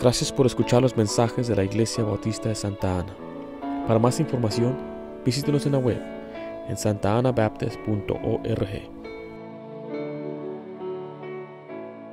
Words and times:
Gracias 0.00 0.30
por 0.30 0.46
escuchar 0.46 0.80
los 0.80 0.96
mensajes 0.96 1.48
de 1.48 1.56
la 1.56 1.64
Iglesia 1.64 2.04
Bautista 2.04 2.48
de 2.48 2.54
Santa 2.54 3.00
Ana. 3.00 3.16
Para 3.84 3.98
más 3.98 4.20
información, 4.20 4.78
visítenos 5.24 5.66
en 5.66 5.72
la 5.72 5.78
web 5.78 6.00
en 6.68 6.76
santaanabaptist.org. 6.76 8.68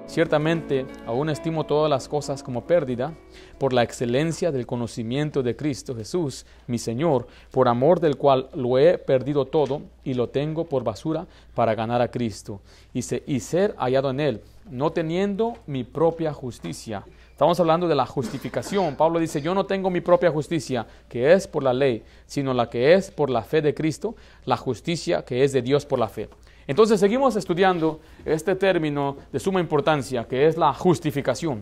Ciertamente, 0.07 0.87
aún 1.05 1.29
estimo 1.29 1.65
todas 1.65 1.89
las 1.89 2.07
cosas 2.07 2.41
como 2.41 2.65
pérdida 2.65 3.13
por 3.59 3.71
la 3.71 3.83
excelencia 3.83 4.51
del 4.51 4.65
conocimiento 4.65 5.43
de 5.43 5.55
Cristo 5.55 5.95
Jesús, 5.95 6.47
mi 6.65 6.79
Señor, 6.79 7.27
por 7.51 7.67
amor 7.67 7.99
del 7.99 8.17
cual 8.17 8.49
lo 8.55 8.79
he 8.79 8.97
perdido 8.97 9.45
todo 9.45 9.83
y 10.03 10.15
lo 10.15 10.29
tengo 10.29 10.65
por 10.65 10.83
basura 10.83 11.27
para 11.53 11.75
ganar 11.75 12.01
a 12.01 12.09
Cristo 12.09 12.61
y, 12.95 13.01
y 13.31 13.39
ser 13.41 13.75
hallado 13.77 14.09
en 14.09 14.19
Él, 14.19 14.41
no 14.71 14.91
teniendo 14.91 15.53
mi 15.67 15.83
propia 15.83 16.33
justicia. 16.33 17.05
Estamos 17.35 17.59
hablando 17.59 17.85
de 17.89 17.95
la 17.95 18.05
justificación. 18.05 18.95
Pablo 18.95 19.19
dice, 19.19 19.41
yo 19.41 19.53
no 19.53 19.65
tengo 19.65 19.89
mi 19.89 19.99
propia 19.99 20.31
justicia, 20.31 20.87
que 21.09 21.33
es 21.33 21.47
por 21.47 21.63
la 21.63 21.73
ley, 21.73 22.01
sino 22.25 22.53
la 22.53 22.69
que 22.69 22.93
es 22.93 23.11
por 23.11 23.29
la 23.29 23.43
fe 23.43 23.61
de 23.61 23.73
Cristo, 23.73 24.15
la 24.45 24.55
justicia 24.55 25.25
que 25.25 25.43
es 25.43 25.51
de 25.51 25.61
Dios 25.61 25.85
por 25.85 25.99
la 25.99 26.07
fe. 26.07 26.29
Entonces 26.65 26.97
seguimos 26.97 27.35
estudiando 27.35 27.99
este 28.23 28.55
término 28.55 29.17
de 29.33 29.39
suma 29.41 29.59
importancia, 29.59 30.23
que 30.23 30.47
es 30.47 30.55
la 30.55 30.73
justificación. 30.73 31.61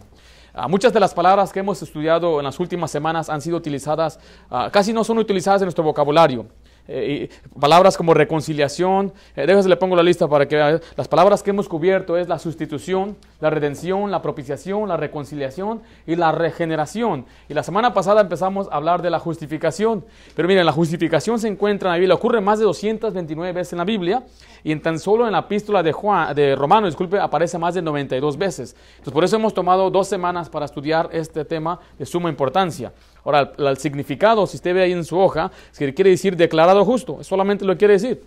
Ah, 0.53 0.67
muchas 0.67 0.93
de 0.93 0.99
las 0.99 1.15
palabras 1.15 1.51
que 1.51 1.61
hemos 1.61 1.81
estudiado 1.81 2.37
en 2.37 2.43
las 2.43 2.59
últimas 2.59 2.91
semanas 2.91 3.27
han 3.27 3.41
sido 3.41 3.57
utilizadas, 3.57 4.19
ah, 4.51 4.69
casi 4.71 4.93
no 4.93 5.03
son 5.03 5.17
utilizadas 5.17 5.63
en 5.63 5.65
nuestro 5.65 5.83
vocabulario. 5.83 6.45
Eh, 6.85 7.29
palabras 7.57 7.95
como 7.95 8.13
reconciliación, 8.13 9.13
eh, 9.37 9.45
déjame 9.47 9.69
le 9.69 9.77
pongo 9.77 9.95
la 9.95 10.03
lista 10.03 10.27
para 10.27 10.47
que 10.47 10.57
vean, 10.57 10.81
las 10.97 11.07
palabras 11.07 11.41
que 11.41 11.51
hemos 11.51 11.69
cubierto 11.69 12.17
es 12.17 12.27
la 12.27 12.39
sustitución, 12.39 13.15
la 13.39 13.49
redención, 13.49 14.11
la 14.11 14.21
propiciación, 14.21 14.89
la 14.89 14.97
reconciliación 14.97 15.81
y 16.05 16.17
la 16.17 16.33
regeneración. 16.33 17.25
Y 17.47 17.53
la 17.53 17.63
semana 17.63 17.93
pasada 17.93 18.19
empezamos 18.19 18.67
a 18.69 18.75
hablar 18.75 19.01
de 19.01 19.09
la 19.09 19.19
justificación, 19.19 20.03
pero 20.35 20.47
miren, 20.47 20.65
la 20.65 20.73
justificación 20.73 21.39
se 21.39 21.47
encuentra 21.47 21.89
en 21.89 21.93
la 21.93 21.99
Biblia, 21.99 22.15
ocurre 22.15 22.41
más 22.41 22.59
de 22.59 22.65
229 22.65 23.53
veces 23.53 23.73
en 23.73 23.77
la 23.77 23.85
Biblia 23.85 24.23
y 24.63 24.73
en 24.73 24.81
tan 24.81 24.99
solo 24.99 25.25
en 25.25 25.31
la 25.31 25.39
epístola 25.39 25.83
de, 25.83 25.93
Juan, 25.93 26.35
de 26.35 26.55
Romano, 26.55 26.87
disculpe, 26.87 27.17
aparece 27.17 27.57
más 27.57 27.75
de 27.75 27.81
92 27.81 28.37
veces. 28.37 28.75
Entonces 28.91 29.13
por 29.13 29.23
eso 29.23 29.37
hemos 29.37 29.53
tomado 29.53 29.89
dos 29.89 30.09
semanas 30.09 30.49
para 30.49 30.65
estudiar 30.65 31.09
este 31.13 31.45
tema 31.45 31.79
de 31.97 32.05
suma 32.05 32.29
importancia. 32.29 32.91
Ahora, 33.23 33.53
el, 33.57 33.77
significado, 33.77 34.45
si 34.47 34.57
usted 34.57 34.73
ve 34.73 34.83
ahí 34.83 34.91
en 34.91 35.05
su 35.05 35.17
hoja, 35.17 35.51
quiere 35.77 36.09
decir 36.09 36.35
declarado 36.35 36.83
justo, 36.83 37.23
solamente 37.23 37.63
lo 37.63 37.77
quiere 37.77 37.93
decir, 37.93 38.21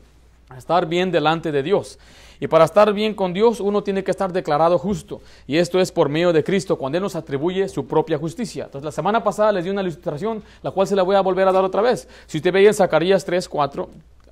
estar 0.56 0.86
bien 0.86 1.10
delante 1.10 1.52
de 1.52 1.62
Dios. 1.62 1.98
Y 2.38 2.48
para 2.48 2.64
estar 2.64 2.92
bien 2.92 3.14
con 3.14 3.32
Dios 3.32 3.60
uno 3.60 3.82
tiene 3.82 4.04
que 4.04 4.10
estar 4.10 4.32
declarado 4.32 4.78
justo. 4.78 5.20
Y 5.46 5.56
esto 5.56 5.80
es 5.80 5.90
por 5.90 6.08
medio 6.08 6.32
de 6.32 6.44
Cristo, 6.44 6.76
cuando 6.76 6.98
Él 6.98 7.02
nos 7.02 7.16
atribuye 7.16 7.68
su 7.68 7.86
propia 7.86 8.18
justicia. 8.18 8.64
Entonces 8.64 8.84
la 8.84 8.92
semana 8.92 9.24
pasada 9.24 9.52
les 9.52 9.64
di 9.64 9.70
una 9.70 9.82
ilustración, 9.82 10.42
la 10.62 10.70
cual 10.70 10.86
se 10.86 10.96
la 10.96 11.02
voy 11.02 11.16
a 11.16 11.20
volver 11.20 11.48
a 11.48 11.52
dar 11.52 11.64
otra 11.64 11.82
vez. 11.82 12.08
Si 12.26 12.38
usted 12.38 12.52
ve 12.52 12.66
en 12.66 12.74
Zacarías 12.74 13.24
3, 13.24 13.48
4 13.48 13.88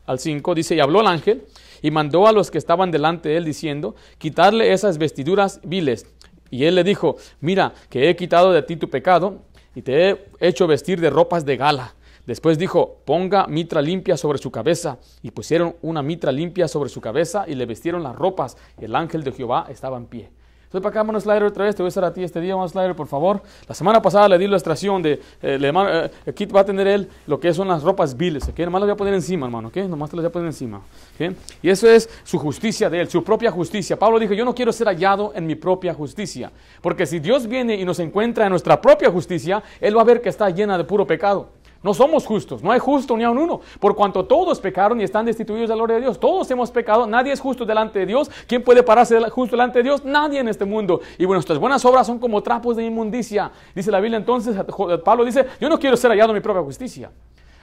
al 0.06 0.18
5, 0.18 0.54
dice, 0.54 0.74
y 0.74 0.80
habló 0.80 1.00
el 1.00 1.06
ángel 1.06 1.44
y 1.80 1.90
mandó 1.90 2.26
a 2.26 2.32
los 2.32 2.50
que 2.50 2.58
estaban 2.58 2.90
delante 2.90 3.30
de 3.30 3.38
él 3.38 3.44
diciendo, 3.44 3.94
quitarle 4.18 4.72
esas 4.72 4.98
vestiduras 4.98 5.60
viles. 5.62 6.06
Y 6.50 6.64
él 6.64 6.74
le 6.74 6.84
dijo, 6.84 7.16
mira, 7.40 7.72
que 7.88 8.08
he 8.08 8.16
quitado 8.16 8.52
de 8.52 8.62
ti 8.62 8.76
tu 8.76 8.88
pecado 8.88 9.40
y 9.74 9.82
te 9.82 10.10
he 10.10 10.18
hecho 10.40 10.66
vestir 10.66 11.00
de 11.00 11.10
ropas 11.10 11.44
de 11.44 11.56
gala. 11.56 11.94
Después 12.26 12.58
dijo, 12.58 13.02
ponga 13.04 13.46
mitra 13.46 13.82
limpia 13.82 14.16
sobre 14.16 14.38
su 14.38 14.50
cabeza. 14.50 14.98
Y 15.22 15.30
pusieron 15.30 15.76
una 15.82 16.02
mitra 16.02 16.32
limpia 16.32 16.68
sobre 16.68 16.88
su 16.88 17.00
cabeza 17.00 17.44
y 17.46 17.54
le 17.54 17.66
vestieron 17.66 18.02
las 18.02 18.16
ropas. 18.16 18.56
Y 18.80 18.86
el 18.86 18.94
ángel 18.94 19.24
de 19.24 19.32
Jehová 19.32 19.66
estaba 19.68 19.98
en 19.98 20.06
pie. 20.06 20.30
Entonces, 20.74 20.90
para 20.90 21.02
acá, 21.02 21.04
Manos 21.04 21.22
Slider, 21.22 21.44
otra 21.44 21.64
vez, 21.66 21.76
te 21.76 21.82
voy 21.82 21.86
a 21.86 21.88
estar 21.90 22.04
a 22.04 22.12
ti 22.12 22.24
este 22.24 22.40
día, 22.40 22.56
Manos 22.56 22.72
Slider, 22.72 22.96
por 22.96 23.06
favor. 23.06 23.40
La 23.68 23.76
semana 23.76 24.02
pasada 24.02 24.28
le 24.28 24.38
di 24.38 24.46
la 24.46 24.54
ilustración 24.54 25.00
de, 25.02 25.20
eh, 25.40 25.56
le, 25.56 25.68
eh, 25.68 26.46
va 26.52 26.60
a 26.60 26.64
tener 26.64 26.88
él 26.88 27.08
lo 27.28 27.38
que 27.38 27.54
son 27.54 27.68
las 27.68 27.84
ropas 27.84 28.16
viles, 28.16 28.48
¿ok? 28.48 28.58
Nomás 28.58 28.80
las 28.80 28.88
voy 28.88 28.94
a 28.94 28.96
poner 28.96 29.14
encima, 29.14 29.46
hermano, 29.46 29.68
¿ok? 29.68 29.76
Nomás 29.76 30.10
te 30.10 30.16
las 30.16 30.24
voy 30.24 30.30
a 30.30 30.32
poner 30.32 30.48
encima, 30.48 30.78
¿ok? 30.78 31.32
Y 31.62 31.68
eso 31.70 31.88
es 31.88 32.10
su 32.24 32.38
justicia 32.38 32.90
de 32.90 33.02
él, 33.02 33.08
su 33.08 33.22
propia 33.22 33.52
justicia. 33.52 33.96
Pablo 33.96 34.18
dijo, 34.18 34.34
yo 34.34 34.44
no 34.44 34.52
quiero 34.52 34.72
ser 34.72 34.88
hallado 34.88 35.30
en 35.36 35.46
mi 35.46 35.54
propia 35.54 35.94
justicia, 35.94 36.50
porque 36.82 37.06
si 37.06 37.20
Dios 37.20 37.46
viene 37.46 37.76
y 37.76 37.84
nos 37.84 38.00
encuentra 38.00 38.46
en 38.46 38.50
nuestra 38.50 38.80
propia 38.80 39.12
justicia, 39.12 39.62
él 39.80 39.96
va 39.96 40.00
a 40.00 40.04
ver 40.04 40.20
que 40.20 40.28
está 40.28 40.50
llena 40.50 40.76
de 40.76 40.82
puro 40.82 41.06
pecado. 41.06 41.50
No 41.84 41.92
somos 41.92 42.24
justos, 42.24 42.62
no 42.62 42.72
hay 42.72 42.78
justo 42.78 43.14
ni 43.14 43.24
aun 43.24 43.36
uno, 43.36 43.60
por 43.78 43.94
cuanto 43.94 44.24
todos 44.24 44.58
pecaron 44.58 44.98
y 45.02 45.04
están 45.04 45.26
destituidos 45.26 45.68
de 45.68 45.74
la 45.74 45.76
gloria 45.76 45.96
de 45.96 46.00
Dios. 46.00 46.18
Todos 46.18 46.50
hemos 46.50 46.70
pecado, 46.70 47.06
nadie 47.06 47.30
es 47.30 47.40
justo 47.40 47.66
delante 47.66 47.98
de 47.98 48.06
Dios. 48.06 48.30
¿Quién 48.46 48.64
puede 48.64 48.82
pararse 48.82 49.20
justo 49.28 49.54
delante 49.54 49.80
de 49.80 49.82
Dios? 49.82 50.02
Nadie 50.02 50.40
en 50.40 50.48
este 50.48 50.64
mundo. 50.64 51.02
Y 51.18 51.26
nuestras 51.26 51.58
buenas 51.58 51.84
obras 51.84 52.06
son 52.06 52.18
como 52.18 52.42
trapos 52.42 52.76
de 52.76 52.86
inmundicia. 52.86 53.52
Dice 53.74 53.90
la 53.90 54.00
Biblia 54.00 54.16
entonces, 54.16 54.56
Pablo 55.04 55.26
dice, 55.26 55.44
yo 55.60 55.68
no 55.68 55.78
quiero 55.78 55.94
ser 55.98 56.10
hallado 56.10 56.30
en 56.30 56.36
mi 56.36 56.40
propia 56.40 56.62
justicia 56.62 57.10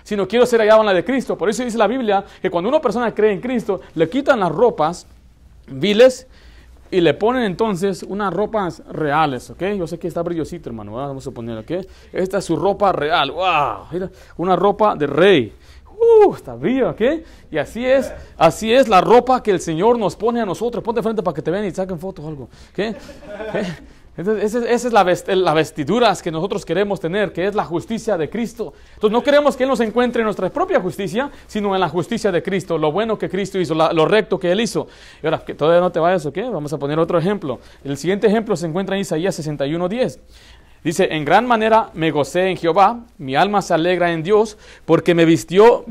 sino 0.04 0.28
quiero 0.28 0.48
ser 0.48 0.60
hallado 0.62 0.80
en 0.80 0.88
la 0.88 0.94
de 0.94 1.06
Cristo. 1.06 1.38
Por 1.38 1.50
eso 1.50 1.64
dice 1.64 1.78
la 1.78 1.88
Biblia 1.88 2.26
que 2.42 2.50
cuando 2.50 2.68
una 2.70 2.82
persona 2.82 3.14
cree 3.14 3.34
en 3.34 3.40
Cristo, 3.40 3.82
le 3.94 4.10
quitan 4.10 4.40
las 4.40 4.52
ropas 4.52 5.06
viles 5.68 6.28
y 6.92 7.02
le 7.02 7.14
ponen 7.14 7.44
entonces 7.44 8.04
unas 8.04 8.34
ropas 8.34 8.84
reales, 8.92 9.50
¿ok? 9.50 9.64
Yo 9.78 9.88
sé 9.88 9.98
que 9.98 10.08
está 10.08 10.22
brillosito, 10.22 10.70
hermano, 10.70 10.94
vamos 10.94 11.26
a 11.26 11.32
poner, 11.32 11.58
¿ok? 11.58 11.88
Esta 12.12 12.40
es 12.40 12.46
su 12.46 12.56
ropa 12.56 12.92
real, 12.92 13.32
wow, 13.32 13.86
mira, 13.92 14.10
una 14.38 14.56
ropa 14.56 14.96
de 14.96 15.08
rey. 15.08 15.54
Uh, 16.02 16.34
está 16.34 16.56
bien, 16.56 16.86
¿ok? 16.86 17.02
Y 17.52 17.58
así 17.58 17.86
es, 17.86 18.12
así 18.38 18.74
es 18.74 18.88
la 18.88 19.02
ropa 19.02 19.42
que 19.42 19.52
el 19.52 19.60
Señor 19.60 20.00
nos 20.00 20.16
pone 20.16 20.42
a 20.42 20.46
nosotros. 20.46 20.84
Ponte 20.84 21.02
frente 21.04 21.22
para 21.22 21.36
que 21.36 21.44
te 21.44 21.52
vean 21.52 21.64
y 21.64 21.72
saquen 21.72 22.00
fotos 22.00 22.26
o 22.26 22.28
algo, 22.28 22.44
¿ok? 22.44 22.96
Entonces, 24.18 24.54
esa, 24.54 24.86
es 24.86 24.92
la, 25.38 25.54
vestidura 25.54 26.14
que 26.22 26.32
nosotros 26.32 26.66
queremos 26.66 27.00
tener, 27.00 27.32
que 27.32 27.48
es 27.48 27.56
la 27.56 27.64
justicia 27.64 28.18
de 28.18 28.30
Cristo. 28.30 28.74
Entonces, 28.96 29.12
no 29.12 29.24
queremos 29.24 29.56
que 29.56 29.64
Él 29.64 29.70
nos 29.70 29.80
encuentre 29.80 30.22
en 30.22 30.26
nuestra 30.26 30.50
propia 30.50 30.82
justicia, 30.82 31.32
sino 31.48 31.74
en 31.74 31.80
la 31.80 31.88
justicia 31.88 32.32
de 32.32 32.44
Cristo, 32.44 32.78
lo 32.78 32.92
bueno 32.92 33.18
que 33.18 33.30
Cristo 33.30 33.58
hizo, 33.58 33.74
lo 33.74 34.06
recto 34.06 34.38
que 34.38 34.52
Él 34.52 34.60
hizo. 34.60 34.88
Y 35.24 35.28
ahora, 35.28 35.40
que 35.40 35.54
todavía 35.54 35.80
no 35.80 35.92
te 35.92 36.00
vayas, 36.00 36.26
¿ok? 36.26 36.38
Vamos 36.52 36.74
a 36.74 36.78
poner 36.78 37.00
otro 37.00 37.18
ejemplo. 37.18 37.60
El 37.84 37.98
siguiente 37.98 38.28
ejemplo 38.28 38.56
se 38.58 38.68
encuentra 38.68 38.96
en 38.96 39.02
Isaías 39.02 39.40
61.10. 39.40 40.20
Dice, 40.84 41.10
en 41.12 41.24
gran 41.24 41.46
manera 41.46 41.92
me 41.94 42.10
gocé 42.10 42.48
en 42.48 42.58
Jehová, 42.58 43.02
mi 43.20 43.36
alma 43.36 43.62
se 43.62 43.76
alegra 43.76 44.12
en 44.12 44.24
Dios, 44.24 44.58
porque 44.86 45.14
me 45.14 45.26
vistió 45.26 45.86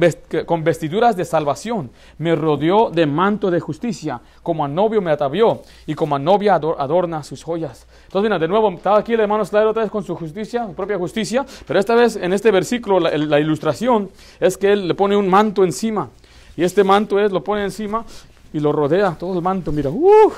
con 0.46 0.64
vestiduras 0.64 1.16
de 1.16 1.24
salvación, 1.24 1.92
me 2.18 2.34
rodeó 2.34 2.90
de 2.90 3.06
manto 3.06 3.52
de 3.52 3.60
justicia, 3.60 4.20
como 4.42 4.64
a 4.64 4.68
novio 4.68 5.00
me 5.00 5.12
atavió, 5.12 5.62
y 5.86 5.94
como 5.94 6.16
a 6.16 6.18
novia 6.18 6.56
adorna 6.56 7.22
sus 7.22 7.44
joyas. 7.44 7.86
Entonces, 8.06 8.28
mira, 8.28 8.40
de 8.40 8.48
nuevo, 8.48 8.68
estaba 8.70 8.98
aquí 8.98 9.12
el 9.12 9.20
hermano 9.20 9.44
Slayer 9.44 9.68
otra 9.68 9.82
vez 9.82 9.92
con 9.92 10.02
su 10.02 10.16
justicia, 10.16 10.66
su 10.66 10.74
propia 10.74 10.98
justicia, 10.98 11.46
pero 11.68 11.78
esta 11.78 11.94
vez 11.94 12.16
en 12.16 12.32
este 12.32 12.50
versículo 12.50 12.98
la, 12.98 13.38
ilustración 13.38 14.10
es 14.40 14.58
que 14.58 14.72
él 14.72 14.88
le 14.88 14.94
pone 14.94 15.16
un 15.16 15.28
manto 15.28 15.62
encima, 15.62 16.08
y 16.56 16.64
este 16.64 16.82
manto 16.82 17.20
es, 17.20 17.30
lo 17.30 17.44
pone 17.44 17.62
encima 17.62 18.04
y 18.52 18.58
lo 18.58 18.72
rodea, 18.72 19.14
todo 19.16 19.34
el 19.38 19.42
manto, 19.42 19.70
mira, 19.70 19.88
uh, 19.88 20.32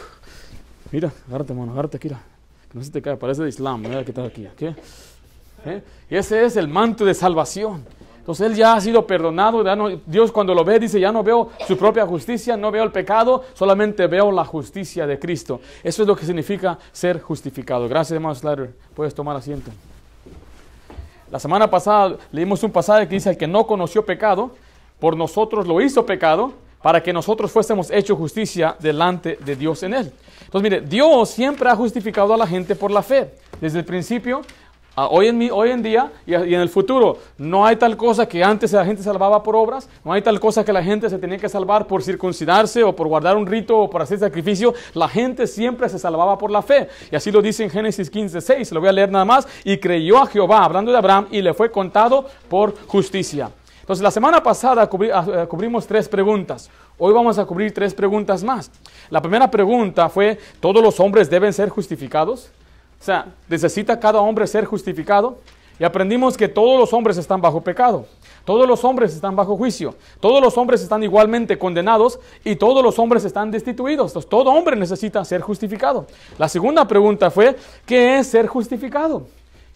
mira, 0.90 1.10
agárrate, 1.26 1.54
hermano, 1.54 1.72
agárrate, 1.72 1.98
mira 2.02 2.31
no 2.72 2.82
se 2.82 2.90
te 2.90 3.02
cae, 3.02 3.16
parece 3.16 3.42
de 3.42 3.48
Islam, 3.48 3.82
mira 3.82 4.04
que 4.04 4.10
está 4.10 4.24
aquí. 4.24 4.46
¿Eh? 5.64 5.82
Y 6.10 6.16
ese 6.16 6.44
es 6.44 6.56
el 6.56 6.68
manto 6.68 7.04
de 7.04 7.14
salvación. 7.14 7.84
Entonces 8.18 8.46
él 8.46 8.54
ya 8.54 8.74
ha 8.74 8.80
sido 8.80 9.04
perdonado. 9.04 9.64
Dios 10.06 10.30
cuando 10.30 10.54
lo 10.54 10.64
ve 10.64 10.78
dice, 10.78 11.00
ya 11.00 11.10
no 11.10 11.24
veo 11.24 11.50
su 11.66 11.76
propia 11.76 12.06
justicia, 12.06 12.56
no 12.56 12.70
veo 12.70 12.84
el 12.84 12.92
pecado, 12.92 13.42
solamente 13.52 14.06
veo 14.06 14.30
la 14.30 14.44
justicia 14.44 15.08
de 15.08 15.18
Cristo. 15.18 15.60
Eso 15.82 16.02
es 16.02 16.08
lo 16.08 16.14
que 16.14 16.24
significa 16.24 16.78
ser 16.92 17.20
justificado. 17.20 17.88
Gracias, 17.88 18.12
hermano 18.12 18.34
Slater. 18.34 18.72
Puedes 18.94 19.12
tomar 19.12 19.36
asiento. 19.36 19.72
La 21.32 21.40
semana 21.40 21.68
pasada 21.68 22.16
leímos 22.30 22.62
un 22.62 22.70
pasaje 22.70 23.08
que 23.08 23.16
dice, 23.16 23.30
el 23.30 23.36
que 23.36 23.48
no 23.48 23.66
conoció 23.66 24.06
pecado, 24.06 24.52
por 25.00 25.16
nosotros 25.16 25.66
lo 25.66 25.80
hizo 25.80 26.06
pecado, 26.06 26.52
para 26.80 27.02
que 27.02 27.12
nosotros 27.12 27.50
fuésemos 27.50 27.90
hecho 27.90 28.14
justicia 28.14 28.76
delante 28.78 29.36
de 29.44 29.56
Dios 29.56 29.82
en 29.82 29.94
él. 29.94 30.12
Entonces, 30.52 30.70
mire, 30.70 30.86
Dios 30.86 31.30
siempre 31.30 31.70
ha 31.70 31.74
justificado 31.74 32.34
a 32.34 32.36
la 32.36 32.46
gente 32.46 32.76
por 32.76 32.90
la 32.90 33.02
fe. 33.02 33.30
Desde 33.58 33.78
el 33.78 33.86
principio, 33.86 34.42
hoy, 34.96 35.28
en, 35.28 35.50
hoy 35.50 35.70
en 35.70 35.82
día 35.82 36.12
y, 36.26 36.34
en 36.34 36.60
el 36.60 36.68
futuro, 36.68 37.16
no 37.38 37.64
hay 37.64 37.76
tal 37.76 37.96
cosa 37.96 38.28
que 38.28 38.44
antes 38.44 38.70
la 38.72 38.84
gente 38.84 39.02
salvaba 39.02 39.42
por 39.42 39.56
obras, 39.56 39.88
no 40.04 40.12
hay 40.12 40.20
tal 40.20 40.38
cosa 40.38 40.62
que 40.62 40.70
la 40.70 40.84
gente 40.84 41.08
se 41.08 41.16
tenía 41.16 41.38
que 41.38 41.48
salvar 41.48 41.86
por 41.86 42.02
circuncidarse 42.02 42.84
o 42.84 42.94
por 42.94 43.08
guardar 43.08 43.34
un 43.34 43.46
rito 43.46 43.78
o 43.78 43.88
por 43.88 44.02
hacer 44.02 44.18
sacrificio. 44.18 44.74
La 44.92 45.08
gente 45.08 45.46
siempre 45.46 45.88
se 45.88 45.98
salvaba 45.98 46.36
por 46.36 46.50
la 46.50 46.60
fe. 46.60 46.86
Y 47.10 47.16
así 47.16 47.30
lo 47.30 47.40
dice 47.40 47.64
en 47.64 47.70
Génesis 47.70 48.10
15, 48.10 48.42
6, 48.42 48.72
lo 48.72 48.80
voy 48.80 48.90
a 48.90 48.92
leer 48.92 49.10
nada 49.10 49.24
más. 49.24 49.48
Y 49.64 49.78
creyó 49.78 50.18
a 50.18 50.26
Jehová, 50.26 50.66
hablando 50.66 50.92
de 50.92 50.98
Abraham, 50.98 51.28
y 51.30 51.40
le 51.40 51.54
fue 51.54 51.70
contado 51.70 52.26
por 52.50 52.76
justicia. 52.88 53.50
Entonces, 53.80 54.02
la 54.02 54.10
semana 54.10 54.42
pasada 54.42 54.82
ah, 54.82 55.26
eh, 55.28 55.46
cubrimos 55.48 55.86
tres 55.86 56.08
preguntas. 56.08 56.70
Hoy 56.98 57.12
vamos 57.12 57.38
a 57.38 57.44
cubrir 57.46 57.74
tres 57.74 57.94
preguntas 57.94 58.44
más. 58.44 58.70
La 59.10 59.20
primera 59.20 59.50
pregunta 59.50 60.08
fue, 60.08 60.38
¿todos 60.60 60.82
los 60.82 60.98
hombres 61.00 61.28
deben 61.28 61.52
ser 61.52 61.68
justificados? 61.68 62.50
O 63.00 63.04
sea, 63.04 63.26
¿necesita 63.48 63.98
cada 63.98 64.20
hombre 64.20 64.46
ser 64.46 64.64
justificado? 64.64 65.38
Y 65.78 65.84
aprendimos 65.84 66.36
que 66.36 66.48
todos 66.48 66.78
los 66.78 66.92
hombres 66.92 67.16
están 67.16 67.40
bajo 67.40 67.60
pecado. 67.60 68.06
Todos 68.44 68.68
los 68.68 68.84
hombres 68.84 69.14
están 69.14 69.34
bajo 69.34 69.56
juicio. 69.56 69.94
Todos 70.20 70.40
los 70.40 70.56
hombres 70.56 70.82
están 70.82 71.02
igualmente 71.02 71.58
condenados 71.58 72.20
y 72.44 72.56
todos 72.56 72.82
los 72.82 72.98
hombres 72.98 73.24
están 73.24 73.50
destituidos. 73.50 74.10
Entonces, 74.10 74.28
todo 74.28 74.50
hombre 74.50 74.76
necesita 74.76 75.24
ser 75.24 75.40
justificado. 75.40 76.06
La 76.38 76.48
segunda 76.48 76.86
pregunta 76.86 77.30
fue, 77.30 77.56
¿qué 77.86 78.18
es 78.18 78.28
ser 78.28 78.46
justificado? 78.46 79.26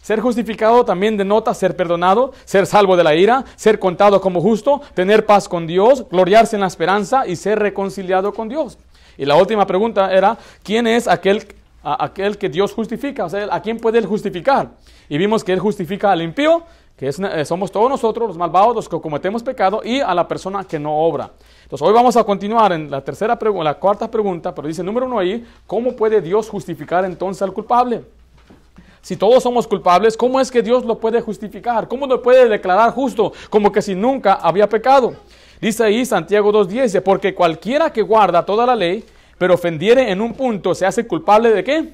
Ser 0.02 0.20
justificado 0.20 0.84
también 0.84 1.16
denota 1.16 1.52
ser 1.52 1.74
perdonado, 1.74 2.32
ser 2.44 2.66
salvo 2.66 2.96
de 2.96 3.02
la 3.02 3.16
ira, 3.16 3.44
ser 3.56 3.80
contado 3.80 4.20
como 4.20 4.40
justo, 4.40 4.80
tener 4.94 5.26
paz 5.26 5.48
con 5.48 5.66
Dios, 5.66 6.08
gloriarse 6.08 6.54
en 6.54 6.60
la 6.60 6.68
esperanza 6.68 7.26
y 7.26 7.34
ser 7.34 7.58
reconciliado 7.58 8.32
con 8.32 8.48
Dios. 8.48 8.78
Y 9.16 9.24
la 9.24 9.36
última 9.36 9.66
pregunta 9.66 10.12
era, 10.12 10.36
¿quién 10.62 10.86
es 10.86 11.08
aquel, 11.08 11.46
aquel 11.82 12.38
que 12.38 12.48
Dios 12.48 12.72
justifica? 12.72 13.24
O 13.24 13.28
sea, 13.28 13.48
¿a 13.50 13.60
quién 13.60 13.78
puede 13.78 13.98
Él 13.98 14.06
justificar? 14.06 14.70
Y 15.08 15.18
vimos 15.18 15.44
que 15.44 15.52
Él 15.52 15.60
justifica 15.60 16.12
al 16.12 16.22
impío, 16.22 16.62
que 16.96 17.08
eh, 17.08 17.44
somos 17.44 17.70
todos 17.70 17.90
nosotros, 17.90 18.28
los 18.28 18.38
malvados, 18.38 18.74
los 18.74 18.88
que 18.88 19.00
cometemos 19.00 19.42
pecado, 19.42 19.82
y 19.84 20.00
a 20.00 20.14
la 20.14 20.26
persona 20.26 20.64
que 20.64 20.78
no 20.78 20.96
obra. 20.96 21.30
Entonces, 21.62 21.86
hoy 21.86 21.92
vamos 21.92 22.16
a 22.16 22.24
continuar 22.24 22.72
en 22.72 22.90
la 22.90 23.02
tercera 23.02 23.38
la 23.62 23.74
cuarta 23.74 24.10
pregunta, 24.10 24.54
pero 24.54 24.68
dice 24.68 24.82
número 24.82 25.06
uno 25.06 25.18
ahí, 25.18 25.44
¿cómo 25.66 25.94
puede 25.94 26.20
Dios 26.20 26.48
justificar 26.48 27.04
entonces 27.04 27.42
al 27.42 27.52
culpable? 27.52 28.04
Si 29.02 29.16
todos 29.16 29.40
somos 29.40 29.68
culpables, 29.68 30.16
¿cómo 30.16 30.40
es 30.40 30.50
que 30.50 30.62
Dios 30.62 30.84
lo 30.84 30.98
puede 30.98 31.20
justificar? 31.20 31.86
¿Cómo 31.86 32.08
lo 32.08 32.20
puede 32.20 32.48
declarar 32.48 32.90
justo? 32.90 33.32
Como 33.50 33.70
que 33.70 33.80
si 33.80 33.94
nunca 33.94 34.34
había 34.34 34.68
pecado. 34.68 35.14
Dice 35.60 35.84
ahí 35.84 36.04
Santiago 36.04 36.52
2.10, 36.52 37.02
porque 37.02 37.34
cualquiera 37.34 37.92
que 37.92 38.02
guarda 38.02 38.44
toda 38.44 38.66
la 38.66 38.76
ley, 38.76 39.04
pero 39.38 39.54
ofendiere 39.54 40.10
en 40.10 40.20
un 40.20 40.34
punto, 40.34 40.74
se 40.74 40.86
hace 40.86 41.06
culpable 41.06 41.50
de 41.50 41.64
qué? 41.64 41.92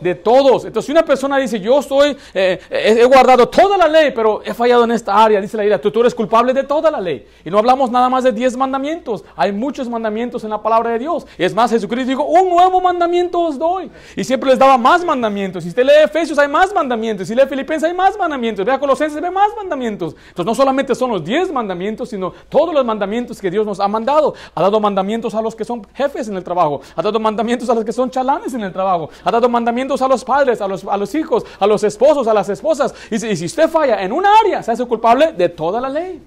De 0.00 0.14
todos. 0.14 0.64
Entonces, 0.64 0.86
si 0.86 0.92
una 0.92 1.04
persona 1.04 1.38
dice, 1.38 1.60
yo 1.60 1.82
soy, 1.82 2.16
eh, 2.34 2.60
he 2.70 3.04
guardado 3.04 3.48
toda 3.48 3.76
la 3.76 3.88
ley, 3.88 4.12
pero 4.14 4.42
he 4.44 4.54
fallado 4.54 4.84
en 4.84 4.92
esta 4.92 5.22
área, 5.22 5.40
dice 5.40 5.56
la 5.56 5.62
Biblia, 5.62 5.80
tú, 5.80 5.90
tú, 5.90 6.00
eres 6.00 6.14
culpable 6.14 6.52
de 6.52 6.64
toda 6.64 6.90
la 6.90 7.00
ley. 7.00 7.26
Y 7.44 7.50
no 7.50 7.58
hablamos 7.58 7.90
nada 7.90 8.08
más 8.08 8.24
de 8.24 8.32
diez 8.32 8.56
mandamientos. 8.56 9.24
Hay 9.36 9.52
muchos 9.52 9.88
mandamientos 9.88 10.44
en 10.44 10.50
la 10.50 10.62
palabra 10.62 10.90
de 10.90 10.98
Dios. 10.98 11.26
Y 11.36 11.44
es 11.44 11.54
más, 11.54 11.70
Jesucristo 11.70 12.08
dijo, 12.08 12.24
un 12.24 12.48
nuevo 12.50 12.80
mandamiento 12.80 13.40
os 13.40 13.58
doy. 13.58 13.90
Y 14.16 14.24
siempre 14.24 14.50
les 14.50 14.58
daba 14.58 14.78
más 14.78 15.04
mandamientos. 15.04 15.64
Si 15.64 15.70
usted 15.70 15.84
lee 15.84 16.04
Efesios, 16.04 16.38
hay 16.38 16.48
más 16.48 16.72
mandamientos. 16.72 17.28
Si 17.28 17.34
lee 17.34 17.42
Filipenses, 17.48 17.88
hay 17.88 17.96
más 17.96 18.16
mandamientos. 18.18 18.64
Vea 18.64 18.78
Colosenses, 18.78 19.20
ve 19.20 19.30
más 19.30 19.48
mandamientos. 19.56 20.14
Entonces, 20.28 20.46
no 20.46 20.54
solamente 20.54 20.94
son 20.94 21.10
los 21.10 21.24
diez 21.24 21.52
mandamientos, 21.52 22.10
sino 22.10 22.32
todos 22.48 22.74
los 22.74 22.84
mandamientos 22.84 23.40
que 23.40 23.50
Dios 23.50 23.66
nos 23.66 23.80
ha 23.80 23.88
mandado. 23.88 24.34
Ha 24.54 24.62
dado 24.62 24.80
mandamientos 24.80 25.34
a 25.34 25.42
los 25.42 25.54
que 25.54 25.64
son 25.64 25.86
jefes 25.94 26.28
en 26.28 26.36
el 26.36 26.44
trabajo. 26.44 26.80
Ha 26.96 27.02
dado 27.02 27.18
mandamientos 27.18 27.68
a 27.70 27.74
los 27.74 27.84
que 27.84 27.92
son 27.92 28.10
chalanes 28.10 28.54
en 28.54 28.62
el 28.62 28.72
trabajo. 28.72 29.10
Ha 29.24 29.30
dado 29.30 29.48
mandamientos 29.48 29.87
a 30.02 30.08
los 30.08 30.24
padres, 30.24 30.60
a 30.60 30.68
los, 30.68 31.14
hijos, 31.14 31.44
a 31.58 31.66
los 31.66 31.82
esposos, 31.84 32.26
a 32.26 32.34
las 32.34 32.48
esposas. 32.48 32.94
Y 33.10 33.18
si, 33.18 33.44
usted 33.44 33.68
falla 33.68 34.02
en 34.02 34.12
una 34.12 34.28
área, 34.38 34.62
se 34.62 34.72
hace 34.72 34.84
culpable 34.84 35.32
de 35.32 35.48
toda 35.48 35.80
la 35.80 35.88
ley. 35.88 36.20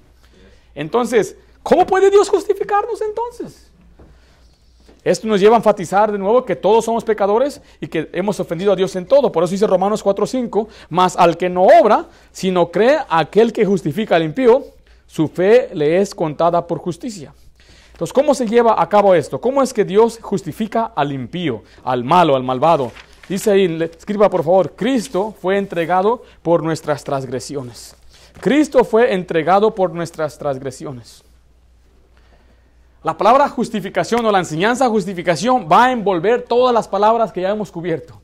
Entonces, 0.74 1.36
¿cómo 1.62 1.86
puede 1.86 2.10
Dios 2.10 2.28
justificarnos 2.28 3.00
entonces? 3.00 3.70
Esto 5.04 5.26
nos 5.26 5.40
lleva 5.40 5.56
a 5.56 5.58
enfatizar 5.58 6.12
de 6.12 6.18
nuevo 6.18 6.44
que 6.44 6.54
todos 6.54 6.84
somos 6.84 7.02
pecadores 7.02 7.60
y 7.80 7.88
que 7.88 8.08
hemos 8.12 8.38
ofendido 8.38 8.72
a 8.72 8.76
Dios 8.76 8.94
en 8.94 9.06
todo. 9.06 9.32
Por 9.32 9.42
eso 9.42 9.50
dice 9.50 9.66
Romanos 9.66 10.04
4:5, 10.04 10.68
más 10.90 11.16
al 11.16 11.36
que 11.36 11.48
no 11.48 11.64
obra, 11.64 12.06
sino 12.30 12.70
cree 12.70 12.98
aquel 13.08 13.52
que 13.52 13.64
justifica 13.64 14.14
al 14.14 14.22
impío, 14.22 14.64
su 15.06 15.26
fe 15.28 15.70
le 15.74 16.00
es 16.00 16.14
contada 16.14 16.66
por 16.66 16.78
justicia. 16.78 17.34
Entonces, 17.92 18.12
¿cómo 18.12 18.34
se 18.34 18.46
lleva 18.46 18.80
a 18.80 18.88
cabo 18.88 19.14
esto? 19.14 19.40
¿Cómo 19.40 19.62
es 19.62 19.72
que 19.72 19.84
Dios 19.84 20.18
justifica 20.20 20.92
al 20.94 21.12
impío, 21.12 21.62
al 21.84 22.04
malo, 22.04 22.34
al 22.34 22.42
malvado? 22.42 22.90
Dice 23.28 23.50
ahí, 23.50 23.78
escriba 23.82 24.28
por 24.28 24.42
favor, 24.42 24.72
Cristo 24.72 25.34
fue 25.40 25.56
entregado 25.56 26.22
por 26.42 26.62
nuestras 26.62 27.04
transgresiones. 27.04 27.94
Cristo 28.40 28.84
fue 28.84 29.12
entregado 29.14 29.74
por 29.74 29.92
nuestras 29.92 30.38
transgresiones. 30.38 31.22
La 33.02 33.16
palabra 33.16 33.48
justificación 33.48 34.24
o 34.24 34.30
la 34.30 34.38
enseñanza 34.38 34.88
justificación 34.88 35.68
va 35.70 35.86
a 35.86 35.92
envolver 35.92 36.42
todas 36.42 36.72
las 36.72 36.86
palabras 36.86 37.32
que 37.32 37.40
ya 37.40 37.50
hemos 37.50 37.70
cubierto. 37.70 38.20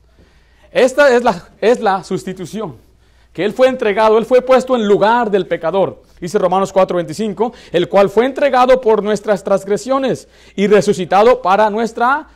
Esta 0.71 1.13
es 1.13 1.23
la, 1.23 1.49
es 1.59 1.81
la 1.81 2.03
sustitución, 2.03 2.75
que 3.33 3.43
Él 3.43 3.53
fue 3.53 3.67
entregado, 3.67 4.17
Él 4.17 4.25
fue 4.25 4.41
puesto 4.41 4.75
en 4.75 4.87
lugar 4.87 5.31
del 5.31 5.47
pecador. 5.47 6.01
Dice 6.21 6.37
Romanos 6.37 6.73
4:25, 6.73 7.53
el 7.71 7.89
cual 7.89 8.09
fue 8.09 8.25
entregado 8.25 8.79
por 8.79 9.03
nuestras 9.03 9.43
transgresiones 9.43 10.27
y 10.55 10.67
resucitado 10.67 11.41
para 11.41 11.69
nuestra 11.69 12.27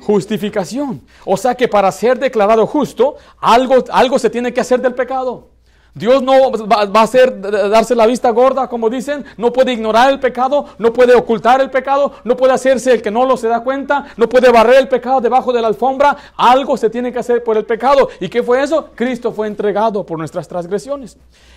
justificación. 0.00 1.02
O 1.24 1.36
sea 1.36 1.54
que 1.54 1.68
para 1.68 1.92
ser 1.92 2.18
declarado 2.18 2.66
justo, 2.66 3.16
algo, 3.38 3.84
algo 3.90 4.18
se 4.18 4.30
tiene 4.30 4.52
que 4.52 4.60
hacer 4.60 4.80
del 4.80 4.94
pecado. 4.94 5.49
Dios 5.94 6.22
no 6.22 6.52
va, 6.52 6.82
a 6.82 7.02
hacer 7.02 7.40
darse 7.40 7.94
la 7.94 8.06
vista 8.06 8.30
gorda, 8.30 8.68
como 8.68 8.88
dicen, 8.88 9.24
no 9.36 9.52
puede 9.52 9.72
ignorar 9.72 10.10
el 10.10 10.20
pecado, 10.20 10.66
no 10.78 10.92
puede 10.92 11.14
ocultar 11.14 11.60
el 11.60 11.70
pecado, 11.70 12.12
no 12.24 12.36
puede 12.36 12.52
hacerse 12.52 12.92
el 12.92 13.02
que 13.02 13.10
no 13.10 13.24
lo 13.24 13.36
se 13.36 13.48
da 13.48 13.60
cuenta, 13.60 14.06
no 14.16 14.28
puede 14.28 14.50
barrer 14.50 14.76
el 14.76 14.88
pecado 14.88 15.20
debajo 15.20 15.52
de 15.52 15.60
la 15.60 15.68
alfombra, 15.68 16.16
algo 16.36 16.76
se 16.76 16.90
tiene 16.90 17.12
que 17.12 17.18
hacer 17.18 17.42
por 17.42 17.56
el 17.56 17.64
pecado. 17.64 18.08
¿Y 18.20 18.28
qué 18.28 18.42
fue 18.42 18.62
eso? 18.62 18.90
Cristo 18.94 19.32
fue 19.32 19.46
entregado 19.46 20.04
por 20.06 20.18
nuestras 20.18 20.46
transgresiones. 20.46 21.16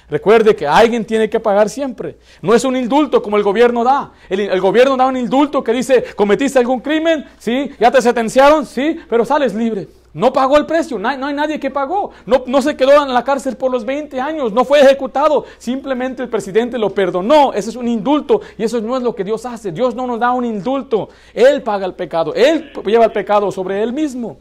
Recuerde 0.09 0.56
que 0.56 0.68
alguien 0.68 1.06
tiene 1.06 1.30
que 1.30 1.39
pagar 1.39 1.69
siempre. 1.69 2.18
No 2.41 2.53
es 2.53 2.63
un 2.65 2.75
indulto 2.75 3.21
como 3.21 3.38
el 3.38 3.44
gobierno 3.44 3.83
da. 3.83 4.12
El, 4.30 4.59
gobierno 4.62 4.97
da 4.97 5.07
un 5.07 5.18
indulto 5.18 5.63
que 5.63 5.74
dice, 5.74 6.03
cometiste 6.15 6.59
algún 6.59 6.80
crimen, 6.80 7.25
sí, 7.38 7.71
ya 7.80 7.91
te 7.91 8.01
sentenciaron, 8.01 8.65
sí, 8.65 9.00
pero 9.09 9.25
sales 9.25 9.53
libre. 9.53 9.88
No 10.13 10.31
pagó 10.31 10.57
el 10.57 10.68
precio, 10.68 11.00
no 11.00 11.10
hay, 11.10 11.33
nadie 11.33 11.60
que 11.60 11.71
pagó. 11.71 12.12
No, 12.27 12.44
no, 12.45 12.62
se 12.62 12.77
quedó 12.77 13.04
en 13.04 13.12
la 13.12 13.24
cárcel 13.24 13.57
por 13.57 13.71
los 13.71 13.83
20 13.83 14.21
años, 14.21 14.54
no 14.54 14.63
fue 14.63 14.80
ejecutado. 14.80 15.45
Simplemente 15.57 16.21
el 16.21 16.30
presidente 16.30 16.77
lo 16.77 16.92
perdonó. 16.92 17.51
Ese 17.51 17.71
es 17.71 17.75
un 17.75 17.88
indulto 17.88 18.42
y 18.57 18.63
eso 18.63 18.80
no 18.80 18.95
es 18.95 19.01
lo 19.01 19.15
que 19.15 19.24
Dios 19.24 19.44
hace. 19.45 19.71
Dios 19.71 19.95
no 19.95 20.06
nos 20.06 20.19
da 20.19 20.31
un 20.31 20.45
indulto. 20.45 21.10
Él 21.33 21.63
paga 21.63 21.88
el 21.88 21.95
pecado, 21.95 22.33
Él 22.36 22.71
lleva 22.86 23.06
el 23.06 23.12
pecado 23.12 23.51
sobre 23.51 23.81
Él 23.81 23.92
mismo. 23.92 24.38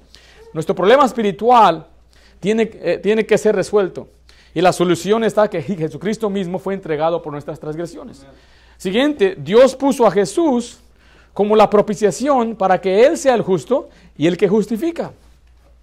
Nuestro 0.53 0.75
problema 0.75 1.07
espiritual 1.07 1.87
tiene, 2.39 2.71
eh, 2.75 3.01
tiene 3.03 3.25
que 3.25 3.39
ser 3.39 3.57
resuelto. 3.57 4.09
Y 4.55 4.61
la 4.61 4.75
solución 4.75 5.25
está 5.25 5.49
que 5.49 5.63
Jesucristo 5.63 6.29
mismo 6.29 6.59
fue 6.59 6.75
entregado 6.75 7.23
por 7.23 7.33
nuestras 7.33 7.59
transgresiones. 7.59 8.27
Siguiente, 8.77 9.37
Dios 9.39 9.75
puso 9.75 10.07
a 10.07 10.11
Jesús 10.11 10.81
como 11.33 11.57
la 11.57 11.71
propiciación 11.71 12.57
para 12.57 12.79
que 12.79 13.07
Él 13.07 13.17
sea 13.17 13.35
el 13.35 13.41
justo 13.41 13.89
y 14.19 14.27
el 14.27 14.37
que 14.37 14.49
justifica. 14.49 15.13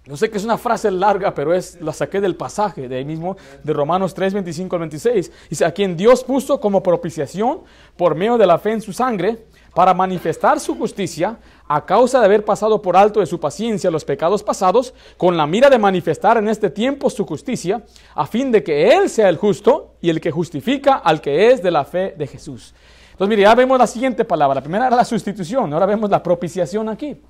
Yo 0.06 0.16
sé 0.16 0.30
que 0.30 0.38
es 0.38 0.44
una 0.44 0.56
frase 0.56 0.90
larga, 0.90 1.34
pero 1.34 1.52
es, 1.52 1.78
la 1.80 1.92
saqué 1.92 2.22
del 2.22 2.34
pasaje, 2.34 2.88
de 2.88 2.96
ahí 2.96 3.04
mismo, 3.04 3.36
de 3.62 3.72
Romanos 3.74 4.14
3, 4.14 4.32
25 4.32 4.76
al 4.76 4.80
26. 4.80 5.32
Dice, 5.50 5.64
a 5.64 5.72
quien 5.72 5.94
Dios 5.94 6.24
puso 6.24 6.58
como 6.58 6.82
propiciación 6.82 7.60
por 7.98 8.14
medio 8.14 8.38
de 8.38 8.46
la 8.46 8.58
fe 8.58 8.72
en 8.72 8.80
su 8.80 8.94
sangre, 8.94 9.44
para 9.74 9.92
manifestar 9.92 10.58
su 10.58 10.74
justicia, 10.74 11.38
a 11.68 11.84
causa 11.84 12.18
de 12.18 12.24
haber 12.24 12.44
pasado 12.44 12.80
por 12.80 12.96
alto 12.96 13.20
de 13.20 13.26
su 13.26 13.38
paciencia 13.38 13.90
los 13.90 14.04
pecados 14.04 14.42
pasados, 14.42 14.94
con 15.18 15.36
la 15.36 15.46
mira 15.46 15.68
de 15.68 15.78
manifestar 15.78 16.38
en 16.38 16.48
este 16.48 16.70
tiempo 16.70 17.10
su 17.10 17.26
justicia, 17.26 17.84
a 18.14 18.26
fin 18.26 18.50
de 18.50 18.64
que 18.64 18.96
Él 18.96 19.10
sea 19.10 19.28
el 19.28 19.36
justo 19.36 19.96
y 20.00 20.08
el 20.08 20.20
que 20.20 20.30
justifica 20.30 20.94
al 20.94 21.20
que 21.20 21.52
es 21.52 21.62
de 21.62 21.70
la 21.70 21.84
fe 21.84 22.14
de 22.16 22.26
Jesús. 22.26 22.74
Entonces, 23.12 23.28
mire, 23.28 23.42
ya 23.42 23.54
vemos 23.54 23.78
la 23.78 23.86
siguiente 23.86 24.24
palabra. 24.24 24.54
La 24.54 24.60
primera 24.62 24.86
era 24.86 24.96
la 24.96 25.04
sustitución, 25.04 25.70
ahora 25.74 25.84
vemos 25.84 26.08
la 26.08 26.22
propiciación 26.22 26.88
aquí. 26.88 27.20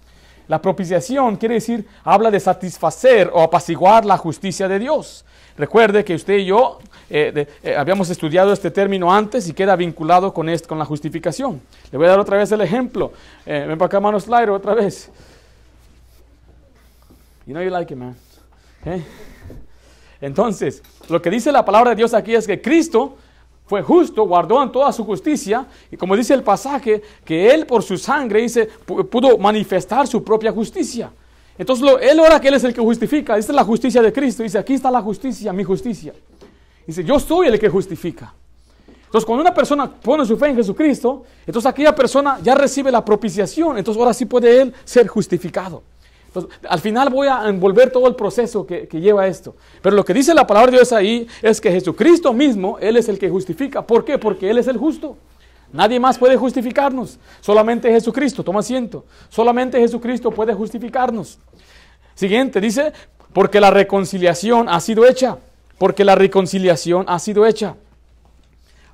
La 0.51 0.61
propiciación 0.61 1.37
quiere 1.37 1.55
decir, 1.55 1.87
habla 2.03 2.29
de 2.29 2.41
satisfacer 2.41 3.31
o 3.33 3.41
apaciguar 3.41 4.05
la 4.05 4.19
justicia 4.19 4.67
de 4.67 4.81
Dios. 4.81 5.25
Recuerde 5.57 6.05
que 6.05 6.13
usted 6.13 6.39
y 6.39 6.47
yo 6.47 6.81
eh, 7.09 7.47
eh, 7.63 7.77
habíamos 7.77 8.11
estudiado 8.11 8.53
este 8.53 8.69
término 8.73 9.15
antes 9.15 9.49
y 9.49 9.53
queda 9.53 9.77
vinculado 9.77 10.35
con, 10.35 10.49
con 10.67 10.77
la 10.77 10.85
justificación. 10.85 11.63
Le 11.93 11.99
voy 11.99 12.09
a 12.09 12.11
dar 12.11 12.19
otra 12.19 12.37
vez 12.37 12.51
el 12.51 12.63
ejemplo. 12.63 13.13
Eh, 13.47 13.65
ven 13.69 13.79
para 13.79 13.87
acá, 13.87 14.01
mano 14.01 14.19
Slider, 14.19 14.51
otra 14.51 14.75
vez. 14.75 15.09
You 17.47 17.55
know 17.55 17.63
you 17.63 17.71
like 17.71 17.95
it, 17.95 18.01
man. 18.01 18.17
Entonces, 20.21 20.83
lo 21.09 21.23
que 21.23 21.31
dice 21.31 21.53
la 21.53 21.65
palabra 21.65 21.91
de 21.91 21.97
Dios 21.97 22.13
aquí 22.13 22.35
es 22.35 22.49
que 22.49 22.61
Cristo 22.61 23.19
fue 23.71 23.83
justo, 23.83 24.25
guardó 24.25 24.61
en 24.65 24.73
toda 24.73 24.93
su 24.93 25.05
justicia, 25.05 25.65
y 25.93 25.97
como 25.97 26.17
dice 26.17 26.35
el 26.35 26.43
pasaje, 26.43 27.01
que 27.25 27.55
Él 27.55 27.67
por 27.67 27.85
su 27.85 27.97
sangre 27.97 28.43
dice, 28.43 28.67
pudo 28.67 29.39
manifestar 29.39 30.09
su 30.09 30.25
propia 30.25 30.51
justicia. 30.51 31.13
Entonces 31.57 31.85
lo, 31.85 31.97
Él 32.01 32.19
ora 32.19 32.41
que 32.41 32.49
Él 32.49 32.55
es 32.55 32.65
el 32.65 32.75
que 32.75 32.81
justifica, 32.81 33.39
esta 33.39 33.53
es 33.53 33.55
la 33.55 33.63
justicia 33.63 34.03
de 34.03 34.13
Cristo, 34.13 34.43
dice, 34.43 34.59
aquí 34.59 34.75
está 34.75 34.91
la 34.91 35.01
justicia, 35.01 35.53
mi 35.53 35.63
justicia. 35.63 36.13
Dice, 36.85 37.05
yo 37.05 37.21
soy 37.21 37.47
el 37.47 37.61
que 37.61 37.69
justifica. 37.69 38.35
Entonces, 39.05 39.25
cuando 39.25 39.43
una 39.43 39.55
persona 39.55 39.89
pone 39.89 40.27
su 40.27 40.37
fe 40.37 40.49
en 40.49 40.57
Jesucristo, 40.57 41.23
entonces 41.47 41.71
aquella 41.71 41.95
persona 41.95 42.41
ya 42.43 42.57
recibe 42.57 42.91
la 42.91 43.05
propiciación, 43.05 43.79
entonces 43.79 44.01
ahora 44.01 44.13
sí 44.13 44.25
puede 44.25 44.63
Él 44.63 44.75
ser 44.85 45.07
justificado 45.07 45.85
al 46.69 46.81
final 46.81 47.11
voy 47.11 47.29
a 47.29 47.49
envolver 47.49 47.91
todo 47.91 48.07
el 48.07 48.15
proceso 48.15 48.67
que, 48.67 48.87
lleva 48.93 49.27
esto. 49.27 49.57
Pero 49.83 49.97
lo 49.97 50.05
que 50.05 50.15
dice 50.15 50.35
la 50.35 50.47
palabra 50.47 50.71
de 50.71 50.79
Dios 50.79 50.93
ahí 50.93 51.27
es 51.43 51.61
que 51.61 51.71
Jesucristo 51.71 52.33
mismo, 52.33 52.79
Él 52.81 52.97
es 52.97 53.09
el 53.09 53.19
que 53.19 53.29
justifica. 53.29 53.87
¿Por 53.87 54.05
qué? 54.05 54.19
Porque 54.19 54.51
Él 54.51 54.59
es 54.59 54.69
el 54.69 54.77
justo. 54.77 55.17
Nadie 55.73 56.01
más 56.01 56.19
puede 56.19 56.37
justificarnos. 56.37 57.19
Solamente 57.41 57.91
Jesucristo. 57.91 58.43
Toma 58.43 58.61
asiento. 58.61 59.05
Solamente 59.29 59.79
Jesucristo 59.79 60.31
puede 60.31 60.55
justificarnos. 60.55 61.39
Siguiente, 62.15 62.61
dice, 62.61 62.93
porque 63.33 63.61
la 63.61 63.71
reconciliación 63.71 64.69
ha 64.69 64.81
sido 64.81 65.07
hecha. 65.07 65.39
Porque 65.79 66.05
la 66.05 66.15
reconciliación 66.15 67.05
ha 67.09 67.19
sido 67.19 67.47
hecha. 67.47 67.77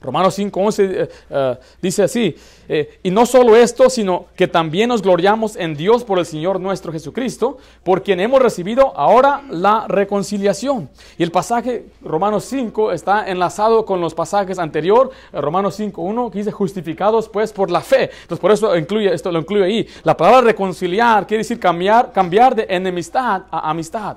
Romanos 0.01 0.39
5.11 0.39 0.79
eh, 0.79 1.09
eh, 1.31 1.57
dice 1.81 2.03
así, 2.03 2.37
eh, 2.69 2.99
y 3.03 3.11
no 3.11 3.27
solo 3.27 3.57
esto, 3.57 3.89
sino 3.91 4.27
que 4.37 4.49
también 4.49 4.89
nos 4.89 5.03
gloriamos 5.03 5.57
en 5.57 5.75
Dios 5.75 6.05
por 6.05 6.19
el 6.19 6.27
Señor 6.27 6.61
nuestro 6.61 6.93
Jesucristo, 6.93 7.59
por 7.83 8.03
quien 8.03 8.21
hemos 8.21 8.41
recibido 8.41 8.97
ahora 8.97 9.43
la 9.51 9.87
reconciliación. 9.89 10.89
Y 11.19 11.23
el 11.23 11.31
pasaje 11.31 11.87
Romanos 12.03 12.45
5 12.45 12.93
está 12.93 13.29
enlazado 13.29 13.85
con 13.85 14.01
los 14.01 14.15
pasajes 14.15 14.59
anterior, 14.59 15.11
Romanos 15.33 15.79
5.1, 15.79 16.31
que 16.31 16.39
dice 16.39 16.53
justificados 16.53 17.29
pues 17.29 17.53
por 17.53 17.71
la 17.71 17.81
fe. 17.81 18.11
Entonces 18.23 18.39
por 18.41 18.53
eso 18.53 18.77
incluye, 18.77 19.13
esto 19.13 19.31
lo 19.33 19.41
incluye 19.41 19.65
ahí. 19.65 19.89
La 20.03 20.17
palabra 20.17 20.43
reconciliar 20.43 21.27
quiere 21.27 21.43
decir 21.43 21.61
cambiar, 21.61 22.13
cambiar 22.13 22.55
de 22.55 22.67
enemistad 22.69 23.43
a 23.51 23.71
amistad. 23.71 24.17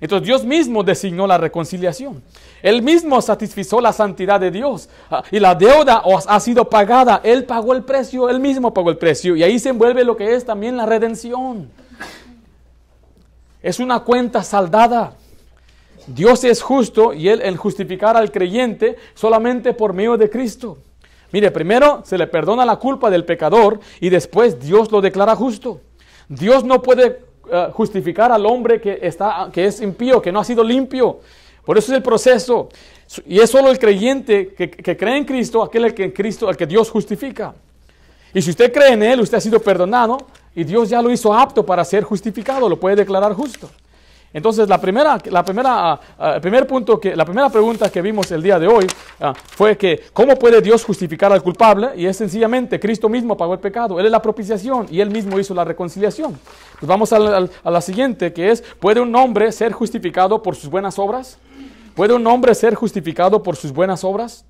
Entonces 0.00 0.26
Dios 0.26 0.44
mismo 0.44 0.82
designó 0.84 1.26
la 1.26 1.38
reconciliación. 1.38 2.22
Él 2.62 2.82
mismo 2.82 3.20
satisfizo 3.20 3.80
la 3.80 3.92
santidad 3.92 4.38
de 4.38 4.50
Dios. 4.50 4.88
Ah, 5.10 5.22
y 5.30 5.40
la 5.40 5.54
deuda 5.54 6.02
ha 6.26 6.40
sido 6.40 6.68
pagada. 6.68 7.20
Él 7.24 7.44
pagó 7.44 7.72
el 7.72 7.82
precio, 7.82 8.28
él 8.28 8.40
mismo 8.40 8.72
pagó 8.72 8.90
el 8.90 8.98
precio. 8.98 9.34
Y 9.36 9.42
ahí 9.42 9.58
se 9.58 9.70
envuelve 9.70 10.04
lo 10.04 10.16
que 10.16 10.34
es 10.34 10.44
también 10.44 10.76
la 10.76 10.86
redención. 10.86 11.70
Es 13.62 13.80
una 13.80 14.00
cuenta 14.00 14.42
saldada. 14.42 15.14
Dios 16.06 16.42
es 16.44 16.62
justo 16.62 17.12
y 17.12 17.28
Él 17.28 17.42
en 17.42 17.56
justificar 17.56 18.16
al 18.16 18.32
creyente 18.32 18.96
solamente 19.14 19.74
por 19.74 19.92
medio 19.92 20.16
de 20.16 20.30
Cristo. 20.30 20.78
Mire, 21.32 21.50
primero 21.50 22.02
se 22.06 22.16
le 22.16 22.26
perdona 22.26 22.64
la 22.64 22.76
culpa 22.76 23.10
del 23.10 23.26
pecador 23.26 23.80
y 24.00 24.08
después 24.08 24.58
Dios 24.58 24.90
lo 24.90 25.02
declara 25.02 25.36
justo. 25.36 25.82
Dios 26.28 26.64
no 26.64 26.80
puede 26.82 27.27
eh, 27.50 27.68
justificar 27.72 28.32
al 28.32 28.44
hombre 28.46 28.80
que, 28.80 28.98
está, 29.02 29.50
que 29.52 29.66
es 29.66 29.80
impío, 29.80 30.20
que 30.20 30.32
no 30.32 30.40
ha 30.40 30.44
sido 30.44 30.62
limpio. 30.62 31.20
Por 31.64 31.76
eso 31.76 31.92
es 31.92 31.96
el 31.96 32.02
proceso. 32.02 32.68
Y 33.26 33.40
es 33.40 33.50
solo 33.50 33.70
el 33.70 33.78
creyente 33.78 34.54
que, 34.54 34.96
cree 34.96 35.16
en 35.16 35.24
Cristo, 35.24 35.62
aquel 35.62 35.86
el 35.86 35.94
que 35.94 36.12
Cristo, 36.12 36.48
al 36.48 36.56
que 36.56 36.66
Dios 36.66 36.90
justifica. 36.90 37.54
Y 38.34 38.42
si 38.42 38.50
usted 38.50 38.72
cree 38.72 38.92
en 38.92 39.02
Él, 39.02 39.20
usted 39.20 39.38
ha 39.38 39.40
sido 39.40 39.60
perdonado 39.60 40.18
y 40.54 40.64
Dios 40.64 40.90
ya 40.90 41.00
lo 41.00 41.10
hizo 41.10 41.32
apto 41.32 41.64
para 41.64 41.84
ser 41.84 42.04
justificado, 42.04 42.68
lo 42.68 42.78
puede 42.78 42.96
declarar 42.96 43.32
justo. 43.32 43.70
Entonces, 44.32 44.68
la 44.68 44.78
primera, 44.78 45.18
la 45.30 45.42
primera, 45.42 45.92
ah, 45.92 46.00
ah, 46.18 46.38
primer 46.40 46.66
punto 46.66 47.00
que, 47.00 47.16
la 47.16 47.24
primera 47.24 47.48
pregunta 47.48 47.90
que 47.90 48.02
vimos 48.02 48.30
el 48.30 48.42
día 48.42 48.58
de 48.58 48.66
hoy 48.66 48.86
ah, 49.20 49.32
fue 49.34 49.76
que 49.78 50.02
¿cómo 50.12 50.36
puede 50.36 50.60
Dios 50.60 50.84
justificar 50.84 51.32
al 51.32 51.42
culpable? 51.42 51.90
Y 51.96 52.04
es 52.04 52.16
sencillamente 52.16 52.78
Cristo 52.78 53.08
mismo 53.08 53.36
pagó 53.36 53.54
el 53.54 53.60
pecado, 53.60 53.98
Él 53.98 54.06
es 54.06 54.12
la 54.12 54.20
propiciación 54.20 54.86
y 54.90 55.00
Él 55.00 55.10
mismo 55.10 55.38
hizo 55.38 55.54
la 55.54 55.64
reconciliación. 55.64 56.38
Pues 56.78 56.86
vamos 56.86 57.12
a 57.12 57.18
la 57.18 57.80
siguiente, 57.80 58.32
que 58.32 58.50
es 58.50 58.62
¿puede 58.78 59.00
un 59.00 59.14
hombre 59.16 59.50
ser 59.50 59.72
justificado 59.72 60.42
por 60.42 60.56
sus 60.56 60.68
buenas 60.68 60.98
obras? 60.98 61.38
¿Puede 61.94 62.14
un 62.14 62.26
hombre 62.26 62.54
ser 62.54 62.74
justificado 62.74 63.42
por 63.42 63.56
sus 63.56 63.72
buenas 63.72 64.04
obras? 64.04 64.44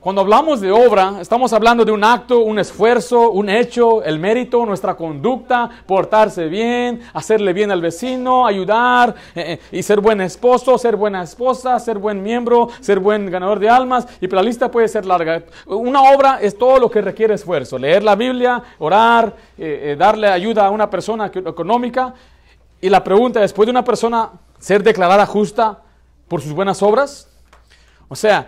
Cuando 0.00 0.22
hablamos 0.22 0.62
de 0.62 0.72
obra, 0.72 1.16
estamos 1.20 1.52
hablando 1.52 1.84
de 1.84 1.92
un 1.92 2.02
acto, 2.02 2.40
un 2.40 2.58
esfuerzo, 2.58 3.32
un 3.32 3.50
hecho, 3.50 4.02
el 4.02 4.18
mérito, 4.18 4.64
nuestra 4.64 4.94
conducta, 4.94 5.68
portarse 5.84 6.46
bien, 6.46 7.02
hacerle 7.12 7.52
bien 7.52 7.70
al 7.70 7.82
vecino, 7.82 8.46
ayudar 8.46 9.14
eh, 9.34 9.60
eh, 9.70 9.78
y 9.78 9.82
ser 9.82 10.00
buen 10.00 10.22
esposo, 10.22 10.78
ser 10.78 10.96
buena 10.96 11.22
esposa, 11.22 11.78
ser 11.78 11.98
buen 11.98 12.22
miembro, 12.22 12.70
ser 12.80 12.98
buen 12.98 13.30
ganador 13.30 13.58
de 13.58 13.68
almas. 13.68 14.08
Y 14.22 14.28
la 14.28 14.42
lista 14.42 14.70
puede 14.70 14.88
ser 14.88 15.04
larga. 15.04 15.42
Una 15.66 16.00
obra 16.14 16.38
es 16.40 16.56
todo 16.56 16.78
lo 16.78 16.90
que 16.90 17.02
requiere 17.02 17.34
esfuerzo. 17.34 17.76
Leer 17.76 18.02
la 18.02 18.16
Biblia, 18.16 18.62
orar, 18.78 19.36
eh, 19.58 19.96
darle 19.98 20.28
ayuda 20.28 20.64
a 20.64 20.70
una 20.70 20.88
persona 20.88 21.26
económica. 21.26 22.14
Y 22.80 22.88
la 22.88 23.04
pregunta 23.04 23.44
es, 23.44 23.52
¿puede 23.52 23.70
una 23.70 23.84
persona 23.84 24.30
ser 24.58 24.82
declarada 24.82 25.26
justa 25.26 25.80
por 26.26 26.40
sus 26.40 26.54
buenas 26.54 26.82
obras? 26.82 27.28
O 28.08 28.16
sea, 28.16 28.46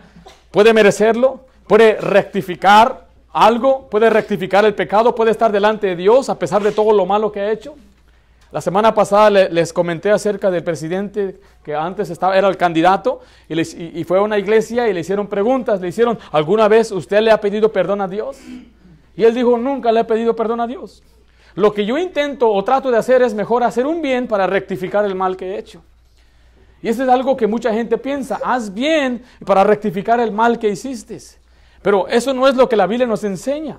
puede 0.53 0.73
merecerlo, 0.73 1.41
puede 1.67 1.97
rectificar 2.01 3.09
algo, 3.33 3.89
puede 3.89 4.11
rectificar 4.11 4.65
el 4.65 4.75
pecado, 4.75 5.15
puede 5.15 5.33
estar 5.33 5.51
delante 5.51 5.89
de 5.89 5.97
Dios 5.97 6.29
a 6.29 6.39
pesar 6.39 6.63
de 6.63 6.71
todo 6.71 6.93
lo 6.93 7.07
malo 7.07 7.33
que 7.33 7.41
ha 7.41 7.51
hecho. 7.51 7.75
La 8.53 8.61
semana 8.61 8.95
pasada 8.95 9.31
les 9.31 9.73
comenté 9.73 10.11
acerca 10.11 10.51
del 10.51 10.63
presidente 10.63 11.41
que 11.65 11.75
antes 11.75 12.11
estaba, 12.11 12.37
era 12.37 12.49
el 12.49 12.59
candidato 12.59 13.21
y, 13.49 14.05
fue 14.05 14.19
a 14.19 14.23
una 14.23 14.39
iglesia 14.39 14.87
y 14.89 14.93
le 14.93 15.01
hicieron 15.01 15.27
preguntas, 15.27 15.81
le 15.81 15.89
hicieron, 15.89 16.19
¿alguna 16.31 16.69
vez 16.69 16.93
usted 16.93 17.23
le 17.23 17.31
ha 17.31 17.41
pedido 17.41 17.73
perdón 17.73 18.03
a 18.03 18.09
Dios? 18.09 18.37
Y 19.17 19.25
él 19.25 19.35
dijo, 19.35 19.57
nunca 19.57 19.91
le 19.91 20.01
he 20.01 20.05
pedido 20.05 20.37
perdón 20.37 20.61
a 20.61 20.67
Dios. 20.67 21.03
Lo 21.55 21.73
que 21.73 21.87
yo 21.87 21.97
intento 21.97 22.51
o 22.51 22.63
trato 22.63 22.91
de 22.91 22.99
hacer 22.99 23.23
es 23.23 23.33
mejor 23.33 23.63
hacer 23.63 23.87
un 23.87 24.03
bien 24.03 24.29
para 24.29 24.47
rectificar 24.47 25.07
el 25.07 25.15
mal 25.15 25.39
que 25.39 25.55
he 25.55 25.59
hecho. 25.59 25.83
Y 26.83 26.89
eso 26.89 27.05
es 27.05 27.09
algo 27.09 27.37
que 27.37 27.47
mucha 27.47 27.73
gente 27.73 27.97
piensa, 27.97 28.41
haz 28.45 28.75
bien 28.75 29.23
para 29.47 29.63
rectificar 29.63 30.19
el 30.19 30.33
mal 30.33 30.59
que 30.59 30.69
hiciste. 30.69 31.19
Pero 31.81 32.09
eso 32.09 32.35
no 32.35 32.49
es 32.49 32.57
lo 32.57 32.69
que 32.69 32.77
la 32.77 32.89
Biblia 32.89 33.07
nos 33.07 33.23
enseña. 33.23 33.79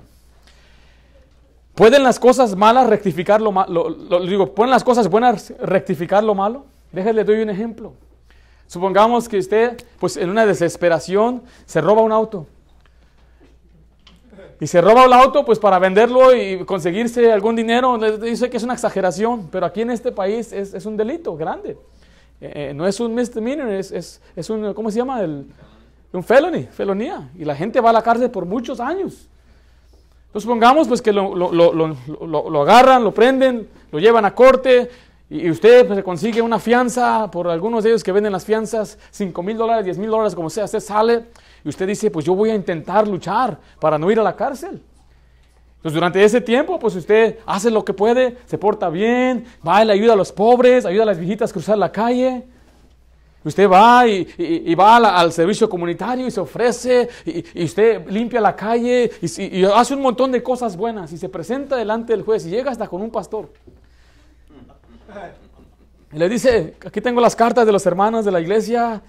¿Pueden 1.74 2.02
las 2.02 2.18
cosas 2.18 2.56
malas 2.56 2.88
rectificar 2.88 3.42
lo 3.42 3.52
malo? 3.52 4.20
digo, 4.26 4.54
¿pueden 4.54 4.70
las 4.70 4.84
cosas 4.84 5.08
buenas 5.08 5.52
rectificar 5.60 6.24
lo 6.24 6.34
malo? 6.34 6.64
Déjenle 6.92 7.24
doy 7.24 7.42
un 7.42 7.50
ejemplo. 7.50 7.92
Supongamos 8.66 9.28
que 9.28 9.38
usted, 9.38 9.84
pues 9.98 10.16
en 10.16 10.30
una 10.30 10.46
desesperación, 10.46 11.42
se 11.66 11.80
roba 11.82 12.00
un 12.00 12.12
auto. 12.12 12.46
Y 14.60 14.66
se 14.66 14.80
roba 14.80 15.04
el 15.04 15.12
auto, 15.12 15.44
pues 15.44 15.58
para 15.58 15.78
venderlo 15.78 16.34
y 16.34 16.64
conseguirse 16.64 17.30
algún 17.30 17.56
dinero. 17.56 17.98
Dice 18.18 18.48
que 18.48 18.56
es 18.56 18.62
una 18.62 18.72
exageración, 18.72 19.48
pero 19.50 19.66
aquí 19.66 19.82
en 19.82 19.90
este 19.90 20.12
país 20.12 20.52
es 20.52 20.86
un 20.86 20.96
delito 20.96 21.36
grande. 21.36 21.76
Eh, 22.40 22.70
eh, 22.70 22.74
no 22.74 22.86
es 22.86 23.00
un 23.00 23.14
misdemeanor, 23.14 23.70
es, 23.70 23.90
es, 23.90 24.20
es, 24.36 24.50
un, 24.50 24.74
¿cómo 24.74 24.90
se 24.90 24.98
llama? 24.98 25.20
El, 25.22 25.46
un 26.12 26.22
felony, 26.22 26.66
felonía. 26.70 27.30
Y 27.38 27.44
la 27.44 27.54
gente 27.54 27.80
va 27.80 27.90
a 27.90 27.92
la 27.92 28.02
cárcel 28.02 28.30
por 28.30 28.46
muchos 28.46 28.80
años. 28.80 29.28
Entonces 30.26 30.42
supongamos 30.42 30.88
pues 30.88 31.00
que 31.00 31.12
lo, 31.12 31.34
lo, 31.34 31.52
lo, 31.52 31.96
lo, 32.26 32.62
agarran, 32.62 33.04
lo 33.04 33.12
prenden, 33.14 33.68
lo 33.92 34.00
llevan 34.00 34.24
a 34.24 34.34
corte 34.34 34.90
y 35.30 35.48
usted 35.48 35.86
pues, 35.86 36.02
consigue 36.02 36.42
una 36.42 36.58
fianza 36.58 37.30
por 37.30 37.48
algunos 37.48 37.84
de 37.84 37.90
ellos 37.90 38.02
que 38.02 38.10
venden 38.10 38.32
las 38.32 38.44
fianzas, 38.44 38.98
5 39.12 39.42
mil 39.42 39.56
dólares, 39.56 39.84
10 39.84 39.98
mil 39.98 40.10
dólares, 40.10 40.34
como 40.34 40.50
sea, 40.50 40.64
usted 40.64 40.80
sale 40.80 41.26
y 41.64 41.68
usted 41.68 41.86
dice, 41.86 42.10
pues 42.10 42.24
yo 42.26 42.34
voy 42.34 42.50
a 42.50 42.54
intentar 42.54 43.06
luchar 43.06 43.58
para 43.80 43.96
no 43.96 44.10
ir 44.10 44.18
a 44.18 44.22
la 44.22 44.34
cárcel. 44.34 44.82
Entonces, 45.84 45.96
durante 45.96 46.24
ese 46.24 46.40
tiempo, 46.40 46.78
pues 46.78 46.96
usted 46.96 47.40
hace 47.44 47.70
lo 47.70 47.84
que 47.84 47.92
puede, 47.92 48.38
se 48.46 48.56
porta 48.56 48.88
bien, 48.88 49.44
va 49.68 49.82
y 49.82 49.86
le 49.86 49.92
ayuda 49.92 50.14
a 50.14 50.16
los 50.16 50.32
pobres, 50.32 50.86
ayuda 50.86 51.02
a 51.02 51.06
las 51.06 51.18
viejitas 51.18 51.50
a 51.50 51.52
cruzar 51.52 51.76
la 51.76 51.92
calle. 51.92 52.42
Usted 53.44 53.68
va 53.68 54.08
y, 54.08 54.74
va 54.74 54.96
al, 54.96 55.30
servicio 55.30 55.68
comunitario 55.68 56.26
y 56.26 56.30
se 56.30 56.40
ofrece, 56.40 57.10
y, 57.26 57.64
usted 57.64 58.08
limpia 58.08 58.40
la 58.40 58.56
calle 58.56 59.10
y, 59.20 59.64
hace 59.66 59.94
un 59.94 60.00
montón 60.00 60.32
de 60.32 60.42
cosas 60.42 60.74
buenas 60.74 61.12
y 61.12 61.18
se 61.18 61.28
presenta 61.28 61.76
delante 61.76 62.14
del 62.14 62.22
juez 62.22 62.46
y 62.46 62.48
llega 62.48 62.70
hasta 62.70 62.88
con 62.88 63.02
un 63.02 63.10
pastor. 63.10 63.52
Y 66.14 66.16
le 66.16 66.30
dice, 66.30 66.76
aquí 66.82 67.02
tengo 67.02 67.20
las 67.20 67.36
cartas 67.36 67.66
de 67.66 67.72
los 67.72 67.84
hermanos 67.84 68.24
de 68.24 68.32
la 68.32 68.40
iglesia 68.40 69.02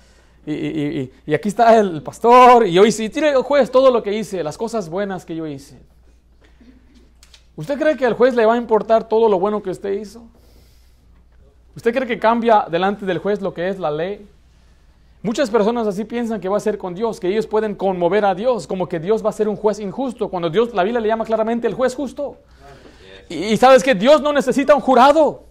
y, 0.45 1.09
aquí 1.33 1.47
está 1.47 1.79
el 1.79 2.03
pastor 2.03 2.67
y 2.67 2.73
yo 2.73 2.85
hice, 2.85 3.05
y 3.05 3.17
el 3.17 3.35
juez 3.43 3.71
todo 3.71 3.89
lo 3.91 4.03
que 4.03 4.13
hice, 4.13 4.43
las 4.43 4.57
cosas 4.57 4.89
buenas 4.89 5.23
que 5.23 5.37
yo 5.37 5.47
hice. 5.47 5.79
¿Usted 7.55 7.79
cree 7.79 7.95
que 7.95 8.05
al 8.05 8.13
juez 8.13 8.35
le 8.35 8.45
va 8.45 8.55
a 8.55 8.57
importar 8.57 9.07
todo 9.07 9.29
lo 9.29 9.39
bueno 9.39 9.63
que 9.63 9.69
usted 9.69 9.93
hizo? 9.93 10.23
¿Usted 11.75 11.93
cree 11.93 12.07
que 12.07 12.19
cambia 12.19 12.65
delante 12.69 13.05
del 13.05 13.19
juez 13.19 13.41
lo 13.41 13.53
que 13.53 13.69
es 13.69 13.79
la 13.79 13.91
ley? 13.91 14.27
Muchas 15.21 15.49
personas 15.49 15.87
así 15.87 16.03
piensan 16.05 16.39
que 16.39 16.49
va 16.49 16.57
a 16.57 16.59
ser 16.59 16.77
con 16.77 16.93
Dios, 16.93 17.19
que 17.19 17.27
ellos 17.27 17.47
pueden 17.47 17.75
conmover 17.75 18.25
a 18.25 18.35
Dios, 18.35 18.67
como 18.67 18.87
que 18.87 18.99
Dios 18.99 19.25
va 19.25 19.29
a 19.29 19.33
ser 19.33 19.47
un 19.49 19.55
juez 19.55 19.79
injusto, 19.79 20.29
cuando 20.29 20.49
Dios, 20.49 20.73
la 20.73 20.83
Biblia 20.83 21.01
le 21.01 21.07
llama 21.07 21.25
claramente 21.25 21.65
el 21.67 21.73
juez 21.73 21.95
justo. 21.95 22.37
Y, 23.29 23.35
y 23.35 23.57
sabes 23.57 23.83
que 23.83 23.95
Dios 23.95 24.21
no 24.21 24.31
necesita 24.31 24.75
un 24.75 24.81
jurado. 24.81 25.43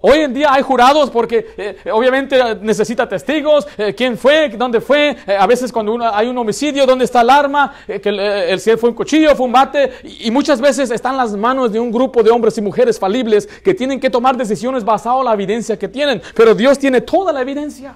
Hoy 0.00 0.20
en 0.20 0.32
día 0.32 0.52
hay 0.52 0.62
jurados 0.62 1.10
porque 1.10 1.54
eh, 1.56 1.90
obviamente 1.90 2.56
necesita 2.62 3.08
testigos, 3.08 3.66
eh, 3.76 3.94
quién 3.96 4.16
fue, 4.16 4.48
dónde 4.50 4.80
fue, 4.80 5.16
eh, 5.26 5.36
a 5.36 5.44
veces 5.46 5.72
cuando 5.72 5.98
hay 6.12 6.28
un 6.28 6.38
homicidio, 6.38 6.86
dónde 6.86 7.04
está 7.04 7.22
el 7.22 7.30
arma, 7.30 7.74
que 7.86 8.08
el, 8.08 8.60
si 8.60 8.76
fue 8.76 8.90
un 8.90 8.94
cuchillo, 8.94 9.34
fue 9.34 9.46
un 9.46 9.52
bate, 9.52 9.92
y, 10.04 10.30
muchas 10.30 10.60
veces 10.60 10.92
están 10.92 11.16
las 11.16 11.34
manos 11.34 11.72
de 11.72 11.80
un 11.80 11.90
grupo 11.90 12.22
de 12.22 12.30
hombres 12.30 12.56
y 12.58 12.62
mujeres 12.62 12.96
falibles 12.96 13.46
que 13.46 13.74
tienen 13.74 13.98
que 13.98 14.08
tomar 14.08 14.36
decisiones 14.36 14.84
basadas 14.84 15.18
en 15.18 15.24
la 15.24 15.32
evidencia 15.32 15.76
que 15.76 15.88
tienen, 15.88 16.22
pero 16.34 16.54
Dios 16.54 16.78
tiene 16.78 17.00
toda 17.00 17.32
la 17.32 17.40
evidencia. 17.40 17.94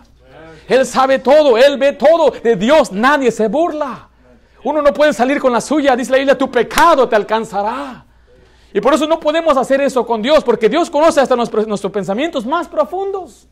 Él 0.68 0.85
sabe 0.87 1.21
todo, 1.21 1.56
Él 1.56 1.76
ve 1.76 1.92
todo, 1.92 2.30
de 2.30 2.56
Dios 2.56 2.90
nadie 2.90 3.30
se 3.30 3.47
burla. 3.47 4.09
Uno 4.64 4.82
no 4.82 4.92
puede 4.92 5.12
salir 5.12 5.40
con 5.40 5.52
la 5.52 5.61
suya, 5.61 5.94
dice 5.94 6.11
la 6.11 6.18
Biblia, 6.18 6.38
tu 6.38 6.50
pecado 6.50 7.09
te 7.09 7.14
alcanzará. 7.14 8.06
Y 8.75 8.81
por 8.81 8.95
eso 8.95 9.07
no 9.07 9.21
podemos 9.21 9.57
hacer 9.57 9.81
eso 9.81 10.07
con 10.07 10.23
Dios, 10.23 10.43
porque 10.45 10.69
Dios 10.69 10.88
conoce 10.88 11.21
hasta 11.21 11.37
nuestros, 11.37 11.93
pensamientos 11.93 12.47
más 12.47 12.69
profundos. 12.69 13.47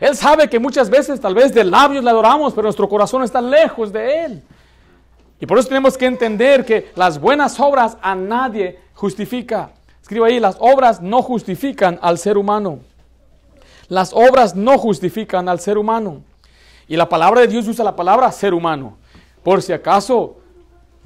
Él 0.00 0.16
sabe 0.16 0.48
que 0.48 0.58
muchas 0.58 0.90
veces 0.90 1.20
tal 1.20 1.34
vez 1.34 1.54
de 1.54 1.62
labios 1.62 2.02
le 2.02 2.10
adoramos, 2.10 2.52
pero 2.52 2.64
nuestro 2.64 2.88
corazón 2.88 3.22
está 3.22 3.40
lejos 3.40 3.92
de 3.92 4.24
Él. 4.24 4.42
Y 5.38 5.46
por 5.46 5.58
eso 5.58 5.68
tenemos 5.68 5.96
que 5.96 6.06
entender 6.06 6.64
que 6.64 6.90
las 6.96 7.20
buenas 7.20 7.60
obras 7.60 7.96
a 8.02 8.14
nadie 8.14 8.78
justifica. 8.94 9.70
Escribo 10.02 10.24
ahí, 10.24 10.40
las 10.40 10.56
obras 10.58 11.00
no 11.00 11.22
justifican 11.22 11.98
al 12.02 12.18
ser 12.18 12.36
humano. 12.36 12.80
Las 13.88 14.12
obras 14.12 14.56
no 14.56 14.78
justifican 14.78 15.48
al 15.48 15.60
ser 15.60 15.78
humano. 15.78 16.22
Y 16.88 16.96
la 16.96 17.08
palabra 17.08 17.42
de 17.42 17.48
Dios 17.48 17.68
usa 17.68 17.84
la 17.84 17.94
palabra 17.94 18.30
ser 18.32 18.52
humano. 18.52 18.96
Por 19.42 19.62
si 19.62 19.72
acaso 19.72 20.38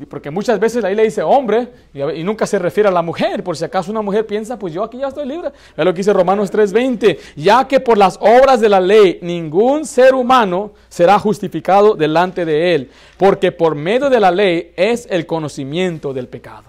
porque 0.06 0.30
muchas 0.30 0.60
veces 0.60 0.84
ahí 0.84 0.94
le 0.94 1.02
dice 1.02 1.22
hombre 1.22 1.68
y, 1.92 2.22
nunca 2.22 2.46
se 2.46 2.58
refiere 2.58 2.88
a 2.88 2.92
la 2.92 3.02
mujer. 3.02 3.42
Por 3.42 3.56
si 3.56 3.64
acaso 3.64 3.90
una 3.90 4.02
mujer 4.02 4.26
piensa, 4.26 4.58
pues 4.58 4.72
yo 4.72 4.84
aquí 4.84 4.98
ya 4.98 5.08
estoy 5.08 5.26
libre. 5.26 5.50
Es 5.76 5.84
lo 5.84 5.92
que 5.92 5.98
dice 5.98 6.12
Romanos 6.12 6.52
3:20. 6.52 7.18
Ya 7.34 7.66
que 7.66 7.80
por 7.80 7.98
las 7.98 8.16
obras 8.20 8.60
de 8.60 8.68
la 8.68 8.80
ley 8.80 9.18
ningún 9.22 9.84
ser 9.84 10.14
humano 10.14 10.72
será 10.88 11.18
justificado 11.18 11.94
delante 11.94 12.44
de 12.44 12.74
él. 12.74 12.90
Porque 13.16 13.50
por 13.50 13.74
medio 13.74 14.08
de 14.08 14.20
la 14.20 14.30
ley 14.30 14.72
es 14.76 15.08
el 15.10 15.26
conocimiento 15.26 16.14
del 16.14 16.28
pecado. 16.28 16.68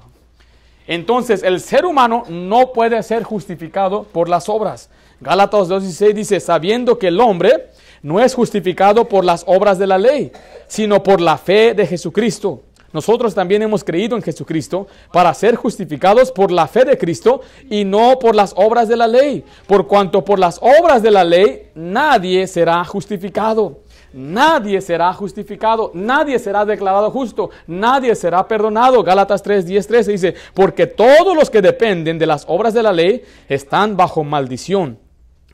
Entonces 0.87 1.43
el 1.43 1.59
ser 1.59 1.85
humano 1.85 2.23
no 2.29 2.73
puede 2.73 3.01
ser 3.03 3.21
justificado 3.23 4.03
por 4.03 4.27
las 4.27 4.49
obras. 4.49 4.89
Gálatas 5.21 5.69
2:16 5.69 6.13
dice, 6.13 6.39
sabiendo 6.39 6.97
que 6.97 7.09
el 7.09 7.19
hombre 7.19 7.69
no 8.01 8.19
es 8.19 8.33
justificado 8.33 9.07
por 9.07 9.25
las 9.25 9.43
obras 9.47 9.77
de 9.77 9.87
la 9.87 9.97
ley, 9.97 10.31
sino 10.67 11.03
por 11.03 11.21
la 11.21 11.37
fe 11.37 11.73
de 11.73 11.85
Jesucristo. 11.85 12.63
Nosotros 12.91 13.35
también 13.35 13.61
hemos 13.61 13.83
creído 13.83 14.15
en 14.15 14.23
Jesucristo 14.23 14.87
para 15.11 15.33
ser 15.33 15.55
justificados 15.55 16.31
por 16.31 16.51
la 16.51 16.67
fe 16.67 16.85
de 16.85 16.97
Cristo 16.97 17.41
y 17.69 17.85
no 17.85 18.17
por 18.19 18.35
las 18.35 18.53
obras 18.55 18.87
de 18.87 18.97
la 18.97 19.07
ley. 19.07 19.43
Por 19.67 19.87
cuanto 19.87 20.25
por 20.25 20.39
las 20.39 20.59
obras 20.59 21.03
de 21.03 21.11
la 21.11 21.23
ley 21.23 21.69
nadie 21.75 22.47
será 22.47 22.83
justificado. 22.85 23.79
Nadie 24.11 24.81
será 24.81 25.13
justificado, 25.13 25.91
nadie 25.93 26.39
será 26.39 26.65
declarado 26.65 27.11
justo, 27.11 27.51
nadie 27.67 28.15
será 28.15 28.47
perdonado. 28.47 29.03
Gálatas 29.03 29.43
3, 29.43 29.67
10, 29.67 29.87
13 29.87 30.11
dice, 30.11 30.35
porque 30.55 30.87
todos 30.87 31.35
los 31.35 31.51
que 31.51 31.61
dependen 31.61 32.17
de 32.17 32.25
las 32.25 32.43
obras 32.47 32.73
de 32.73 32.81
la 32.81 32.91
ley 32.91 33.23
están 33.47 33.95
bajo 33.95 34.23
maldición. 34.23 34.97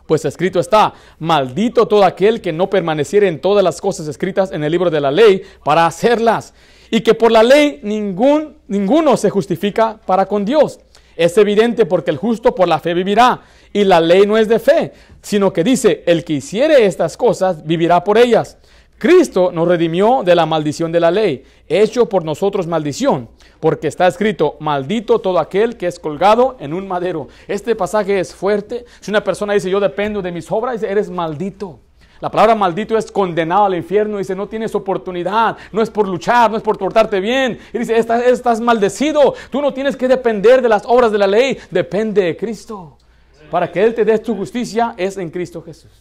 Pues 0.05 0.23
escrito 0.23 0.59
está, 0.59 0.93
maldito 1.19 1.87
todo 1.87 2.05
aquel 2.05 2.39
que 2.39 2.53
no 2.53 2.69
permaneciera 2.69 3.27
en 3.27 3.41
todas 3.41 3.63
las 3.63 3.81
cosas 3.81 4.07
escritas 4.07 4.51
en 4.51 4.63
el 4.63 4.71
libro 4.71 4.89
de 4.89 5.01
la 5.01 5.11
ley 5.11 5.41
para 5.63 5.85
hacerlas 5.85 6.53
y 6.95 7.01
que 7.01 7.13
por 7.13 7.29
la 7.29 7.43
ley 7.43 7.81
ningún, 7.83 8.55
ninguno 8.69 9.17
se 9.17 9.29
justifica 9.29 9.99
para 10.05 10.27
con 10.27 10.45
Dios. 10.45 10.79
Es 11.17 11.37
evidente 11.37 11.85
porque 11.85 12.09
el 12.09 12.15
justo 12.15 12.55
por 12.55 12.69
la 12.69 12.79
fe 12.79 12.93
vivirá. 12.93 13.41
Y 13.73 13.83
la 13.83 13.99
ley 13.99 14.25
no 14.25 14.37
es 14.37 14.47
de 14.47 14.59
fe, 14.59 14.93
sino 15.21 15.51
que 15.51 15.65
dice, 15.65 16.03
el 16.05 16.23
que 16.23 16.31
hiciere 16.31 16.85
estas 16.85 17.17
cosas 17.17 17.65
vivirá 17.65 18.01
por 18.01 18.17
ellas. 18.17 18.57
Cristo 18.97 19.51
nos 19.51 19.67
redimió 19.67 20.23
de 20.23 20.35
la 20.35 20.45
maldición 20.45 20.93
de 20.93 21.01
la 21.01 21.11
ley, 21.11 21.43
hecho 21.67 22.07
por 22.07 22.23
nosotros 22.23 22.65
maldición, 22.65 23.27
porque 23.59 23.89
está 23.89 24.07
escrito, 24.07 24.55
maldito 24.61 25.19
todo 25.19 25.39
aquel 25.39 25.75
que 25.75 25.87
es 25.87 25.99
colgado 25.99 26.55
en 26.61 26.73
un 26.73 26.87
madero. 26.87 27.27
Este 27.49 27.75
pasaje 27.75 28.21
es 28.21 28.33
fuerte. 28.33 28.85
Si 29.01 29.11
una 29.11 29.21
persona 29.21 29.51
dice, 29.51 29.69
yo 29.69 29.81
dependo 29.81 30.21
de 30.21 30.31
mis 30.31 30.49
obras, 30.49 30.81
eres 30.81 31.09
maldito. 31.09 31.81
La 32.21 32.31
palabra 32.31 32.55
maldito 32.55 32.97
es 32.97 33.11
condenado 33.11 33.65
al 33.65 33.75
infierno. 33.75 34.17
Dice, 34.17 34.35
no 34.35 34.47
tienes 34.47 34.73
oportunidad. 34.75 35.57
No 35.71 35.81
es 35.81 35.89
por 35.89 36.07
luchar, 36.07 36.49
no 36.49 36.57
es 36.57 36.63
por 36.63 36.77
portarte 36.77 37.19
bien. 37.19 37.59
Y 37.73 37.79
dice, 37.79 37.97
estás, 37.97 38.23
estás 38.23 38.61
maldecido. 38.61 39.33
Tú 39.49 39.61
no 39.61 39.73
tienes 39.73 39.95
que 39.95 40.07
depender 40.07 40.61
de 40.61 40.69
las 40.69 40.83
obras 40.85 41.11
de 41.11 41.17
la 41.17 41.27
ley. 41.27 41.57
Depende 41.69 42.23
de 42.23 42.37
Cristo. 42.37 42.97
Para 43.51 43.71
que 43.71 43.83
Él 43.83 43.93
te 43.93 44.05
dé 44.05 44.17
tu 44.19 44.35
justicia 44.35 44.95
es 44.97 45.17
en 45.17 45.29
Cristo 45.29 45.61
Jesús. 45.61 45.91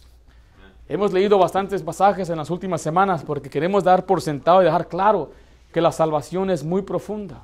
Hemos 0.87 1.11
leído 1.11 1.39
bastantes 1.39 1.81
pasajes 1.81 2.29
en 2.29 2.37
las 2.37 2.49
últimas 2.49 2.81
semanas 2.81 3.23
porque 3.23 3.49
queremos 3.49 3.83
dar 3.83 4.05
por 4.05 4.21
sentado 4.21 4.61
y 4.61 4.65
dejar 4.65 4.87
claro 4.87 5.31
que 5.73 5.81
la 5.81 5.91
salvación 5.91 6.49
es 6.51 6.63
muy 6.63 6.83
profunda. 6.83 7.41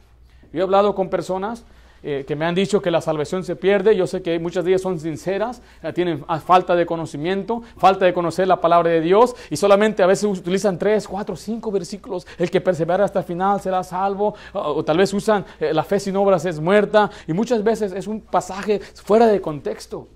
Yo 0.54 0.60
he 0.60 0.64
hablado 0.64 0.94
con 0.94 1.10
personas 1.10 1.66
eh, 2.04 2.26
que 2.28 2.36
me 2.36 2.46
han 2.46 2.56
dicho 2.56 2.82
que 2.82 2.90
la 2.90 3.00
salvación 3.00 3.44
se 3.44 3.56
pierde. 3.56 3.96
Yo 3.96 4.08
sé 4.08 4.24
que 4.24 4.40
muchas 4.40 4.64
de 4.64 4.72
ellas 4.72 4.82
son 4.82 5.00
sinceras, 5.00 5.62
eh, 5.84 5.94
tienen 5.94 6.26
falta 6.44 6.76
de 6.76 6.86
conocimiento, 6.86 7.62
falta 7.78 8.06
de 8.06 8.14
conocer 8.14 8.48
la 8.48 8.60
palabra 8.60 8.90
de 8.90 9.02
Dios 9.02 9.36
y 9.52 9.58
solamente 9.58 10.02
a 10.02 10.08
veces 10.08 10.26
utilizan 10.26 10.80
tres, 10.80 11.08
cuatro, 11.08 11.36
cinco 11.36 11.72
versículos. 11.72 12.26
El 12.40 12.50
que 12.50 12.60
persevera 12.60 13.06
hasta 13.06 13.20
el 13.20 13.26
final 13.26 13.62
será 13.62 13.84
salvo. 13.84 14.34
O, 14.54 14.84
tal 14.84 14.98
vez 14.98 15.14
usan 15.14 15.46
eh, 15.60 15.74
la 15.74 15.84
fe 15.84 16.00
sin 16.00 16.16
obras 16.16 16.44
es 16.46 16.60
muerta. 16.60 17.12
Y 17.28 17.34
muchas 17.34 17.64
veces 17.64 17.92
es 17.92 18.08
un 18.08 18.22
pasaje 18.22 18.80
fuera 18.80 19.28
de 19.28 19.40
contexto. 19.40 20.08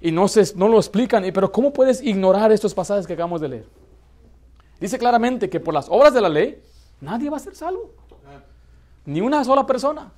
Y 0.00 0.12
no, 0.12 0.28
se, 0.28 0.56
no 0.56 0.68
lo 0.68 0.76
explican. 0.76 1.24
Pero 1.32 1.50
¿cómo 1.50 1.72
puedes 1.72 2.00
ignorar 2.00 2.52
estos 2.52 2.74
pasajes 2.74 3.06
que 3.06 3.14
acabamos 3.14 3.40
de 3.40 3.48
leer? 3.48 3.66
Dice 4.78 4.98
claramente 4.98 5.50
que 5.50 5.58
por 5.58 5.74
las 5.74 5.88
obras 5.88 6.14
de 6.14 6.20
la 6.20 6.28
ley 6.28 6.60
nadie 7.00 7.28
va 7.28 7.38
a 7.38 7.40
ser 7.40 7.56
salvo. 7.56 7.90
Ni 9.06 9.20
una 9.20 9.44
sola 9.44 9.66
persona. 9.66 10.12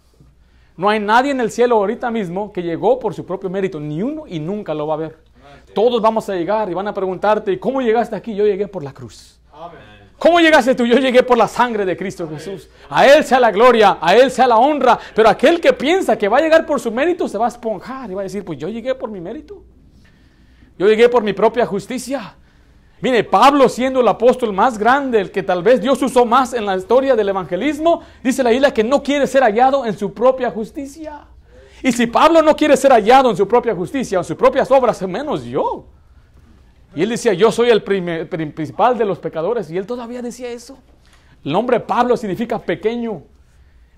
No 0.76 0.88
hay 0.88 1.00
nadie 1.00 1.30
en 1.30 1.40
el 1.40 1.50
cielo 1.50 1.76
ahorita 1.76 2.10
mismo 2.10 2.52
que 2.52 2.62
llegó 2.62 2.98
por 2.98 3.14
su 3.14 3.24
propio 3.24 3.48
mérito, 3.48 3.80
ni 3.80 4.02
uno 4.02 4.24
y 4.26 4.38
nunca 4.38 4.74
lo 4.74 4.86
va 4.86 4.94
a 4.94 4.98
ver. 4.98 5.18
Todos 5.74 6.00
vamos 6.02 6.28
a 6.28 6.34
llegar 6.34 6.70
y 6.70 6.74
van 6.74 6.88
a 6.88 6.94
preguntarte, 6.94 7.58
¿cómo 7.58 7.80
llegaste 7.80 8.16
aquí? 8.16 8.34
Yo 8.34 8.44
llegué 8.44 8.68
por 8.68 8.82
la 8.82 8.92
cruz. 8.92 9.40
¿Cómo 10.18 10.40
llegaste 10.40 10.74
tú? 10.74 10.86
Yo 10.86 10.98
llegué 10.98 11.22
por 11.22 11.36
la 11.36 11.46
sangre 11.46 11.84
de 11.84 11.96
Cristo 11.96 12.28
Jesús. 12.28 12.70
A 12.88 13.06
Él 13.06 13.24
sea 13.24 13.38
la 13.38 13.50
gloria, 13.50 13.98
a 14.00 14.16
Él 14.16 14.30
sea 14.30 14.46
la 14.46 14.56
honra. 14.56 14.98
Pero 15.14 15.28
aquel 15.28 15.60
que 15.60 15.72
piensa 15.72 16.16
que 16.16 16.28
va 16.28 16.38
a 16.38 16.40
llegar 16.40 16.64
por 16.64 16.80
su 16.80 16.90
mérito 16.90 17.28
se 17.28 17.36
va 17.36 17.46
a 17.46 17.48
esponjar 17.48 18.10
y 18.10 18.14
va 18.14 18.22
a 18.22 18.24
decir, 18.24 18.44
pues 18.44 18.58
yo 18.58 18.68
llegué 18.68 18.94
por 18.94 19.10
mi 19.10 19.20
mérito. 19.20 19.62
Yo 20.78 20.86
llegué 20.88 21.08
por 21.08 21.22
mi 21.22 21.32
propia 21.32 21.66
justicia. 21.66 22.36
Mire, 23.00 23.24
Pablo 23.24 23.68
siendo 23.68 24.00
el 24.00 24.08
apóstol 24.08 24.52
más 24.52 24.78
grande, 24.78 25.20
el 25.20 25.30
que 25.30 25.42
tal 25.42 25.62
vez 25.62 25.80
Dios 25.80 26.00
usó 26.02 26.24
más 26.24 26.54
en 26.54 26.64
la 26.64 26.76
historia 26.76 27.14
del 27.14 27.28
evangelismo, 27.28 28.00
dice 28.22 28.42
la 28.42 28.52
isla 28.52 28.72
que 28.72 28.82
no 28.82 29.02
quiere 29.02 29.26
ser 29.26 29.42
hallado 29.42 29.84
en 29.84 29.96
su 29.98 30.14
propia 30.14 30.50
justicia. 30.50 31.26
Y 31.82 31.92
si 31.92 32.06
Pablo 32.06 32.40
no 32.40 32.56
quiere 32.56 32.76
ser 32.76 32.92
hallado 32.92 33.30
en 33.30 33.36
su 33.36 33.46
propia 33.46 33.74
justicia, 33.74 34.18
en 34.18 34.24
sus 34.24 34.36
propias 34.36 34.70
obras, 34.70 35.00
menos 35.02 35.44
yo. 35.44 35.84
Y 36.94 37.02
él 37.02 37.10
decía, 37.10 37.34
yo 37.34 37.52
soy 37.52 37.68
el 37.68 37.82
principal 37.82 38.96
de 38.96 39.04
los 39.04 39.18
pecadores. 39.18 39.70
Y 39.70 39.76
él 39.76 39.86
todavía 39.86 40.22
decía 40.22 40.48
eso. 40.48 40.78
El 41.44 41.52
nombre 41.52 41.78
Pablo 41.78 42.16
significa 42.16 42.58
pequeño. 42.58 43.22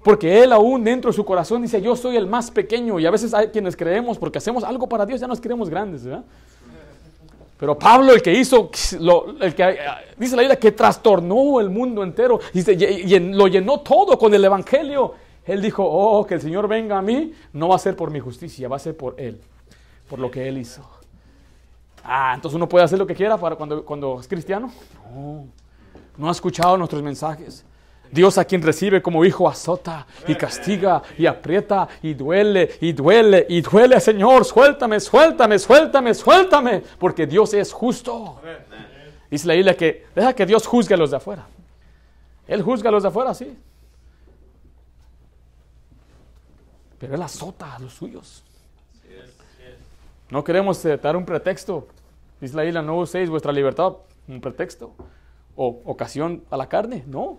Porque 0.03 0.43
él 0.43 0.53
aún 0.53 0.83
dentro 0.83 1.11
de 1.11 1.17
su 1.17 1.25
corazón 1.25 1.63
dice, 1.63 1.81
yo 1.81 1.95
soy 1.95 2.17
el 2.17 2.27
más 2.27 2.51
pequeño. 2.51 2.99
Y 2.99 3.07
a 3.07 3.11
veces 3.13 3.33
hay 3.33 3.49
quienes 3.49 3.77
creemos, 3.77 4.19
porque 4.19 4.39
hacemos 4.39 4.65
algo 4.65 4.89
para 4.89 5.07
Dios, 5.07 5.21
ya 5.21 5.29
nos 5.29 5.41
creemos 5.41 5.71
grandes. 5.71 6.05
¿verdad? 6.05 6.25
Pero 7.59 7.77
Pablo, 7.77 8.13
el 8.13 8.23
que 8.23 8.33
hizo, 8.33 8.71
el 9.41 9.55
que, 9.55 9.79
dice 10.17 10.37
la 10.37 10.43
Biblia, 10.43 10.57
que 10.61 10.71
trastornó 10.71 11.61
el 11.61 11.69
mundo 11.71 12.05
entero, 12.05 12.39
y 12.55 13.19
lo 13.19 13.49
llenó 13.49 13.81
todo 13.81 14.17
con 14.17 14.33
el 14.33 14.45
Evangelio. 14.45 15.15
Él 15.45 15.61
dijo, 15.61 15.83
oh, 15.85 16.25
que 16.25 16.35
el 16.35 16.41
Señor 16.41 16.69
venga 16.69 16.99
a 16.99 17.03
mí, 17.03 17.33
no 17.53 17.69
va 17.69 17.77
a 17.77 17.79
ser 17.79 17.97
por 17.97 18.11
mi 18.11 18.21
justicia, 18.21 18.69
va 18.69 18.77
a 18.77 18.79
ser 18.79 18.97
por 18.97 19.19
Él, 19.19 19.41
por 20.09 20.21
lo 20.21 20.31
que 20.31 20.47
Él 20.47 20.59
hizo. 20.59 20.89
Ah, 22.05 22.33
entonces 22.35 22.55
uno 22.55 22.69
puede 22.69 22.85
hacer 22.85 22.99
lo 22.99 23.07
que 23.07 23.15
quiera 23.15 23.37
cuando, 23.37 23.85
cuando 23.85 24.21
es 24.21 24.29
cristiano. 24.29 24.71
No, 25.13 25.47
no 26.17 26.29
ha 26.29 26.33
escuchado 26.33 26.77
nuestros 26.77 27.03
mensajes. 27.03 27.65
Dios 28.11 28.39
a 28.39 28.45
quien 28.45 28.63
recibe 28.63 29.03
como 29.03 29.25
hijo 29.25 29.49
azota 29.49 30.07
y 30.27 30.35
castiga 30.35 31.03
y 31.17 31.27
aprieta 31.27 31.89
y 32.03 32.15
duele 32.15 32.71
y 32.81 32.93
duele 32.93 33.47
y 33.49 33.61
duele, 33.61 34.01
Señor, 34.01 34.45
suéltame, 34.45 35.01
suéltame, 35.01 35.59
suéltame, 35.59 36.15
suéltame, 36.15 36.83
porque 36.99 37.27
Dios 37.27 37.55
es 37.55 37.73
justo. 37.73 38.41
Dice 39.31 39.47
la 39.47 39.55
Biblia 39.55 39.77
que 39.77 40.07
deja 40.15 40.33
que 40.33 40.47
Dios 40.47 40.67
juzgue 40.67 40.95
a 40.95 40.99
los 40.99 41.11
de 41.11 41.17
afuera. 41.19 41.47
Él 42.47 42.63
juzga 42.63 42.89
a 42.89 42.93
los 42.93 43.03
de 43.03 43.09
afuera, 43.09 43.35
sí. 43.35 43.57
Pero 46.99 47.15
Él 47.15 47.23
azota 47.23 47.75
a 47.75 47.79
los 47.79 47.93
suyos. 47.93 48.43
No 50.31 50.45
queremos 50.45 50.85
eh, 50.85 50.97
dar 50.97 51.17
un 51.17 51.25
pretexto. 51.25 51.89
Dice 52.41 52.55
la 52.57 52.63
Biblia, 52.63 52.83
no 52.83 52.99
uséis 52.99 53.31
vuestra 53.31 53.53
libertad, 53.53 53.95
un 54.27 54.41
pretexto 54.41 54.93
o 55.57 55.83
ocasión 55.87 56.45
a 56.51 56.57
la 56.57 56.69
carne. 56.69 57.05
No, 57.07 57.39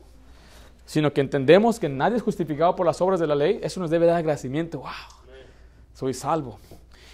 sino 0.90 1.14
que 1.14 1.22
entendemos 1.22 1.80
que 1.80 1.88
nadie 1.88 2.18
es 2.18 2.24
justificado 2.24 2.76
por 2.76 2.84
las 2.84 3.00
obras 3.00 3.20
de 3.20 3.28
la 3.28 3.36
ley, 3.36 3.60
eso 3.62 3.80
nos 3.80 3.92
debe 3.92 4.08
dar 4.08 4.18
agradecimiento. 4.18 4.80
¡Wow! 4.80 4.90
Soy 5.94 6.16
salvo. 6.16 6.58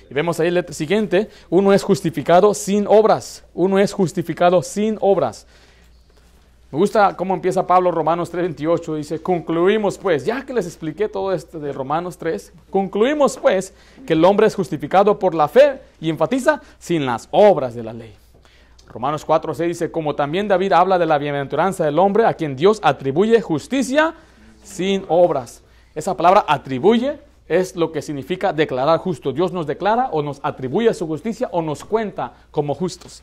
Y 0.10 0.14
vemos 0.14 0.40
ahí 0.40 0.48
el 0.48 0.66
siguiente, 0.74 1.30
uno 1.50 1.74
es 1.74 1.84
justificado 1.84 2.54
sin 2.54 2.88
obras, 2.88 3.44
uno 3.54 3.78
es 3.78 3.92
justificado 3.92 4.64
sin 4.64 4.98
obras. 5.02 5.46
Me 6.72 6.80
gusta 6.80 7.18
cómo 7.18 7.34
empieza 7.34 7.68
Pablo 7.68 7.92
Romanos 7.92 8.34
3:28, 8.34 8.96
dice, 8.96 9.22
concluimos 9.22 9.98
pues, 9.98 10.24
ya 10.24 10.46
que 10.46 10.54
les 10.54 10.68
expliqué 10.68 11.10
todo 11.10 11.34
esto 11.34 11.60
de 11.60 11.74
Romanos 11.74 12.18
3, 12.18 12.54
concluimos 12.70 13.38
pues 13.38 13.74
que 14.08 14.14
el 14.14 14.24
hombre 14.24 14.48
es 14.48 14.56
justificado 14.56 15.20
por 15.20 15.36
la 15.36 15.50
fe 15.50 15.82
y 16.00 16.10
enfatiza 16.10 16.62
sin 16.80 17.06
las 17.06 17.28
obras 17.30 17.76
de 17.76 17.84
la 17.84 17.92
ley. 17.92 18.16
Romanos 18.88 19.26
4, 19.26 19.54
6 19.54 19.68
dice, 19.68 19.92
como 19.92 20.16
también 20.16 20.48
David 20.48 20.72
habla 20.72 20.98
de 20.98 21.06
la 21.06 21.18
bienaventuranza 21.18 21.84
del 21.86 22.00
hombre 22.00 22.26
a 22.26 22.34
quien 22.34 22.56
Dios 22.56 22.80
atribuye 22.82 23.42
justicia 23.42 24.14
sin 24.64 25.06
obras. 25.10 25.64
Esa 25.94 26.16
palabra 26.16 26.46
atribuye 26.48 27.20
es 27.48 27.76
lo 27.76 27.92
que 27.92 28.02
significa 28.02 28.54
declarar 28.54 29.00
justo. 29.00 29.32
Dios 29.32 29.52
nos 29.52 29.68
declara 29.68 30.10
o 30.12 30.22
nos 30.22 30.40
atribuye 30.44 30.94
su 30.94 31.08
justicia 31.08 31.50
o 31.52 31.62
nos 31.62 31.84
cuenta 31.84 32.34
como 32.52 32.74
justos. 32.74 33.22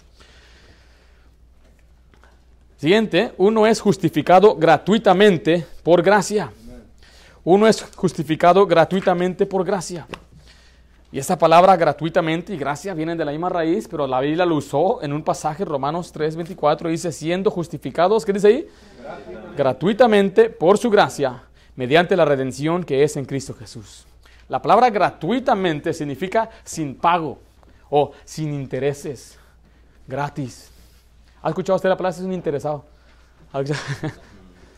Siguiente, 2.76 3.32
uno 3.38 3.66
es 3.66 3.80
justificado 3.80 4.56
gratuitamente 4.56 5.64
por 5.82 6.02
gracia. 6.02 6.52
Uno 7.44 7.66
es 7.66 7.82
justificado 7.94 8.66
gratuitamente 8.66 9.46
por 9.46 9.64
gracia. 9.64 10.06
Y 11.12 11.18
esa 11.18 11.36
palabra 11.38 11.76
gratuitamente 11.76 12.54
y 12.54 12.56
gracia 12.56 12.94
vienen 12.94 13.18
de 13.18 13.26
la 13.26 13.32
misma 13.32 13.50
raíz, 13.50 13.86
pero 13.86 14.06
la 14.06 14.18
Biblia 14.20 14.46
lo 14.46 14.56
usó 14.56 15.02
en 15.02 15.12
un 15.12 15.22
pasaje, 15.22 15.62
Romanos 15.62 16.10
3:24, 16.14 16.88
dice, 16.88 17.12
siendo 17.12 17.50
justificados, 17.50 18.24
¿qué 18.24 18.32
dice 18.32 18.48
ahí? 18.48 18.66
Gratuitamente 19.54 20.48
por 20.48 20.78
su 20.78 20.88
gracia, 20.88 21.42
mediante 21.76 22.16
la 22.16 22.24
redención 22.24 22.82
que 22.82 23.04
es 23.04 23.18
en 23.18 23.26
Cristo 23.26 23.52
Jesús. 23.52 24.06
La 24.48 24.62
palabra 24.62 24.88
gratuitamente 24.88 25.92
significa 25.92 26.48
sin 26.64 26.94
pago 26.94 27.38
o 27.90 28.12
sin 28.24 28.54
intereses, 28.54 29.38
gratis. 30.08 30.70
¿Ha 31.42 31.50
escuchado 31.50 31.76
usted 31.76 31.90
la 31.90 31.96
palabra 31.96 32.16
sin 32.16 32.32
interesado? 32.32 32.86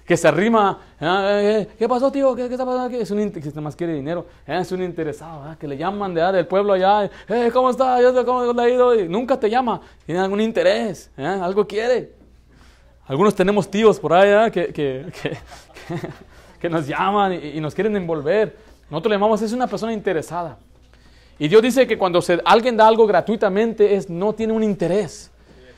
Que 0.04 0.16
se 0.16 0.28
arrima, 0.28 0.78
ah, 1.00 1.40
eh, 1.40 1.60
eh, 1.60 1.68
¿qué 1.78 1.88
pasó 1.88 2.12
tío? 2.12 2.34
¿Qué, 2.36 2.44
está 2.44 2.66
pasando? 2.66 2.96
Es 2.96 3.10
un 3.10 3.30
que 3.30 3.60
más 3.60 3.74
quiere 3.74 3.94
dinero, 3.94 4.26
eh, 4.46 4.58
es 4.60 4.70
un 4.70 4.82
interesado, 4.82 5.56
que 5.58 5.66
le 5.66 5.78
llaman 5.78 6.12
de, 6.12 6.20
del 6.32 6.46
pueblo 6.46 6.74
allá, 6.74 7.10
¿cómo 7.52 7.70
está? 7.70 7.98
¿Cómo 8.24 8.52
le 8.52 8.62
ha 8.62 8.68
ido? 8.68 8.94
Nunca 9.06 9.40
te 9.40 9.48
llama, 9.48 9.80
tiene 10.04 10.20
algún 10.20 10.40
interés, 10.40 11.10
algo 11.16 11.66
quiere. 11.66 12.12
Algunos 13.06 13.34
tenemos 13.34 13.70
tíos 13.70 13.98
por 14.00 14.12
ahí 14.14 14.50
que, 14.50 14.66
que, 14.72 15.12
que, 16.58 16.68
nos 16.70 16.86
llaman 16.86 17.34
y, 17.34 17.60
nos 17.60 17.74
quieren 17.74 17.96
envolver. 17.96 18.56
Nosotros 18.90 19.10
le 19.10 19.16
llamamos, 19.16 19.42
es 19.42 19.52
una 19.52 19.66
persona 19.66 19.92
interesada. 19.92 20.58
Y 21.38 21.48
Dios 21.48 21.62
dice 21.62 21.86
que 21.86 21.98
cuando 21.98 22.20
alguien 22.44 22.76
da 22.76 22.86
algo 22.86 23.06
gratuitamente, 23.06 23.94
es, 23.94 24.08
no 24.08 24.34
tiene 24.34 24.52
un 24.52 24.62
interés. 24.62 25.30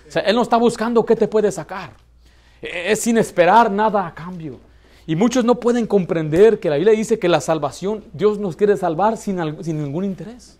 O 0.06 0.10
sea, 0.10 0.22
Él 0.22 0.36
no 0.36 0.42
está 0.42 0.56
buscando 0.56 1.04
qué 1.04 1.16
te 1.16 1.26
puede 1.26 1.50
sacar. 1.50 2.05
Es 2.72 3.00
sin 3.00 3.18
esperar 3.18 3.70
nada 3.70 4.06
a 4.06 4.14
cambio. 4.14 4.58
Y 5.06 5.14
muchos 5.14 5.44
no 5.44 5.60
pueden 5.60 5.86
comprender 5.86 6.58
que 6.58 6.68
la 6.68 6.76
Biblia 6.76 6.94
dice 6.94 7.18
que 7.18 7.28
la 7.28 7.40
salvación, 7.40 8.04
Dios 8.12 8.38
nos 8.38 8.56
quiere 8.56 8.76
salvar 8.76 9.16
sin, 9.16 9.64
sin 9.64 9.82
ningún 9.82 10.04
interés. 10.04 10.58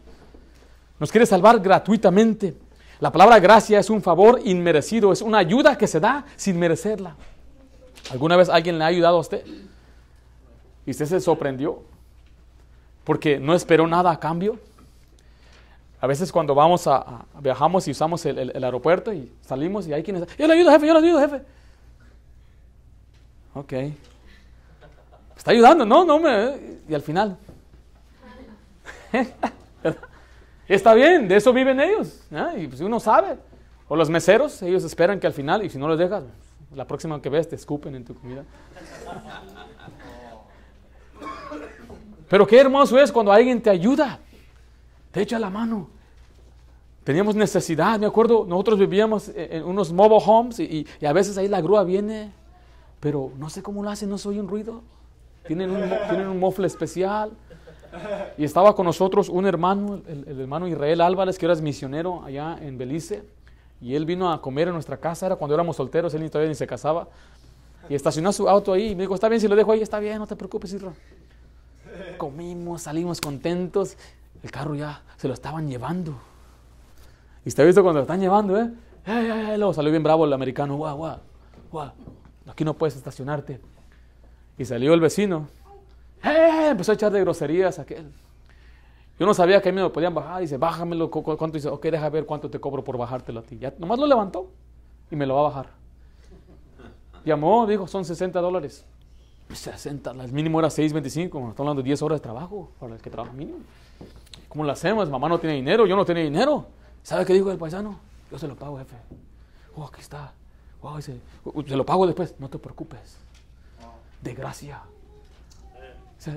Nos 1.00 1.10
quiere 1.10 1.26
salvar 1.26 1.58
gratuitamente. 1.60 2.54
La 3.00 3.10
palabra 3.12 3.38
gracia 3.40 3.78
es 3.78 3.90
un 3.90 4.00
favor 4.00 4.40
inmerecido, 4.44 5.12
es 5.12 5.20
una 5.20 5.38
ayuda 5.38 5.76
que 5.76 5.86
se 5.86 6.00
da 6.00 6.24
sin 6.36 6.58
merecerla. 6.58 7.16
¿Alguna 8.10 8.36
vez 8.36 8.48
alguien 8.48 8.78
le 8.78 8.84
ha 8.84 8.86
ayudado 8.86 9.16
a 9.16 9.20
usted? 9.20 9.44
Y 10.86 10.90
usted 10.92 11.06
se 11.06 11.20
sorprendió 11.20 11.82
porque 13.04 13.38
no 13.38 13.54
esperó 13.54 13.86
nada 13.86 14.10
a 14.10 14.20
cambio. 14.20 14.58
A 16.00 16.06
veces 16.06 16.30
cuando 16.30 16.54
vamos 16.54 16.86
a, 16.86 17.24
viajamos 17.40 17.88
y 17.88 17.90
usamos 17.90 18.24
el, 18.26 18.62
aeropuerto 18.62 19.12
y 19.12 19.32
salimos 19.40 19.86
y 19.88 19.92
hay 19.92 20.02
quienes, 20.02 20.24
yo 20.36 20.46
le 20.46 20.54
ayudo 20.54 20.70
jefe, 20.70 20.86
yo 20.86 20.92
le 20.98 21.06
ayudo 21.06 21.20
jefe. 21.20 21.42
Ok. 23.56 23.72
Está 25.34 25.50
ayudando, 25.52 25.86
no, 25.86 26.04
no 26.04 26.18
me. 26.18 26.78
Y 26.86 26.94
al 26.94 27.00
final. 27.00 27.38
Está 30.68 30.92
bien, 30.92 31.26
de 31.26 31.36
eso 31.36 31.54
viven 31.54 31.80
ellos. 31.80 32.20
Y 32.58 32.66
pues 32.66 32.82
uno 32.82 33.00
sabe. 33.00 33.38
O 33.88 33.96
los 33.96 34.10
meseros, 34.10 34.60
ellos 34.60 34.84
esperan 34.84 35.18
que 35.18 35.26
al 35.26 35.32
final, 35.32 35.64
y 35.64 35.70
si 35.70 35.78
no 35.78 35.88
los 35.88 35.98
dejas, 35.98 36.24
la 36.74 36.86
próxima 36.86 37.22
que 37.22 37.30
ves 37.30 37.48
te 37.48 37.56
escupen 37.56 37.94
en 37.94 38.04
tu 38.04 38.14
comida. 38.14 38.44
Pero 42.28 42.46
qué 42.46 42.60
hermoso 42.60 42.98
es 42.98 43.10
cuando 43.10 43.32
alguien 43.32 43.62
te 43.62 43.70
ayuda, 43.70 44.18
te 45.12 45.22
echa 45.22 45.38
la 45.38 45.48
mano. 45.48 45.88
Teníamos 47.04 47.36
necesidad, 47.36 47.98
me 47.98 48.06
acuerdo, 48.06 48.44
nosotros 48.46 48.78
vivíamos 48.80 49.30
en 49.34 49.64
unos 49.64 49.92
mobile 49.92 50.22
homes 50.26 50.58
y 50.60 50.86
a 51.06 51.12
veces 51.12 51.38
ahí 51.38 51.48
la 51.48 51.60
grúa 51.62 51.84
viene 51.84 52.32
pero 53.00 53.32
no 53.38 53.50
sé 53.50 53.62
cómo 53.62 53.82
lo 53.82 53.90
hacen, 53.90 54.08
no 54.08 54.18
se 54.18 54.28
oye 54.28 54.40
un 54.40 54.48
ruido. 54.48 54.82
Tienen 55.46 55.70
un, 55.70 55.82
tienen 56.08 56.28
un 56.28 56.40
mofle 56.40 56.66
especial. 56.66 57.32
Y 58.36 58.44
estaba 58.44 58.74
con 58.74 58.84
nosotros 58.84 59.28
un 59.28 59.46
hermano, 59.46 60.00
el, 60.06 60.40
hermano 60.40 60.68
Israel 60.68 61.00
Álvarez, 61.00 61.38
que 61.38 61.46
era 61.46 61.54
misionero 61.56 62.22
allá 62.24 62.58
en 62.60 62.76
Belice. 62.76 63.22
Y 63.80 63.94
él 63.94 64.04
vino 64.04 64.32
a 64.32 64.40
comer 64.40 64.68
en 64.68 64.74
nuestra 64.74 64.96
casa, 64.96 65.26
era 65.26 65.36
cuando 65.36 65.54
éramos 65.54 65.76
solteros, 65.76 66.14
él 66.14 66.30
todavía 66.30 66.48
ni 66.48 66.54
se 66.54 66.66
casaba. 66.66 67.08
Y 67.88 67.94
estacionó 67.94 68.32
su 68.32 68.48
auto 68.48 68.72
ahí 68.72 68.94
me 68.96 69.02
dijo, 69.02 69.14
está 69.14 69.28
bien 69.28 69.40
si 69.40 69.46
lo 69.48 69.54
dejo 69.54 69.70
ahí, 69.70 69.82
está 69.82 70.00
bien, 70.00 70.18
no 70.18 70.26
te 70.26 70.34
preocupes, 70.34 70.72
Israel. 70.72 70.94
Comimos, 72.18 72.82
salimos 72.82 73.20
contentos. 73.20 73.96
El 74.42 74.50
carro 74.50 74.74
ya 74.74 75.02
se 75.16 75.28
lo 75.28 75.34
estaban 75.34 75.68
llevando. 75.68 76.18
Y 77.44 77.48
está 77.48 77.62
visto 77.62 77.82
cuando 77.82 78.00
lo 78.00 78.02
están 78.02 78.20
llevando, 78.20 78.58
¿eh? 78.58 78.70
Luego 79.56 79.72
salió 79.72 79.90
bien 79.90 80.02
bravo 80.02 80.24
el 80.24 80.32
americano, 80.32 80.76
guau, 80.76 80.96
guau, 80.96 81.18
guau 81.70 81.92
aquí 82.46 82.64
no 82.64 82.74
puedes 82.74 82.96
estacionarte. 82.96 83.60
Y 84.58 84.64
salió 84.64 84.94
el 84.94 85.00
vecino, 85.00 85.48
¡eh! 86.22 86.68
empezó 86.70 86.92
a 86.92 86.94
echar 86.94 87.12
de 87.12 87.20
groserías 87.20 87.78
aquel. 87.78 88.10
Yo 89.18 89.24
no 89.24 89.32
sabía 89.32 89.62
que 89.62 89.70
a 89.70 89.72
mí 89.72 89.80
me 89.80 89.88
podían 89.90 90.14
bajar. 90.14 90.40
Dice, 90.40 90.58
bájamelo. 90.58 91.10
¿Cuánto? 91.10 91.48
Dice, 91.52 91.68
ok, 91.68 91.86
deja 91.86 92.08
ver 92.10 92.26
cuánto 92.26 92.50
te 92.50 92.60
cobro 92.60 92.84
por 92.84 92.98
bajártelo 92.98 93.40
a 93.40 93.42
ti. 93.42 93.58
Ya, 93.58 93.72
nomás 93.78 93.98
lo 93.98 94.06
levantó 94.06 94.50
y 95.10 95.16
me 95.16 95.26
lo 95.26 95.34
va 95.34 95.40
a 95.40 95.44
bajar. 95.44 95.66
Llamó, 97.24 97.66
dijo, 97.66 97.86
son 97.86 98.04
60 98.04 98.40
dólares. 98.40 98.84
60, 99.52 100.10
el 100.10 100.32
mínimo 100.32 100.58
era 100.58 100.68
6.25. 100.68 101.24
Estamos 101.24 101.58
hablando 101.58 101.82
de 101.82 101.86
10 101.86 102.02
horas 102.02 102.20
de 102.20 102.22
trabajo 102.22 102.70
para 102.78 102.94
el 102.94 103.00
que 103.00 103.08
trabaja 103.08 103.32
mínimo. 103.32 103.58
¿Cómo 104.48 104.64
lo 104.64 104.72
hacemos? 104.72 105.08
Mamá 105.08 105.28
no 105.28 105.38
tiene 105.38 105.56
dinero, 105.56 105.86
yo 105.86 105.96
no 105.96 106.04
tengo 106.04 106.20
dinero. 106.20 106.66
¿Sabe 107.02 107.24
qué 107.24 107.32
dijo 107.32 107.50
el 107.50 107.58
paisano? 107.58 107.98
Yo 108.30 108.38
se 108.38 108.46
lo 108.46 108.54
pago, 108.54 108.78
jefe. 108.78 108.96
Oh, 109.76 109.84
aquí 109.84 110.00
está 110.00 110.32
se 111.00 111.76
lo 111.76 111.86
pago 111.86 112.06
después. 112.06 112.34
No 112.38 112.48
te 112.48 112.58
preocupes. 112.58 113.18
De 114.22 114.34
gracia. 114.34 114.82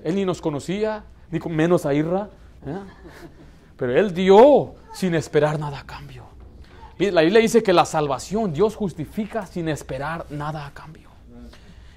él 0.04 0.16
ni 0.16 0.26
nos 0.26 0.42
conocía, 0.42 1.04
ni 1.32 1.40
con 1.40 1.56
menos 1.56 1.86
a 1.86 1.94
Irra. 1.94 2.30
¿eh? 2.66 2.80
Pero 3.78 3.98
él 3.98 4.14
dio 4.14 4.76
sin 4.94 5.16
esperar 5.16 5.60
nada 5.60 5.80
a 5.80 5.86
cambio. 5.86 6.26
La 7.00 7.22
Biblia 7.22 7.40
dice 7.40 7.64
que 7.64 7.72
la 7.72 7.86
salvación 7.86 8.52
Dios 8.52 8.76
justifica 8.76 9.46
sin 9.46 9.70
esperar 9.70 10.26
nada 10.30 10.68
a 10.68 10.74
cambio. 10.74 11.10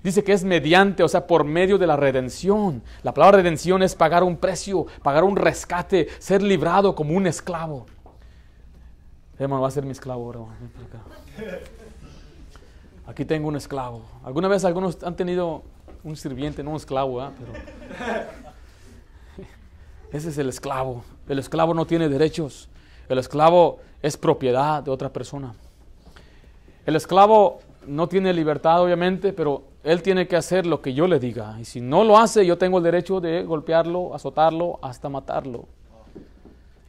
Dice 0.02 0.24
que 0.24 0.32
es 0.32 0.42
mediante, 0.42 1.02
o 1.02 1.08
sea, 1.08 1.26
por 1.26 1.44
medio 1.44 1.78
de 1.78 1.86
la 1.86 1.96
redención. 1.96 2.82
La 3.02 3.12
palabra 3.14 3.38
redención 3.38 3.82
es 3.82 3.94
pagar 3.94 4.22
un 4.24 4.36
precio, 4.36 4.86
pagar 5.02 5.24
un 5.24 5.36
rescate, 5.36 6.08
ser 6.18 6.42
librado 6.42 6.94
como 6.94 7.14
un 7.14 7.26
esclavo. 7.26 7.86
Hermano, 9.38 9.62
va 9.62 9.68
a 9.68 9.72
ser 9.72 9.84
mi 9.84 9.92
esclavo 9.92 10.24
ahora. 10.24 10.40
Aquí 13.06 13.24
tengo 13.24 13.48
un 13.48 13.56
esclavo. 13.56 14.02
¿Alguna 14.24 14.48
vez 14.48 14.64
algunos 14.64 15.02
han 15.02 15.16
tenido 15.16 15.62
un 16.04 16.16
sirviente, 16.16 16.62
no 16.62 16.70
un 16.70 16.76
esclavo, 16.76 17.18
pero 17.38 17.52
ese 20.12 20.28
es 20.28 20.38
el 20.38 20.48
esclavo. 20.48 21.04
El 21.28 21.38
esclavo 21.38 21.74
no 21.74 21.86
tiene 21.86 22.08
derechos. 22.08 22.68
El 23.08 23.18
esclavo 23.18 23.78
es 24.02 24.16
propiedad 24.16 24.82
de 24.82 24.90
otra 24.90 25.12
persona. 25.12 25.54
El 26.86 26.96
esclavo 26.96 27.60
no 27.86 28.08
tiene 28.08 28.32
libertad, 28.32 28.82
obviamente, 28.82 29.32
pero 29.32 29.62
él 29.84 30.02
tiene 30.02 30.26
que 30.26 30.36
hacer 30.36 30.66
lo 30.66 30.80
que 30.80 30.94
yo 30.94 31.06
le 31.06 31.18
diga. 31.18 31.56
Y 31.60 31.64
si 31.64 31.80
no 31.80 32.04
lo 32.04 32.18
hace, 32.18 32.44
yo 32.46 32.58
tengo 32.58 32.78
el 32.78 32.84
derecho 32.84 33.20
de 33.20 33.44
golpearlo, 33.44 34.14
azotarlo, 34.14 34.78
hasta 34.82 35.08
matarlo. 35.08 35.66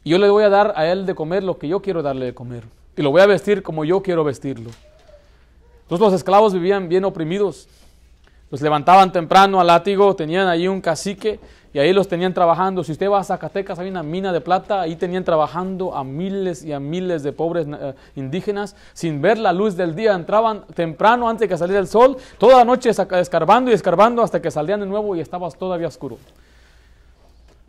Y 0.03 0.11
yo 0.11 0.17
le 0.17 0.29
voy 0.29 0.43
a 0.43 0.49
dar 0.49 0.73
a 0.75 0.87
él 0.91 1.05
de 1.05 1.15
comer 1.15 1.43
lo 1.43 1.57
que 1.57 1.67
yo 1.67 1.81
quiero 1.81 2.01
darle 2.01 2.25
de 2.25 2.33
comer. 2.33 2.63
Y 2.95 3.01
lo 3.01 3.11
voy 3.11 3.21
a 3.21 3.25
vestir 3.25 3.63
como 3.63 3.85
yo 3.85 4.01
quiero 4.01 4.23
vestirlo. 4.23 4.69
Entonces 5.93 6.13
los 6.13 6.19
esclavos 6.21 6.53
vivían 6.53 6.89
bien 6.89 7.05
oprimidos. 7.05 7.67
Los 8.49 8.61
levantaban 8.61 9.11
temprano 9.11 9.59
al 9.59 9.67
látigo, 9.67 10.15
tenían 10.15 10.47
ahí 10.47 10.67
un 10.67 10.81
cacique 10.81 11.39
y 11.71 11.79
ahí 11.79 11.93
los 11.93 12.07
tenían 12.07 12.33
trabajando. 12.33 12.83
Si 12.83 12.91
usted 12.91 13.09
va 13.09 13.19
a 13.19 13.23
Zacatecas, 13.23 13.77
hay 13.79 13.89
una 13.89 14.01
mina 14.01 14.31
de 14.31 14.41
plata, 14.41 14.81
ahí 14.81 14.95
tenían 14.95 15.23
trabajando 15.23 15.95
a 15.95 16.03
miles 16.03 16.63
y 16.63 16.71
a 16.71 16.79
miles 16.79 17.21
de 17.23 17.31
pobres 17.31 17.67
eh, 17.67 17.93
indígenas 18.15 18.75
sin 18.93 19.21
ver 19.21 19.37
la 19.37 19.53
luz 19.53 19.75
del 19.75 19.95
día. 19.95 20.13
Entraban 20.13 20.65
temprano 20.73 21.29
antes 21.29 21.41
de 21.41 21.49
que 21.49 21.57
saliera 21.57 21.79
el 21.79 21.87
sol, 21.87 22.17
toda 22.37 22.57
la 22.57 22.65
noche 22.65 22.89
escarbando 22.89 23.71
y 23.71 23.73
escarbando 23.73 24.21
hasta 24.21 24.41
que 24.41 24.49
salían 24.51 24.79
de 24.79 24.85
nuevo 24.85 25.15
y 25.15 25.19
estaba 25.19 25.49
todavía 25.51 25.87
oscuro. 25.87 26.17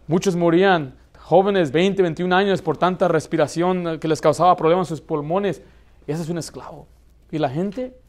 Muchos 0.06 0.36
morían, 0.36 0.94
jóvenes, 1.20 1.72
20, 1.72 2.02
21 2.02 2.34
años, 2.34 2.62
por 2.62 2.76
tanta 2.76 3.08
respiración 3.08 3.88
eh, 3.88 3.98
que 3.98 4.08
les 4.08 4.20
causaba 4.20 4.56
problemas 4.56 4.88
en 4.88 4.96
sus 4.96 5.00
pulmones. 5.00 5.62
Ese 6.06 6.22
es 6.22 6.28
un 6.28 6.38
esclavo. 6.38 6.86
Y 7.30 7.38
la 7.38 7.48
gente 7.48 8.03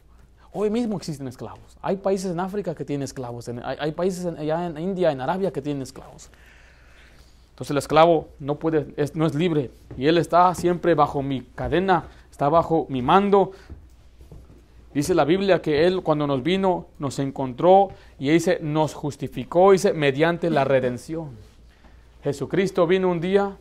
Hoy 0.58 0.70
mismo 0.70 0.96
existen 0.96 1.28
esclavos. 1.28 1.78
Hay 1.82 1.98
países 1.98 2.32
en 2.32 2.40
África 2.40 2.74
que 2.74 2.86
tienen 2.86 3.04
esclavos. 3.04 3.50
hay, 3.62 3.92
países 3.92 4.26
allá 4.26 4.68
en 4.68 4.78
India, 4.78 5.12
en 5.12 5.20
Arabia 5.20 5.52
que 5.52 5.62
tienen 5.62 5.84
esclavos. 5.84 6.30
Entonces 7.50 7.72
el 7.72 7.78
esclavo 7.78 8.30
no, 8.40 8.56
puede, 8.56 8.96
no 9.16 9.26
es 9.26 9.36
libre. 9.36 9.70
Y 9.98 10.08
él 10.08 10.18
está 10.18 10.56
siempre 10.56 10.94
bajo 10.94 11.22
mi 11.22 11.42
cadena, 11.42 12.06
está 12.32 12.48
bajo 12.48 12.86
mi 12.88 13.02
mando. 13.02 13.52
Dice 14.94 15.14
la 15.14 15.26
Biblia 15.26 15.62
que 15.62 15.86
Él 15.86 16.02
cuando 16.02 16.26
nos 16.26 16.42
vino, 16.42 16.88
nos 17.00 17.20
encontró 17.20 17.90
y 18.18 18.30
dice, 18.30 18.60
nos 18.62 18.94
justificó, 18.94 19.74
dice, 19.74 19.92
mediante 19.92 20.50
la 20.50 20.64
redención. 20.64 21.32
Jesucristo 22.24 22.88
vino 22.88 23.12
un 23.12 23.20
día 23.20 23.58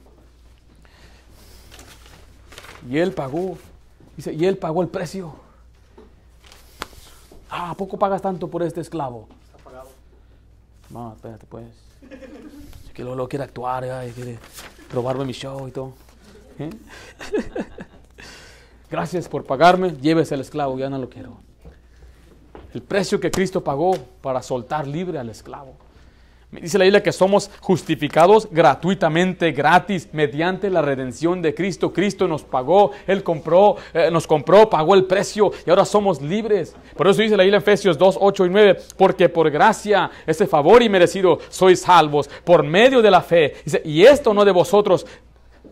y 2.89 2.99
Él 2.99 3.11
pagó, 3.11 3.59
dice, 4.17 4.33
y 4.33 4.45
Él 4.45 4.59
pagó 4.59 4.81
el 4.81 4.89
precio. 4.89 5.44
Ah, 7.57 7.71
¿a 7.71 7.75
poco 7.77 7.97
pagas 7.97 8.21
tanto 8.21 8.49
por 8.49 8.65
este 8.65 8.81
esclavo? 8.81 9.29
Está 9.47 9.63
pagado. 9.63 9.89
No, 10.91 11.13
espérate 11.13 11.47
pues. 11.47 11.67
Es 12.85 12.93
que 12.93 13.05
luego, 13.05 13.29
quiere 13.29 13.45
actuar, 13.45 13.85
quiere, 14.13 14.41
robarme 14.93 15.25
mi 15.25 15.33
show 15.33 15.69
y 15.69 15.71
todo. 15.71 15.93
¿eh? 16.59 16.71
Gracias 18.91 19.29
por 19.29 19.45
pagarme, 19.45 19.93
llévese 19.93 20.35
al 20.35 20.41
esclavo, 20.41 20.77
ya 20.77 20.91
no 20.91 20.99
lo 20.99 21.09
quiero. 21.09 21.37
El 22.73 22.83
precio 22.83 23.21
que 23.21 23.31
Cristo 23.31 23.63
pagó 23.63 23.99
para 24.21 24.43
soltar 24.43 24.89
libre 24.89 25.21
al 25.21 25.29
esclavo. 25.29 25.77
Dice 26.61 26.79
la 26.79 26.85
Biblia 26.85 27.03
que 27.03 27.13
somos 27.13 27.51
justificados 27.61 28.49
gratuitamente, 28.51 29.53
gratis, 29.53 30.09
mediante 30.13 30.71
la 30.71 30.83
redención 30.83 31.43
de 31.43 31.55
Cristo. 31.55 31.93
Cristo 31.93 32.29
nos 32.29 32.43
pagó, 32.43 32.93
Él 33.07 33.23
compró, 33.23 33.77
eh, 33.93 34.11
nos 34.11 34.27
compró, 34.27 34.69
pagó 34.71 34.95
el 34.95 35.05
precio 35.05 35.53
y 35.67 35.71
ahora 35.71 35.85
somos 35.85 36.21
libres. 36.21 36.75
Por 36.97 37.09
eso 37.09 37.23
dice 37.23 37.37
la 37.37 37.43
Biblia 37.43 37.59
en 37.59 37.63
Efesios 37.63 37.99
2, 37.99 38.19
8 38.21 38.47
y 38.47 38.51
9, 38.51 38.77
porque 38.97 39.29
por 39.29 39.51
gracia, 39.51 40.11
ese 40.27 40.47
favor 40.47 40.83
y 40.83 40.89
merecido, 40.89 41.39
sois 41.49 41.81
salvos 41.81 42.29
por 42.45 42.63
medio 42.63 43.03
de 43.03 43.11
la 43.11 43.21
fe. 43.21 43.55
Dice, 43.65 43.83
y 43.85 44.05
esto 44.05 44.33
no 44.33 44.45
de 44.45 44.53
vosotros, 44.53 45.07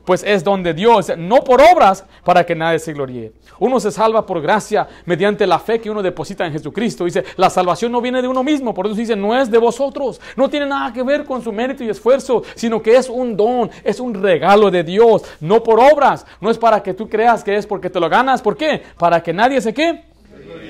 pues 0.05 0.25
es 0.25 0.43
donde 0.43 0.75
Dios, 0.75 1.12
no 1.17 1.41
por 1.45 1.61
obras 1.61 2.05
para 2.25 2.45
que 2.45 2.55
nadie 2.55 2.79
se 2.79 2.93
gloríe. 2.93 3.33
Uno 3.59 3.79
se 3.79 3.93
salva 3.93 4.27
por 4.27 4.41
gracia 4.41 4.88
mediante 5.05 5.47
la 5.47 5.59
fe 5.59 5.81
que 5.81 5.91
uno 5.91 6.03
deposita 6.03 6.45
en 6.45 6.53
Jesucristo. 6.53 7.05
Dice, 7.05 7.25
la 7.37 7.49
salvación 7.49 7.93
no 7.93 8.01
viene 8.01 8.21
de 8.21 8.29
uno 8.29 8.43
mismo, 8.43 8.75
por 8.75 8.87
eso 8.87 8.97
dice, 8.97 9.15
no 9.15 9.38
es 9.38 9.51
de 9.51 9.59
vosotros. 9.59 10.21
No 10.37 10.49
tiene 10.49 10.67
nada 10.67 10.93
que 10.93 11.03
ver 11.03 11.25
con 11.25 11.43
su 11.43 11.53
mérito 11.53 11.85
y 11.85 11.88
esfuerzo, 11.88 12.43
sino 12.55 12.83
que 12.83 12.97
es 12.97 13.09
un 13.09 13.37
don, 13.37 13.71
es 13.85 14.01
un 14.01 14.15
regalo 14.15 14.71
de 14.71 14.83
Dios, 14.83 15.23
no 15.41 15.62
por 15.62 15.79
obras. 15.79 16.27
No 16.41 16.51
es 16.51 16.59
para 16.59 16.83
que 16.83 16.95
tú 16.95 17.09
creas 17.09 17.45
que 17.45 17.57
es 17.57 17.67
porque 17.67 17.91
te 17.91 18.01
lo 18.01 18.09
ganas. 18.09 18.43
¿Por 18.43 18.57
qué? 18.57 18.83
Para 18.99 19.23
que 19.23 19.33
nadie 19.33 19.61
se 19.61 19.73
qué? 19.73 20.05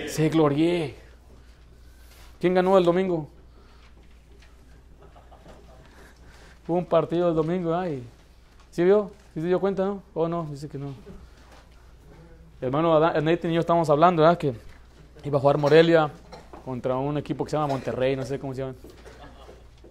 Se 0.07 0.29
gloríe. 0.29 0.95
¿Quién 2.39 2.55
ganó 2.55 2.77
el 2.77 2.85
domingo? 2.85 3.29
Hubo 6.67 6.77
un 6.77 6.85
partido 6.85 7.29
el 7.29 7.35
domingo, 7.35 7.75
ay. 7.75 8.03
¿Sí 8.71 8.85
vio? 8.85 9.11
¿Sí 9.35 9.41
se 9.41 9.47
dio 9.47 9.61
cuenta, 9.61 9.87
no? 9.87 10.03
¿O 10.13 10.29
no? 10.29 10.47
Dice 10.51 10.69
que 10.69 10.77
no. 10.77 10.95
hermano 12.61 13.01
Nathan 13.01 13.51
y 13.51 13.55
yo 13.55 13.61
estábamos 13.61 13.89
hablando, 13.89 14.23
¿verdad? 14.23 14.37
Que 14.37 14.53
iba 15.25 15.39
a 15.39 15.41
jugar 15.41 15.57
Morelia 15.57 16.11
contra 16.65 16.97
un 16.97 17.17
equipo 17.17 17.45
que 17.45 17.51
se 17.51 17.57
llama 17.57 17.69
Monterrey, 17.69 18.15
no 18.15 18.25
sé 18.25 18.39
cómo 18.39 18.55
se 18.55 18.61
llama. 18.61 18.75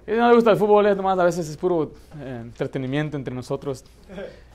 Y 0.05 0.11
no 0.11 0.29
le 0.29 0.35
gusta 0.35 0.51
el 0.51 0.57
fútbol, 0.57 0.85
es 0.85 0.95
nomás 0.95 1.17
a 1.17 1.23
veces 1.23 1.49
es 1.49 1.57
puro 1.57 1.91
eh, 2.19 2.39
entretenimiento 2.43 3.17
entre 3.17 3.33
nosotros. 3.33 3.83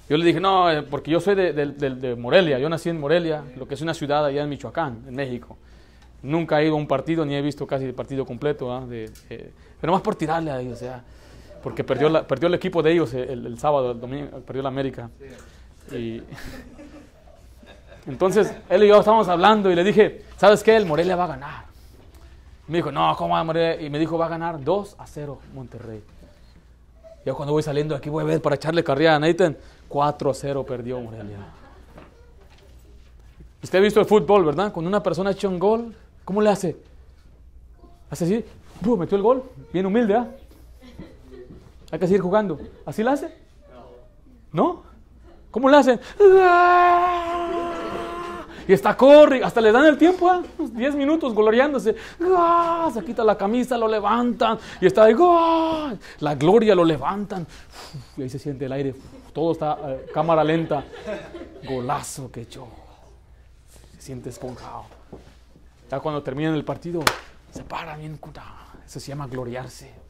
Yo 0.09 0.16
le 0.16 0.25
dije, 0.25 0.38
no, 0.38 0.70
eh, 0.70 0.83
porque 0.83 1.11
yo 1.11 1.18
soy 1.18 1.35
de, 1.35 1.53
de, 1.53 2.14
Morelia, 2.14 2.59
yo 2.61 2.68
nací 2.68 2.88
en 2.88 3.01
Morelia, 3.01 3.42
lo 3.57 3.66
que 3.66 3.75
es 3.75 3.81
una 3.81 3.92
ciudad 3.92 4.25
allá 4.25 4.42
en 4.44 4.49
Michoacán, 4.49 5.05
en 5.09 5.14
México. 5.16 5.57
Nunca 6.22 6.61
he 6.61 6.66
ido 6.66 6.75
a 6.75 6.79
un 6.79 6.87
partido, 6.87 7.25
ni 7.25 7.35
he 7.35 7.42
visto 7.42 7.66
casi 7.66 7.85
el 7.85 7.94
partido 7.94 8.25
completo, 8.25 8.87
de, 8.87 9.11
eh, 9.31 9.51
pero 9.81 9.92
más 9.92 10.03
por 10.03 10.14
tirarle 10.14 10.53
ahí, 10.53 10.68
o 10.68 10.77
sea, 10.77 11.03
porque 11.66 11.83
perdió, 11.83 12.09
la, 12.09 12.24
perdió 12.24 12.46
el 12.46 12.55
equipo 12.55 12.81
de 12.81 12.92
ellos 12.92 13.12
el, 13.12 13.59
sábado, 13.59 13.90
el 13.90 14.00
domingo, 14.00 14.38
perdió 14.38 14.62
la 14.62 14.68
América. 14.68 15.11
Y 15.90 16.22
entonces 18.07 18.55
él 18.70 18.85
y 18.85 18.87
yo 18.87 19.00
estábamos 19.00 19.26
hablando 19.26 19.68
y 19.68 19.74
le 19.74 19.83
dije, 19.83 20.22
¿sabes 20.37 20.62
qué? 20.62 20.76
El 20.76 20.87
Morelia 20.87 21.16
va 21.16 21.24
a 21.24 21.26
ganar. 21.26 21.64
me 22.68 22.76
dijo, 22.76 22.92
no, 22.92 23.12
¿cómo 23.16 23.35
va 23.35 23.40
a 23.40 23.42
Morelia? 23.42 23.85
Y 23.85 23.90
me 23.90 23.98
dijo, 23.98 24.16
va 24.16 24.26
a 24.26 24.29
ganar 24.29 24.62
2 24.62 24.94
a 24.96 25.09
0 25.09 25.40
Monterrey. 25.55 26.05
Yo 27.24 27.35
cuando 27.35 27.52
voy 27.52 27.64
saliendo 27.64 27.96
aquí 27.96 28.11
voy 28.11 28.22
a 28.22 28.26
ver 28.29 28.40
para 28.40 28.55
echarle 28.55 28.85
carrera 28.85 29.16
a 29.16 29.18
Nathan, 29.18 29.57
4 29.88 30.31
a 30.31 30.35
0 30.35 30.64
perdió 30.64 31.00
Morelia. 31.00 31.38
Usted 33.61 33.76
ha 33.76 33.83
visto 33.83 33.98
el 33.98 34.07
fútbol, 34.07 34.44
¿verdad? 34.44 34.72
Cuando 34.72 34.88
una 34.88 35.02
persona 35.02 35.33
echa 35.33 35.48
un 35.48 35.59
gol, 35.59 35.92
¿cómo 36.24 36.40
le 36.40 36.48
hace? 36.48 36.76
Hace 38.09 38.24
así, 38.24 38.44
metió 38.96 39.16
el 39.16 39.22
gol, 39.24 39.42
bien 39.72 39.85
humilde, 39.85 40.14
¿ah? 40.14 40.29
Hay 41.90 41.99
que 41.99 42.07
seguir 42.07 42.20
jugando. 42.20 42.59
¿Así 42.85 43.03
la 43.03 43.12
hace? 43.12 43.33
¿No? 44.53 44.83
¿Cómo 45.51 45.68
la 45.68 45.79
hacen? 45.79 46.01
Y 48.68 48.72
está 48.72 48.96
corre, 48.96 49.44
hasta 49.44 49.61
le 49.61 49.70
dan 49.70 49.87
el 49.87 49.96
tiempo, 49.96 50.33
¿eh? 50.33 50.42
10 50.59 50.96
minutos 50.96 51.35
gloriándose. 51.35 51.94
Se 52.92 53.05
quita 53.05 53.22
la 53.22 53.38
camisa, 53.38 53.79
lo 53.79 53.87
levantan. 53.87 54.59
Y 54.81 54.87
está 54.87 55.05
ahí, 55.05 55.14
la 56.18 56.35
gloria 56.35 56.75
lo 56.75 56.85
levantan. 56.85 57.46
Y 58.16 58.22
ahí 58.22 58.29
se 58.29 58.38
siente 58.38 58.66
el 58.66 58.72
aire. 58.72 58.94
Todo 59.33 59.53
está 59.53 59.79
eh, 59.85 60.07
cámara 60.12 60.42
lenta. 60.42 60.85
Golazo 61.68 62.31
que 62.33 62.42
echó. 62.42 62.66
Se 63.94 64.03
siente 64.03 64.31
esponjado. 64.31 64.85
Ya 65.90 66.01
cuando 66.01 66.22
termina 66.22 66.53
el 66.53 66.64
partido, 66.64 67.03
se 67.53 67.62
para 67.62 67.96
bien. 67.96 68.18
Eso 68.85 68.99
se 69.01 69.09
llama 69.09 69.29
gloriarse. 69.29 70.06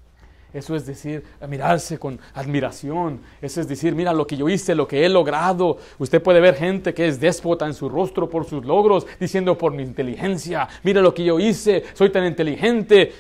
Eso 0.57 0.75
es 0.75 0.87
decir, 0.87 1.23
mirarse 1.47 1.99
con 1.99 2.19
admiración. 2.33 3.21
Eso 3.42 3.61
es 3.61 3.69
decir, 3.69 3.95
mira 3.95 4.14
lo 4.14 4.27
que 4.27 4.38
yo 4.38 4.49
hice, 4.49 4.75
lo 4.75 4.88
que 4.88 5.05
he 5.05 5.09
logrado. 5.11 5.77
Usted 5.99 6.23
puede 6.23 6.40
ver 6.40 6.55
gente 6.55 6.95
que 6.95 7.07
es 7.07 7.21
déspota 7.21 7.66
en 7.66 7.75
su 7.75 7.90
rostro 7.90 8.31
por 8.31 8.47
sus 8.47 8.64
logros, 8.64 9.07
diciendo 9.21 9.59
por 9.59 9.73
mi 9.73 9.83
inteligencia, 9.83 10.66
mira 10.83 11.03
lo 11.03 11.12
que 11.12 11.25
yo 11.25 11.38
hice, 11.38 11.85
soy 11.92 12.11
tan 12.11 12.25
inteligente. 12.25 13.12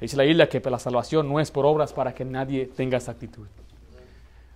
Dice 0.00 0.16
la 0.16 0.24
isla 0.24 0.48
que 0.48 0.60
la 0.60 0.78
salvación 0.78 1.28
no 1.28 1.40
es 1.40 1.50
por 1.50 1.66
obras 1.66 1.92
para 1.92 2.14
que 2.14 2.24
nadie 2.24 2.66
tenga 2.66 2.98
esa 2.98 3.10
actitud. 3.10 3.46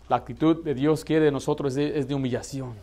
La 0.09 0.17
actitud 0.17 0.63
de 0.63 0.75
Dios 0.75 1.05
quiere 1.05 1.25
de 1.25 1.33
nosotros 1.33 1.77
es 1.77 2.07
de 2.07 2.15
humillación 2.15 2.75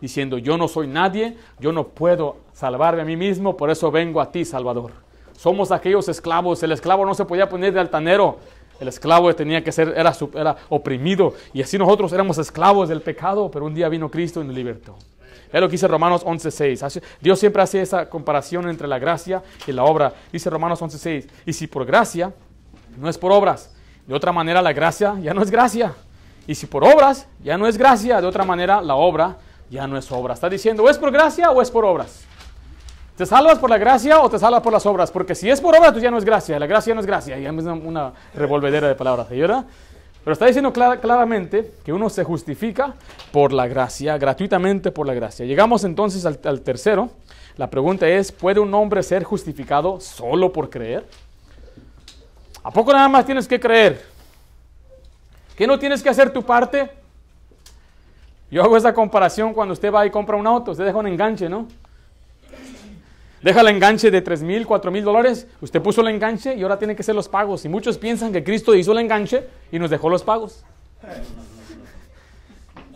diciendo, 0.00 0.38
yo 0.38 0.56
no 0.56 0.68
soy 0.68 0.86
nadie, 0.86 1.36
yo 1.58 1.72
no 1.72 1.88
puedo 1.88 2.36
salvarme 2.52 3.02
a 3.02 3.04
mí 3.04 3.16
mismo, 3.16 3.56
por 3.56 3.70
eso 3.70 3.90
vengo 3.90 4.20
a 4.20 4.30
ti, 4.30 4.44
Salvador. 4.44 4.92
Somos 5.36 5.70
aquellos 5.70 6.08
esclavos, 6.08 6.62
el 6.62 6.72
esclavo 6.72 7.04
no 7.04 7.14
se 7.14 7.24
podía 7.24 7.48
poner 7.48 7.72
de 7.72 7.80
altanero, 7.80 8.38
el 8.80 8.88
esclavo 8.88 9.34
tenía 9.34 9.62
que 9.62 9.72
ser, 9.72 9.94
era, 9.96 10.12
era 10.34 10.56
oprimido. 10.68 11.34
Y 11.52 11.62
así 11.62 11.78
nosotros 11.78 12.12
éramos 12.12 12.38
esclavos 12.38 12.88
del 12.88 13.00
pecado, 13.00 13.50
pero 13.50 13.66
un 13.66 13.74
día 13.74 13.88
vino 13.88 14.10
Cristo 14.10 14.42
y 14.42 14.44
nos 14.44 14.54
libertó. 14.54 14.96
Es 15.52 15.60
lo 15.60 15.68
que 15.68 15.72
dice 15.72 15.88
Romanos 15.88 16.24
11.6. 16.24 17.02
Dios 17.20 17.38
siempre 17.38 17.62
hace 17.62 17.80
esa 17.80 18.08
comparación 18.08 18.68
entre 18.68 18.88
la 18.88 18.98
gracia 18.98 19.42
y 19.66 19.72
la 19.72 19.84
obra. 19.84 20.12
Dice 20.32 20.50
Romanos 20.50 20.80
11.6. 20.82 21.28
Y 21.46 21.52
si 21.52 21.66
por 21.66 21.84
gracia, 21.86 22.32
no 22.98 23.08
es 23.08 23.16
por 23.16 23.32
obras. 23.32 23.74
De 24.06 24.14
otra 24.14 24.32
manera, 24.32 24.60
la 24.60 24.72
gracia 24.72 25.16
ya 25.20 25.34
no 25.34 25.42
es 25.42 25.50
gracia. 25.50 25.94
Y 26.46 26.54
si 26.54 26.66
por 26.66 26.84
obras, 26.84 27.26
ya 27.42 27.56
no 27.56 27.66
es 27.66 27.76
gracia. 27.76 28.20
De 28.20 28.26
otra 28.26 28.44
manera, 28.44 28.80
la 28.80 28.94
obra 28.94 29.36
ya 29.70 29.86
no 29.86 29.96
es 29.96 30.10
obra. 30.12 30.34
Está 30.34 30.48
diciendo, 30.48 30.82
¿o 30.82 30.90
es 30.90 30.98
por 30.98 31.10
gracia 31.10 31.50
o 31.50 31.62
es 31.62 31.70
por 31.70 31.84
obras? 31.84 32.24
¿Te 33.16 33.24
salvas 33.24 33.58
por 33.58 33.70
la 33.70 33.78
gracia 33.78 34.20
o 34.20 34.28
te 34.28 34.38
salvas 34.38 34.60
por 34.60 34.72
las 34.72 34.84
obras? 34.84 35.10
Porque 35.10 35.34
si 35.34 35.48
es 35.48 35.58
por 35.58 35.74
obra, 35.74 35.90
tú 35.90 35.98
ya 35.98 36.10
no 36.10 36.18
es 36.18 36.24
gracia. 36.24 36.58
La 36.58 36.66
gracia 36.66 36.94
no 36.94 37.00
es 37.00 37.06
gracia. 37.06 37.38
Y 37.38 37.46
es 37.46 37.50
una, 37.50 38.12
revolvedera 38.34 38.88
de 38.88 38.94
palabras, 38.94 39.30
¿verdad? 39.30 39.64
Pero 40.22 40.32
está 40.32 40.44
diciendo 40.44 40.70
claramente 40.72 41.72
que 41.82 41.94
uno 41.94 42.10
se 42.10 42.24
justifica 42.24 42.94
por 43.32 43.52
la 43.52 43.66
gracia, 43.68 44.18
gratuitamente 44.18 44.90
por 44.90 45.06
la 45.06 45.14
gracia. 45.14 45.46
Llegamos 45.46 45.84
entonces 45.84 46.26
al, 46.26 46.38
al 46.44 46.60
tercero. 46.60 47.08
La 47.56 47.70
pregunta 47.70 48.06
es, 48.06 48.32
¿puede 48.32 48.60
un 48.60 48.74
hombre 48.74 49.02
ser 49.02 49.24
justificado 49.24 49.98
solo 49.98 50.52
por 50.52 50.68
creer? 50.68 51.06
¿A 52.62 52.70
poco 52.70 52.92
nada 52.92 53.08
más 53.08 53.24
tienes 53.24 53.48
que 53.48 53.58
creer? 53.58 54.04
¿Que 55.56 55.66
no 55.66 55.78
tienes 55.78 56.02
que 56.02 56.10
hacer 56.10 56.30
tu 56.30 56.42
parte? 56.42 56.90
Yo 58.50 58.62
hago 58.62 58.76
esa 58.76 58.92
comparación 58.92 59.54
cuando 59.54 59.72
usted 59.72 59.90
va 59.90 60.04
y 60.04 60.10
compra 60.10 60.36
un 60.36 60.46
auto, 60.46 60.72
usted 60.72 60.84
deja 60.84 60.98
un 60.98 61.06
enganche, 61.06 61.48
¿no? 61.48 61.66
Deja 63.46 63.60
el 63.60 63.68
enganche 63.68 64.10
de 64.10 64.22
3 64.22 64.42
mil, 64.42 64.66
4 64.66 64.90
mil 64.90 65.04
dólares. 65.04 65.46
Usted 65.60 65.80
puso 65.80 66.00
el 66.00 66.08
enganche 66.08 66.56
y 66.56 66.64
ahora 66.64 66.80
tiene 66.80 66.96
que 66.96 67.02
hacer 67.02 67.14
los 67.14 67.28
pagos. 67.28 67.64
Y 67.64 67.68
muchos 67.68 67.96
piensan 67.96 68.32
que 68.32 68.42
Cristo 68.42 68.74
hizo 68.74 68.90
el 68.90 68.98
enganche 68.98 69.46
y 69.70 69.78
nos 69.78 69.88
dejó 69.88 70.10
los 70.10 70.24
pagos. 70.24 70.64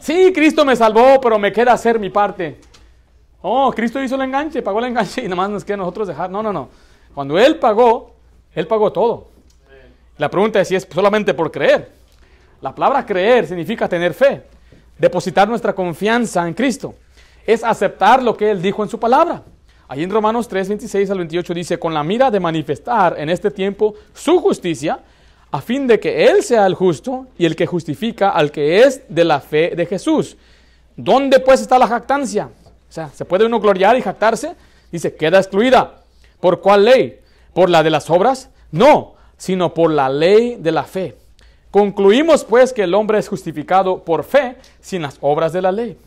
Sí, 0.00 0.32
Cristo 0.34 0.64
me 0.64 0.74
salvó, 0.74 1.20
pero 1.20 1.38
me 1.38 1.52
queda 1.52 1.72
hacer 1.72 2.00
mi 2.00 2.10
parte. 2.10 2.58
Oh, 3.42 3.70
Cristo 3.70 4.02
hizo 4.02 4.16
el 4.16 4.22
enganche, 4.22 4.60
pagó 4.60 4.80
el 4.80 4.86
enganche 4.86 5.20
y 5.20 5.24
nada 5.26 5.36
más 5.36 5.50
nos 5.50 5.64
queda 5.64 5.76
nosotros 5.76 6.08
dejar. 6.08 6.28
No, 6.28 6.42
no, 6.42 6.52
no. 6.52 6.68
Cuando 7.14 7.38
Él 7.38 7.60
pagó, 7.60 8.16
Él 8.52 8.66
pagó 8.66 8.90
todo. 8.90 9.28
La 10.18 10.28
pregunta 10.28 10.60
es 10.60 10.66
si 10.66 10.74
es 10.74 10.88
solamente 10.92 11.32
por 11.32 11.52
creer. 11.52 11.92
La 12.60 12.74
palabra 12.74 13.06
creer 13.06 13.46
significa 13.46 13.88
tener 13.88 14.14
fe, 14.14 14.42
depositar 14.98 15.48
nuestra 15.48 15.72
confianza 15.72 16.44
en 16.48 16.54
Cristo. 16.54 16.96
Es 17.46 17.62
aceptar 17.62 18.20
lo 18.20 18.36
que 18.36 18.50
Él 18.50 18.60
dijo 18.60 18.82
en 18.82 18.88
su 18.88 18.98
palabra. 18.98 19.44
Ahí 19.90 20.04
en 20.04 20.10
Romanos 20.10 20.46
3, 20.46 20.68
26 20.68 21.10
al 21.10 21.18
28 21.18 21.52
dice, 21.52 21.78
con 21.80 21.92
la 21.92 22.04
mira 22.04 22.30
de 22.30 22.38
manifestar 22.38 23.16
en 23.18 23.28
este 23.28 23.50
tiempo 23.50 23.96
su 24.14 24.38
justicia, 24.38 25.00
a 25.50 25.60
fin 25.60 25.88
de 25.88 25.98
que 25.98 26.26
Él 26.26 26.44
sea 26.44 26.64
el 26.66 26.74
justo 26.74 27.26
y 27.36 27.44
el 27.44 27.56
que 27.56 27.66
justifica 27.66 28.30
al 28.30 28.52
que 28.52 28.84
es 28.84 29.02
de 29.08 29.24
la 29.24 29.40
fe 29.40 29.74
de 29.74 29.86
Jesús. 29.86 30.36
¿Dónde 30.94 31.40
pues 31.40 31.60
está 31.60 31.76
la 31.76 31.88
jactancia? 31.88 32.50
O 32.88 32.92
sea, 32.92 33.08
¿se 33.08 33.24
puede 33.24 33.46
uno 33.46 33.58
gloriar 33.58 33.98
y 33.98 34.02
jactarse? 34.02 34.54
Dice, 34.92 35.16
queda 35.16 35.38
excluida. 35.38 36.04
¿Por 36.38 36.60
cuál 36.60 36.84
ley? 36.84 37.18
¿Por 37.52 37.68
la 37.68 37.82
de 37.82 37.90
las 37.90 38.10
obras? 38.10 38.48
No, 38.70 39.14
sino 39.36 39.74
por 39.74 39.90
la 39.90 40.08
ley 40.08 40.54
de 40.54 40.70
la 40.70 40.84
fe. 40.84 41.16
Concluimos 41.72 42.44
pues 42.44 42.72
que 42.72 42.84
el 42.84 42.94
hombre 42.94 43.18
es 43.18 43.26
justificado 43.26 44.04
por 44.04 44.22
fe 44.22 44.54
sin 44.80 45.02
las 45.02 45.18
obras 45.20 45.52
de 45.52 45.62
la 45.62 45.72
ley. 45.72 45.98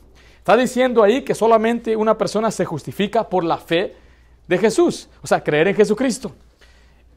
Está 0.43 0.57
diciendo 0.57 1.01
ahí 1.01 1.21
que 1.21 1.33
solamente 1.33 1.95
una 1.95 2.17
persona 2.17 2.51
se 2.51 2.65
justifica 2.65 3.29
por 3.29 3.45
la 3.45 3.57
fe 3.57 3.95
de 4.45 4.57
Jesús, 4.57 5.07
o 5.21 5.25
sea, 5.27 5.41
creer 5.41 5.69
en 5.69 5.75
Jesucristo. 5.75 6.33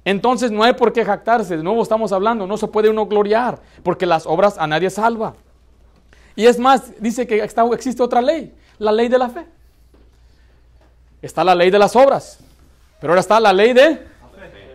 Entonces 0.05 0.53
no 0.53 0.63
hay 0.63 0.75
por 0.75 0.93
qué 0.93 1.05
jactarse, 1.05 1.57
de 1.57 1.63
nuevo 1.65 1.83
estamos 1.83 2.13
hablando, 2.13 2.47
no 2.47 2.57
se 2.57 2.69
puede 2.69 2.89
uno 2.89 3.05
gloriar, 3.05 3.59
porque 3.83 4.07
las 4.07 4.27
obras 4.27 4.57
a 4.59 4.69
nadie 4.69 4.91
salva. 4.91 5.35
Y 6.37 6.47
es 6.47 6.57
más, 6.61 7.03
dice 7.03 7.27
que 7.27 7.39
está- 7.43 7.67
existe 7.73 8.01
otra 8.01 8.23
ley, 8.23 8.55
la 8.79 8.93
ley 8.93 9.09
de 9.09 9.19
la 9.19 9.29
fe. 9.29 9.45
Está 11.21 11.43
la 11.43 11.57
ley 11.57 11.73
de 11.73 11.81
las 11.81 11.97
obras, 11.97 12.39
pero 13.01 13.11
ahora 13.13 13.23
está 13.23 13.41
la 13.41 13.53
ley 13.53 13.73
de... 13.73 14.07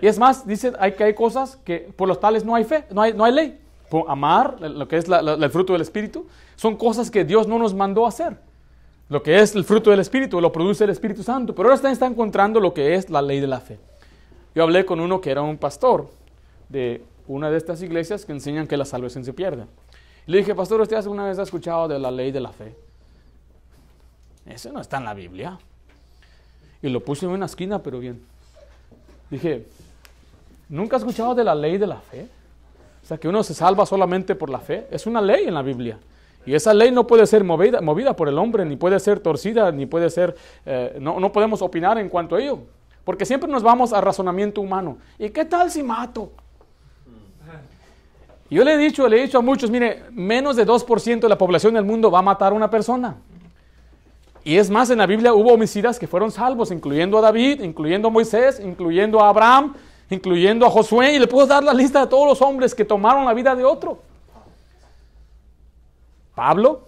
Y 0.01 0.07
es 0.07 0.19
más, 0.19 0.45
dice 0.45 0.73
hay, 0.77 0.91
que 0.91 1.05
hay 1.05 1.13
cosas 1.13 1.57
que 1.63 1.89
por 1.95 2.09
los 2.09 2.19
tales 2.19 2.43
no 2.43 2.53
hay 2.53 2.65
fe, 2.65 2.83
no 2.91 3.01
hay, 3.01 3.13
no 3.13 3.23
hay 3.23 3.31
ley. 3.31 3.60
Amar, 4.07 4.59
lo 4.61 4.87
que 4.87 4.97
es 4.97 5.05
el 5.07 5.49
fruto 5.49 5.73
del 5.73 5.81
Espíritu, 5.81 6.25
son 6.55 6.75
cosas 6.77 7.11
que 7.11 7.23
Dios 7.23 7.47
no 7.47 7.59
nos 7.59 7.73
mandó 7.73 8.05
a 8.05 8.09
hacer. 8.09 8.37
Lo 9.09 9.21
que 9.21 9.39
es 9.39 9.55
el 9.55 9.65
fruto 9.65 9.89
del 9.89 9.99
Espíritu 9.99 10.39
lo 10.39 10.53
produce 10.53 10.85
el 10.85 10.89
Espíritu 10.89 11.21
Santo, 11.21 11.53
pero 11.53 11.69
ahora 11.69 11.91
está, 11.91 12.07
encontrando 12.07 12.61
lo 12.61 12.73
que 12.73 12.95
es 12.95 13.09
la 13.09 13.21
ley 13.21 13.41
de 13.41 13.47
la 13.47 13.59
fe. 13.59 13.77
Yo 14.55 14.63
hablé 14.63 14.85
con 14.85 15.01
uno 15.01 15.19
que 15.19 15.31
era 15.31 15.41
un 15.41 15.57
pastor 15.57 16.09
de 16.69 17.03
una 17.27 17.51
de 17.51 17.57
estas 17.57 17.81
iglesias 17.81 18.25
que 18.25 18.31
enseñan 18.31 18.67
que 18.67 18.77
la 18.77 18.85
salvación 18.85 19.25
se 19.25 19.33
pierde. 19.33 19.65
Le 20.27 20.37
dije, 20.37 20.55
pastor, 20.55 20.79
¿usted 20.79 20.95
alguna 20.95 21.25
vez 21.25 21.37
ha 21.39 21.43
escuchado 21.43 21.89
de 21.89 21.99
la 21.99 22.09
ley 22.09 22.31
de 22.31 22.39
la 22.39 22.53
fe? 22.53 22.73
Eso 24.45 24.71
no 24.71 24.79
está 24.79 24.97
en 24.97 25.05
la 25.05 25.13
Biblia. 25.13 25.59
Y 26.81 26.87
lo 26.87 27.01
puse 27.01 27.25
en 27.25 27.33
una 27.33 27.47
esquina, 27.47 27.79
pero 27.79 27.99
bien. 27.99 28.21
Dije, 29.29 29.65
¿nunca 30.69 30.95
has 30.95 31.01
escuchado 31.01 31.35
de 31.35 31.43
la 31.43 31.53
ley 31.53 31.77
de 31.77 31.87
la 31.87 31.97
fe? 31.97 32.29
O 33.03 33.05
sea, 33.05 33.17
que 33.17 33.27
uno 33.27 33.43
se 33.43 33.53
salva 33.53 33.85
solamente 33.85 34.35
por 34.35 34.49
la 34.49 34.59
fe. 34.59 34.87
Es 34.91 35.05
una 35.07 35.21
ley 35.21 35.45
en 35.47 35.53
la 35.53 35.61
Biblia. 35.61 35.97
Y 36.45 36.53
esa 36.53 36.73
ley 36.73 36.91
no 36.91 37.05
puede 37.05 37.27
ser 37.27 37.43
movida, 37.43 37.81
movida 37.81 38.15
por 38.15 38.27
el 38.27 38.37
hombre, 38.37 38.65
ni 38.65 38.75
puede 38.75 38.99
ser 38.99 39.19
torcida, 39.19 39.71
ni 39.71 39.85
puede 39.85 40.09
ser... 40.09 40.35
eh, 40.65 40.97
no, 40.99 41.19
no 41.19 41.31
podemos 41.31 41.61
opinar 41.61 41.97
en 41.97 42.09
cuanto 42.09 42.35
a 42.35 42.41
ello. 42.41 42.59
Porque 43.03 43.25
siempre 43.25 43.49
nos 43.49 43.63
vamos 43.63 43.93
a 43.93 44.01
razonamiento 44.01 44.61
humano. 44.61 44.97
¿Y 45.17 45.29
qué 45.29 45.45
tal 45.45 45.71
si 45.71 45.83
mato? 45.83 46.31
Yo 48.49 48.65
le 48.65 48.73
he 48.73 48.77
dicho, 48.77 49.07
le 49.07 49.17
he 49.17 49.21
dicho 49.23 49.37
a 49.37 49.41
muchos, 49.41 49.71
mire, 49.71 50.03
menos 50.11 50.57
de 50.57 50.67
2% 50.67 51.21
de 51.21 51.29
la 51.29 51.37
población 51.37 51.73
del 51.73 51.85
mundo 51.85 52.11
va 52.11 52.19
a 52.19 52.21
matar 52.21 52.51
a 52.51 52.55
una 52.55 52.69
persona. 52.69 53.15
Y 54.43 54.57
es 54.57 54.69
más, 54.69 54.89
en 54.89 54.97
la 54.97 55.05
Biblia 55.05 55.33
hubo 55.33 55.53
homicidas 55.53 55.97
que 55.97 56.05
fueron 56.05 56.31
salvos, 56.31 56.69
incluyendo 56.69 57.17
a 57.17 57.21
David, 57.21 57.61
incluyendo 57.61 58.09
a 58.09 58.11
Moisés, 58.11 58.59
incluyendo 58.59 59.21
a 59.21 59.29
Abraham, 59.29 59.73
incluyendo 60.11 60.65
a 60.65 60.69
Josué, 60.69 61.13
y 61.15 61.19
le 61.19 61.27
puedo 61.27 61.47
dar 61.47 61.63
la 61.63 61.73
lista 61.73 62.01
de 62.01 62.07
todos 62.07 62.27
los 62.27 62.41
hombres 62.41 62.75
que 62.75 62.85
tomaron 62.85 63.25
la 63.25 63.33
vida 63.33 63.55
de 63.55 63.63
otro. 63.63 63.99
Pablo, 66.35 66.81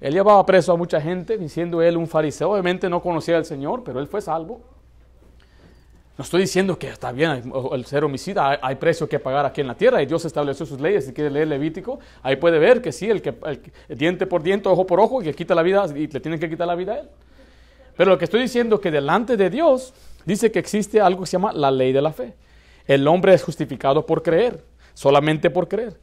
él 0.00 0.12
llevaba 0.12 0.44
preso 0.46 0.72
a 0.72 0.76
mucha 0.76 1.00
gente, 1.00 1.48
siendo 1.48 1.82
él 1.82 1.96
un 1.96 2.06
fariseo, 2.06 2.52
obviamente 2.52 2.88
no 2.88 3.02
conocía 3.02 3.36
al 3.36 3.44
Señor, 3.44 3.82
pero 3.84 4.00
él 4.00 4.06
fue 4.06 4.20
salvo. 4.20 4.60
No 6.18 6.24
estoy 6.24 6.42
diciendo 6.42 6.78
que 6.78 6.88
está 6.88 7.12
bien 7.12 7.50
el 7.72 7.84
ser 7.86 8.04
homicida, 8.04 8.58
hay, 8.60 8.74
precio 8.74 9.08
que 9.08 9.18
pagar 9.18 9.46
aquí 9.46 9.62
en 9.62 9.66
la 9.66 9.74
tierra 9.74 10.02
y 10.02 10.06
Dios 10.06 10.22
estableció 10.26 10.66
sus 10.66 10.78
leyes. 10.78 11.06
Si 11.06 11.14
quiere 11.14 11.30
leer 11.30 11.48
Levítico, 11.48 11.98
ahí 12.22 12.36
puede 12.36 12.58
ver 12.58 12.82
que 12.82 12.92
sí, 12.92 13.08
el 13.08 13.22
que, 13.22 13.34
el 13.46 13.60
que- 13.60 13.72
diente 13.94 14.26
por 14.26 14.42
diente, 14.42 14.68
ojo 14.68 14.86
por 14.86 15.00
ojo, 15.00 15.22
y 15.22 15.24
que 15.24 15.34
quita 15.34 15.54
la 15.54 15.62
vida 15.62 15.86
y 15.96 16.06
le 16.08 16.20
tienen 16.20 16.38
que 16.38 16.50
quitar 16.50 16.66
la 16.66 16.74
vida 16.74 16.92
a 16.92 16.98
él. 16.98 17.08
Pero 17.96 18.10
lo 18.10 18.18
que 18.18 18.24
estoy 18.24 18.42
diciendo 18.42 18.76
es 18.76 18.82
que 18.82 18.90
delante 18.90 19.38
de 19.38 19.48
Dios 19.48 19.94
dice 20.26 20.52
que 20.52 20.58
existe 20.58 21.00
algo 21.00 21.22
que 21.22 21.26
se 21.26 21.32
llama 21.32 21.54
la 21.54 21.70
ley 21.70 21.92
de 21.92 22.02
la 22.02 22.12
fe. 22.12 22.34
El 22.90 23.06
hombre 23.06 23.32
es 23.32 23.44
justificado 23.44 24.04
por 24.04 24.20
creer, 24.20 24.64
solamente 24.94 25.48
por 25.48 25.68
creer. 25.68 25.96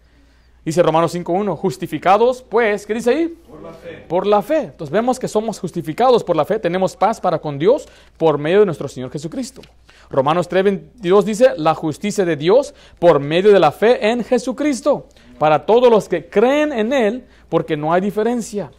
Dice 0.64 0.82
Romanos 0.82 1.14
5.1, 1.14 1.58
justificados 1.58 2.42
pues, 2.42 2.86
¿qué 2.86 2.94
dice 2.94 3.10
ahí? 3.10 3.28
Por 3.28 3.62
la 3.62 3.74
fe. 3.74 4.06
Por 4.08 4.26
la 4.26 4.42
fe. 4.42 4.60
Entonces 4.60 4.90
vemos 4.90 5.20
que 5.20 5.28
somos 5.28 5.60
justificados 5.60 6.24
por 6.24 6.38
la 6.38 6.46
fe, 6.46 6.60
tenemos 6.60 6.96
paz 6.96 7.20
para 7.20 7.40
con 7.40 7.60
Dios 7.60 7.90
por 8.16 8.38
medio 8.38 8.62
de 8.62 8.68
nuestro 8.68 8.88
Señor 8.88 9.12
Jesucristo. 9.12 9.62
Romanos 10.10 10.50
3.22 10.50 11.24
dice, 11.24 11.50
la 11.58 11.76
justicia 11.76 12.24
de 12.24 12.38
Dios 12.38 12.74
por 13.00 13.20
medio 13.20 13.52
de 13.52 13.60
la 13.60 13.74
fe 13.74 14.10
en 14.10 14.24
Jesucristo, 14.24 15.08
para 15.38 15.66
todos 15.66 15.92
los 15.92 16.08
que 16.08 16.30
creen 16.30 16.72
en 16.72 16.94
Él, 16.94 17.26
porque 17.50 17.76
no 17.76 17.92
hay 17.92 18.00
diferencia. 18.00 18.72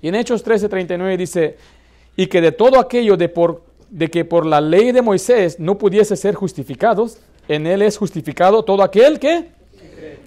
Y 0.00 0.06
en 0.06 0.14
Hechos 0.14 0.46
13.39 0.46 1.16
dice, 1.16 1.56
y 2.14 2.28
que 2.28 2.40
de 2.40 2.52
todo 2.52 2.78
aquello 2.78 3.16
de, 3.16 3.28
por, 3.28 3.64
de 3.90 4.08
que 4.08 4.24
por 4.24 4.46
la 4.46 4.60
ley 4.60 4.92
de 4.92 5.02
Moisés 5.02 5.58
no 5.58 5.78
pudiese 5.78 6.14
ser 6.14 6.36
justificados, 6.36 7.18
en 7.48 7.66
Él 7.66 7.82
es 7.82 7.96
justificado 7.98 8.64
todo 8.64 8.82
aquel 8.82 9.18
que 9.18 9.56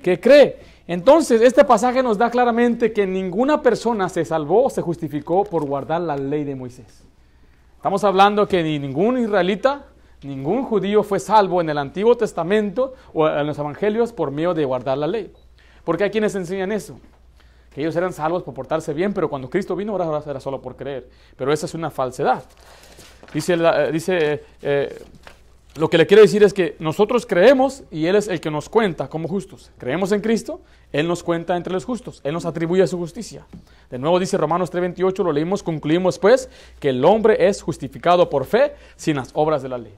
que 0.01 0.19
cree. 0.19 0.58
Entonces, 0.88 1.41
este 1.41 1.63
pasaje 1.63 2.01
nos 2.01 2.17
da 2.17 2.32
claramente 2.32 2.91
que 2.91 3.05
ninguna 3.05 3.62
persona 3.62 4.10
se 4.10 4.25
salvó 4.25 4.65
o 4.65 4.69
se 4.69 4.82
justificó 4.82 5.43
por 5.43 5.65
guardar 5.65 6.01
la 6.01 6.17
ley 6.17 6.43
de 6.43 6.55
Moisés. 6.55 7.03
Estamos 7.75 8.03
hablando 8.03 8.47
que 8.47 8.63
ni 8.63 8.79
ningún 8.79 9.19
israelita, 9.19 9.86
ningún 10.23 10.63
judío 10.63 11.03
fue 11.03 11.19
salvo 11.19 11.62
en 11.62 11.69
el 11.69 11.77
Antiguo 11.77 12.17
Testamento 12.17 12.95
o 13.13 13.27
en 13.27 13.45
los 13.45 13.58
Evangelios 13.60 14.12
por 14.12 14.32
medio 14.32 14.53
de 14.53 14.65
guardar 14.65 14.97
la 14.97 15.08
ley. 15.08 15.32
Porque 15.84 16.05
hay 16.05 16.10
quienes 16.10 16.34
enseñan 16.36 16.71
eso, 16.71 16.99
que 17.73 17.82
ellos 17.82 17.95
eran 17.95 18.12
salvos 18.12 18.41
por 18.41 18.53
portarse 18.53 18.93
bien, 18.93 19.13
pero 19.13 19.29
cuando 19.29 19.49
Cristo 19.49 19.75
vino 19.75 19.95
ahora 19.95 20.23
era 20.27 20.39
solo 20.39 20.60
por 20.60 20.75
creer. 20.75 21.08
Pero 21.38 21.53
esa 21.53 21.67
es 21.67 21.73
una 21.75 21.91
falsedad. 21.91 22.43
Dice, 23.32 23.53
eh, 23.53 23.91
dice 23.91 24.43
eh, 24.62 25.03
lo 25.79 25.89
que 25.89 25.97
le 25.97 26.05
quiero 26.05 26.21
decir 26.21 26.43
es 26.43 26.53
que 26.53 26.75
nosotros 26.79 27.25
creemos 27.25 27.83
y 27.89 28.07
Él 28.07 28.17
es 28.17 28.27
el 28.27 28.41
que 28.41 28.51
nos 28.51 28.67
cuenta 28.67 29.07
como 29.07 29.29
justos. 29.29 29.71
Creemos 29.77 30.11
en 30.11 30.19
Cristo, 30.19 30.59
Él 30.91 31.07
nos 31.07 31.23
cuenta 31.23 31.55
entre 31.55 31.71
los 31.71 31.85
justos, 31.85 32.19
Él 32.25 32.33
nos 32.33 32.43
atribuye 32.43 32.85
su 32.85 32.97
justicia. 32.97 33.45
De 33.89 33.97
nuevo 33.97 34.19
dice 34.19 34.35
Romanos 34.35 34.73
3:28, 34.73 35.23
lo 35.23 35.31
leímos, 35.31 35.63
concluimos 35.63 36.19
pues 36.19 36.49
que 36.81 36.89
el 36.89 37.05
hombre 37.05 37.47
es 37.47 37.61
justificado 37.61 38.29
por 38.29 38.43
fe 38.43 38.73
sin 38.97 39.15
las 39.15 39.29
obras 39.33 39.63
de 39.63 39.69
la 39.69 39.77
ley. 39.77 39.93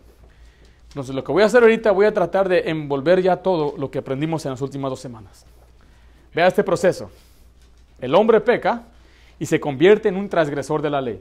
Entonces 0.89 1.15
lo 1.15 1.24
que 1.24 1.32
voy 1.32 1.41
a 1.41 1.48
hacer 1.48 1.63
ahorita, 1.63 1.89
voy 1.89 2.06
a 2.06 2.13
tratar 2.13 2.48
de 2.48 2.70
envolver 2.70 3.20
ya 3.24 3.38
todo 3.38 3.74
lo 3.76 3.89
que 3.89 3.98
aprendimos 3.98 4.46
en 4.46 4.52
las 4.52 4.62
últimas 4.62 4.91
dos 4.91 5.00
semanas. 5.00 5.48
Vea 6.36 6.46
este 6.46 6.63
proceso. 6.63 7.10
El 8.00 8.13
hombre 8.13 8.39
peca 8.39 8.84
y 9.39 9.48
se 9.48 9.60
convierte 9.60 10.10
en 10.10 10.17
un 10.17 10.30
transgresor 10.30 10.84
de 10.84 10.91
la 10.91 11.02
ley. 11.02 11.20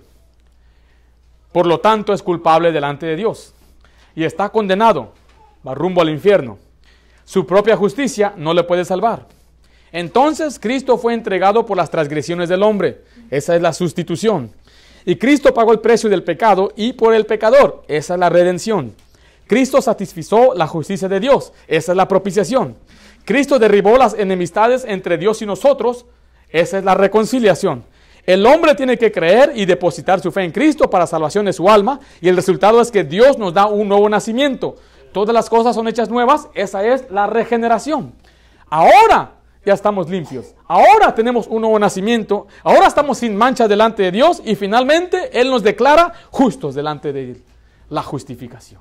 Por 1.51 1.65
lo 1.65 1.81
tanto 1.81 2.13
es 2.13 2.23
culpable 2.23 2.73
delante 2.73 3.07
de 3.07 3.17
Dios 3.17 3.55
y 4.15 4.25
está 4.25 4.49
condenado, 4.49 5.13
va 5.67 5.75
rumbo 5.75 6.01
al 6.01 6.11
infierno. 6.11 6.59
Su 7.25 7.47
propia 7.47 7.77
justicia 7.77 8.35
no 8.37 8.55
le 8.55 8.65
puede 8.65 8.85
salvar. 8.85 9.27
Entonces 9.93 10.59
Cristo 10.59 10.99
fue 10.99 11.15
entregado 11.15 11.67
por 11.67 11.77
las 11.77 11.91
transgresiones 11.91 12.49
del 12.49 12.63
hombre. 12.63 13.03
Esa 13.31 13.57
es 13.57 13.63
la 13.63 13.73
sustitución. 13.73 14.53
Y 15.05 15.17
Cristo 15.17 15.55
pagó 15.55 15.73
el 15.73 15.81
precio 15.81 16.11
del 16.11 16.23
pecado 16.23 16.73
y 16.77 16.93
por 16.93 17.15
el 17.15 17.27
pecador. 17.27 17.83
Esa 17.89 18.15
es 18.15 18.21
la 18.21 18.29
redención. 18.29 18.95
Cristo 19.47 19.81
satisfizo 19.81 20.55
la 20.55 20.67
justicia 20.67 21.09
de 21.09 21.21
Dios. 21.21 21.53
Esa 21.67 21.93
es 21.93 21.97
la 21.97 22.07
propiciación. 22.07 22.77
Cristo 23.25 23.59
derribó 23.59 23.97
las 23.97 24.15
enemistades 24.15 24.85
entre 24.87 25.19
Dios 25.19 25.43
y 25.43 25.47
nosotros. 25.47 26.07
Esa 26.51 26.79
es 26.79 26.85
la 26.85 26.95
reconciliación. 26.95 27.85
El 28.31 28.47
hombre 28.47 28.77
tiene 28.77 28.97
que 28.97 29.11
creer 29.11 29.55
y 29.57 29.65
depositar 29.65 30.21
su 30.21 30.31
fe 30.31 30.45
en 30.45 30.53
Cristo 30.53 30.89
para 30.89 31.05
salvación 31.05 31.47
de 31.47 31.53
su 31.53 31.69
alma 31.69 31.99
y 32.21 32.29
el 32.29 32.37
resultado 32.37 32.81
es 32.81 32.93
que 32.93 33.03
Dios 33.03 33.39
nos 33.39 33.53
da 33.53 33.67
un 33.67 33.89
nuevo 33.89 34.09
nacimiento. 34.09 34.77
Todas 35.11 35.35
las 35.35 35.51
cosas 35.51 35.75
son 35.75 35.89
hechas 35.89 36.11
nuevas, 36.11 36.47
esa 36.55 36.87
es 36.87 37.11
la 37.11 37.27
regeneración. 37.27 38.13
Ahora 38.69 39.33
ya 39.67 39.75
estamos 39.75 40.09
limpios. 40.09 40.55
Ahora 40.69 41.13
tenemos 41.13 41.49
un 41.49 41.63
nuevo 41.63 41.77
nacimiento. 41.81 42.47
Ahora 42.63 42.87
estamos 42.87 43.19
sin 43.19 43.35
mancha 43.35 43.67
delante 43.67 44.05
de 44.05 44.13
Dios 44.13 44.41
y 44.45 44.55
finalmente 44.55 45.41
Él 45.41 45.51
nos 45.51 45.65
declara 45.65 46.13
justos 46.31 46.77
delante 46.77 47.13
de 47.13 47.33
Él. 47.33 47.43
La 47.89 48.05
justificación. 48.05 48.81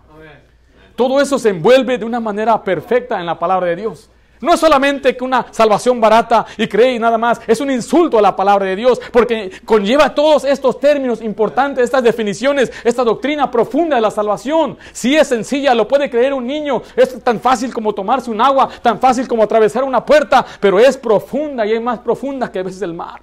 Todo 0.96 1.20
eso 1.20 1.40
se 1.40 1.50
envuelve 1.50 1.98
de 1.98 2.06
una 2.06 2.20
manera 2.20 2.64
perfecta 2.64 3.20
en 3.20 3.26
la 3.26 3.40
palabra 3.40 3.66
de 3.66 3.78
Dios. 3.78 4.12
No 4.42 4.54
es 4.54 4.60
solamente 4.60 5.18
que 5.18 5.24
una 5.24 5.48
salvación 5.52 6.00
barata 6.00 6.46
y 6.58 6.68
cree 6.68 6.96
y 6.96 7.00
nada 7.00 7.18
más, 7.18 7.42
es 7.46 7.60
un 7.60 7.70
insulto 7.70 8.18
a 8.18 8.22
la 8.22 8.36
palabra 8.36 8.66
de 8.66 8.76
Dios 8.76 9.00
porque 9.12 9.52
conlleva 9.66 10.16
todos 10.16 10.46
estos 10.46 10.80
términos 10.80 11.22
importantes, 11.22 11.84
estas 11.84 12.04
definiciones, 12.04 12.72
esta 12.84 13.04
doctrina 13.04 13.52
profunda 13.52 13.98
de 13.98 14.02
la 14.02 14.12
salvación. 14.12 14.78
Si 14.94 15.16
es 15.16 15.28
sencilla, 15.28 15.76
lo 15.76 15.88
puede 15.88 16.10
creer 16.10 16.34
un 16.34 16.48
niño, 16.48 16.82
es 16.96 17.22
tan 17.24 17.40
fácil 17.40 17.74
como 17.74 17.94
tomarse 17.94 18.32
un 18.32 18.40
agua, 18.40 18.70
tan 18.82 19.00
fácil 19.00 19.28
como 19.28 19.44
atravesar 19.44 19.84
una 19.84 20.06
puerta, 20.06 20.46
pero 20.60 20.80
es 20.80 20.98
profunda 20.98 21.66
y 21.66 21.74
es 21.74 21.82
más 21.82 22.00
profunda 22.00 22.52
que 22.52 22.60
a 22.60 22.64
veces 22.64 22.82
el 22.82 22.94
mar. 22.94 23.22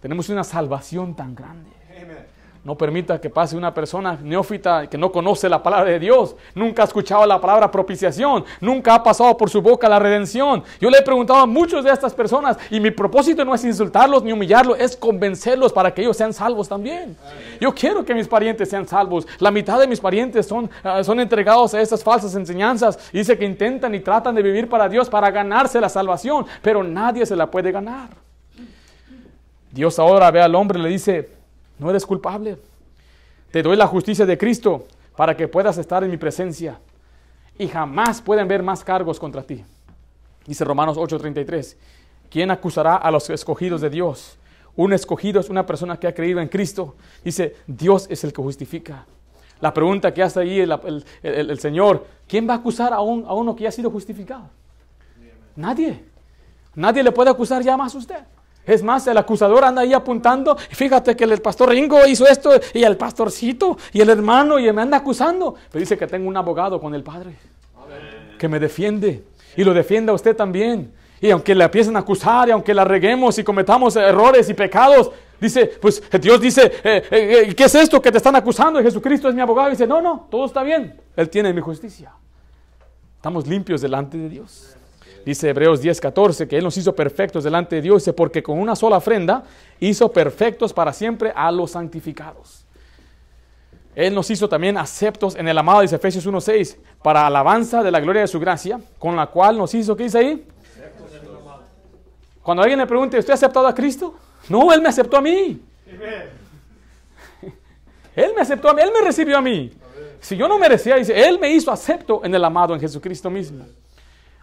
Tenemos 0.00 0.28
una 0.28 0.44
salvación 0.44 1.16
tan 1.16 1.34
grande. 1.34 1.75
No 2.66 2.76
permita 2.76 3.20
que 3.20 3.30
pase 3.30 3.56
una 3.56 3.72
persona 3.72 4.18
neófita 4.20 4.88
que 4.90 4.98
no 4.98 5.12
conoce 5.12 5.48
la 5.48 5.62
palabra 5.62 5.88
de 5.88 6.00
Dios, 6.00 6.34
nunca 6.52 6.82
ha 6.82 6.84
escuchado 6.84 7.24
la 7.24 7.40
palabra 7.40 7.70
propiciación, 7.70 8.44
nunca 8.60 8.96
ha 8.96 9.04
pasado 9.04 9.36
por 9.36 9.48
su 9.48 9.62
boca 9.62 9.88
la 9.88 10.00
redención. 10.00 10.64
Yo 10.80 10.90
le 10.90 10.98
he 10.98 11.02
preguntado 11.02 11.38
a 11.38 11.46
muchos 11.46 11.84
de 11.84 11.92
estas 11.92 12.12
personas 12.12 12.58
y 12.68 12.80
mi 12.80 12.90
propósito 12.90 13.44
no 13.44 13.54
es 13.54 13.64
insultarlos 13.64 14.24
ni 14.24 14.32
humillarlos, 14.32 14.80
es 14.80 14.96
convencerlos 14.96 15.72
para 15.72 15.94
que 15.94 16.02
ellos 16.02 16.16
sean 16.16 16.32
salvos 16.32 16.68
también. 16.68 17.16
Yo 17.60 17.72
quiero 17.72 18.04
que 18.04 18.12
mis 18.14 18.26
parientes 18.26 18.68
sean 18.68 18.88
salvos. 18.88 19.28
La 19.38 19.52
mitad 19.52 19.78
de 19.78 19.86
mis 19.86 20.00
parientes 20.00 20.44
son, 20.46 20.68
ah, 20.82 21.04
son 21.04 21.20
entregados 21.20 21.72
a 21.72 21.80
estas 21.80 22.02
falsas 22.02 22.34
enseñanzas. 22.34 22.98
Dice 23.12 23.38
que 23.38 23.44
intentan 23.44 23.94
y 23.94 24.00
tratan 24.00 24.34
de 24.34 24.42
vivir 24.42 24.68
para 24.68 24.88
Dios 24.88 25.08
para 25.08 25.30
ganarse 25.30 25.80
la 25.80 25.88
salvación, 25.88 26.44
pero 26.62 26.82
nadie 26.82 27.26
se 27.26 27.36
la 27.36 27.48
puede 27.48 27.70
ganar. 27.70 28.08
Dios 29.70 30.00
ahora 30.00 30.32
ve 30.32 30.40
al 30.40 30.56
hombre 30.56 30.80
y 30.80 30.82
le 30.82 30.88
dice, 30.88 31.35
no 31.78 31.90
eres 31.90 32.06
culpable. 32.06 32.58
Te 33.50 33.62
doy 33.62 33.76
la 33.76 33.86
justicia 33.86 34.26
de 34.26 34.38
Cristo 34.38 34.86
para 35.16 35.36
que 35.36 35.48
puedas 35.48 35.78
estar 35.78 36.04
en 36.04 36.10
mi 36.10 36.16
presencia. 36.16 36.78
Y 37.58 37.68
jamás 37.68 38.20
pueden 38.20 38.48
ver 38.48 38.62
más 38.62 38.84
cargos 38.84 39.18
contra 39.18 39.42
ti. 39.42 39.64
Dice 40.46 40.64
Romanos 40.64 40.96
8:33. 40.96 41.76
¿Quién 42.30 42.50
acusará 42.50 42.96
a 42.96 43.10
los 43.10 43.30
escogidos 43.30 43.80
de 43.80 43.90
Dios? 43.90 44.36
Un 44.74 44.92
escogido 44.92 45.40
es 45.40 45.48
una 45.48 45.64
persona 45.64 45.98
que 45.98 46.06
ha 46.06 46.14
creído 46.14 46.40
en 46.40 46.48
Cristo. 46.48 46.96
Dice, 47.24 47.56
Dios 47.66 48.06
es 48.10 48.24
el 48.24 48.32
que 48.32 48.42
justifica. 48.42 49.06
La 49.60 49.72
pregunta 49.72 50.12
que 50.12 50.22
hace 50.22 50.40
ahí 50.40 50.60
el, 50.60 51.58
Señor, 51.58 52.06
¿quién 52.28 52.46
va 52.46 52.54
a 52.54 52.56
acusar 52.58 52.92
a, 52.92 52.96
a 52.96 53.00
uno 53.00 53.56
que 53.56 53.62
ya 53.62 53.70
ha 53.70 53.72
sido 53.72 53.90
justificado? 53.90 54.50
Nadie. 55.54 56.04
Nadie 56.74 57.02
le 57.02 57.10
puede 57.10 57.30
acusar 57.30 57.62
ya 57.62 57.74
más 57.74 57.94
a 57.94 57.98
usted. 57.98 58.22
Es 58.66 58.82
más, 58.82 59.06
el 59.06 59.16
acusador 59.16 59.64
anda 59.64 59.82
ahí 59.82 59.94
apuntando. 59.94 60.56
Fíjate 60.56 61.14
que 61.14 61.24
el 61.24 61.40
pastor 61.40 61.70
Ringo 61.70 62.04
hizo 62.06 62.26
esto 62.26 62.50
y 62.74 62.82
el 62.82 62.96
pastorcito 62.96 63.78
y 63.92 64.00
el 64.00 64.10
hermano 64.10 64.58
y 64.58 64.70
me 64.72 64.82
anda 64.82 64.96
acusando. 64.96 65.54
Pero 65.70 65.80
dice 65.80 65.96
que 65.96 66.06
tengo 66.06 66.28
un 66.28 66.36
abogado 66.36 66.80
con 66.80 66.94
el 66.94 67.04
Padre 67.04 67.36
que 68.38 68.48
me 68.48 68.58
defiende 68.58 69.24
y 69.56 69.64
lo 69.64 69.72
defienda 69.72 70.12
usted 70.12 70.36
también. 70.36 70.92
Y 71.20 71.30
aunque 71.30 71.54
le 71.54 71.64
empiecen 71.64 71.96
a 71.96 72.00
acusar 72.00 72.48
y 72.48 72.50
aunque 72.50 72.74
la 72.74 72.84
reguemos 72.84 73.38
y 73.38 73.44
cometamos 73.44 73.96
errores 73.96 74.50
y 74.50 74.54
pecados, 74.54 75.10
dice, 75.40 75.66
pues 75.80 76.02
Dios 76.20 76.40
dice, 76.40 76.66
eh, 76.84 77.02
eh, 77.10 77.44
eh, 77.48 77.54
¿qué 77.54 77.64
es 77.64 77.74
esto 77.74 78.02
que 78.02 78.10
te 78.10 78.18
están 78.18 78.36
acusando? 78.36 78.80
Y 78.80 78.82
Jesucristo 78.82 79.28
es 79.28 79.34
mi 79.34 79.40
abogado. 79.40 79.68
Y 79.68 79.72
dice, 79.72 79.86
no, 79.86 80.02
no, 80.02 80.26
todo 80.30 80.44
está 80.44 80.62
bien. 80.62 81.00
Él 81.16 81.30
tiene 81.30 81.52
mi 81.52 81.60
justicia. 81.60 82.12
Estamos 83.16 83.46
limpios 83.46 83.80
delante 83.80 84.18
de 84.18 84.28
Dios. 84.28 84.75
Dice 85.26 85.48
Hebreos 85.48 85.80
10, 85.80 86.00
14, 86.00 86.46
que 86.46 86.56
Él 86.56 86.62
nos 86.62 86.76
hizo 86.76 86.94
perfectos 86.94 87.42
delante 87.42 87.74
de 87.74 87.82
Dios. 87.82 88.02
Dice, 88.02 88.12
porque 88.12 88.44
con 88.44 88.60
una 88.60 88.76
sola 88.76 88.98
ofrenda 88.98 89.42
hizo 89.80 90.12
perfectos 90.12 90.72
para 90.72 90.92
siempre 90.92 91.32
a 91.34 91.50
los 91.50 91.72
santificados. 91.72 92.64
Él 93.96 94.14
nos 94.14 94.30
hizo 94.30 94.48
también 94.48 94.78
aceptos 94.78 95.34
en 95.34 95.48
el 95.48 95.58
amado, 95.58 95.80
dice 95.80 95.96
Efesios 95.96 96.24
1.6, 96.28 96.76
para 97.02 97.26
alabanza 97.26 97.82
de 97.82 97.90
la 97.90 97.98
gloria 97.98 98.22
de 98.22 98.28
su 98.28 98.38
gracia, 98.38 98.78
con 99.00 99.16
la 99.16 99.26
cual 99.26 99.58
nos 99.58 99.74
hizo, 99.74 99.96
¿qué 99.96 100.04
dice 100.04 100.18
ahí? 100.18 100.46
Cuando 102.40 102.62
alguien 102.62 102.78
le 102.78 102.86
pregunte, 102.86 103.18
¿usted 103.18 103.32
aceptado 103.32 103.66
a 103.66 103.74
Cristo? 103.74 104.14
No, 104.48 104.72
Él 104.72 104.80
me 104.80 104.90
aceptó 104.90 105.16
a 105.16 105.20
mí. 105.20 105.60
Él 108.14 108.32
me 108.32 108.42
aceptó 108.42 108.68
a 108.68 108.74
mí, 108.74 108.80
Él 108.80 108.92
me 108.96 109.04
recibió 109.04 109.38
a 109.38 109.40
mí. 109.40 109.72
Si 110.20 110.36
yo 110.36 110.46
no 110.46 110.56
merecía, 110.56 110.94
dice, 110.94 111.26
Él 111.26 111.40
me 111.40 111.50
hizo 111.50 111.72
acepto 111.72 112.24
en 112.24 112.32
el 112.32 112.44
amado, 112.44 112.74
en 112.74 112.80
Jesucristo 112.80 113.28
mismo. 113.28 113.64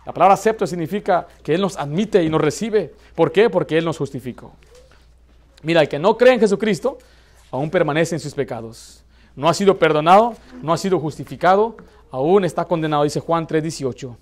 La 0.05 0.13
palabra 0.13 0.33
acepto 0.33 0.67
significa 0.67 1.27
que 1.41 1.53
Él 1.53 1.61
nos 1.61 1.77
admite 1.77 2.23
y 2.23 2.29
nos 2.29 2.41
recibe. 2.41 2.93
¿Por 3.15 3.31
qué? 3.31 3.49
Porque 3.49 3.77
Él 3.77 3.85
nos 3.85 3.97
justificó. 3.97 4.51
Mira, 5.61 5.81
el 5.81 5.87
que 5.87 5.99
no 5.99 6.17
cree 6.17 6.33
en 6.33 6.39
Jesucristo, 6.39 6.97
aún 7.51 7.69
permanece 7.69 8.15
en 8.15 8.19
sus 8.19 8.33
pecados. 8.33 9.03
No 9.35 9.47
ha 9.47 9.53
sido 9.53 9.79
perdonado, 9.79 10.35
no 10.61 10.73
ha 10.73 10.77
sido 10.77 10.99
justificado, 10.99 11.77
aún 12.11 12.43
está 12.43 12.65
condenado, 12.65 13.03
dice 13.03 13.21
Juan 13.21 13.47
3:18. 13.47 14.17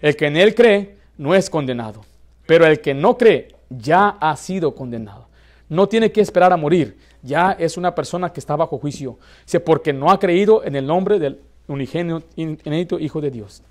El 0.00 0.16
que 0.16 0.26
en 0.26 0.36
Él 0.36 0.54
cree 0.54 0.96
no 1.16 1.34
es 1.34 1.48
condenado. 1.48 2.04
Pero 2.46 2.66
el 2.66 2.80
que 2.80 2.92
no 2.92 3.16
cree 3.16 3.48
ya 3.70 4.08
ha 4.20 4.36
sido 4.36 4.74
condenado. 4.74 5.28
No 5.68 5.88
tiene 5.88 6.12
que 6.12 6.20
esperar 6.20 6.52
a 6.52 6.56
morir. 6.56 6.98
Ya 7.22 7.52
es 7.52 7.76
una 7.76 7.94
persona 7.94 8.32
que 8.32 8.40
está 8.40 8.56
bajo 8.56 8.78
juicio. 8.78 9.18
Porque 9.64 9.92
no 9.92 10.10
ha 10.10 10.18
creído 10.18 10.64
en 10.64 10.76
el 10.76 10.86
nombre 10.86 11.18
del 11.18 11.40
unigénito 11.68 12.98
Hijo 12.98 13.20
de 13.20 13.30
Dios. 13.30 13.62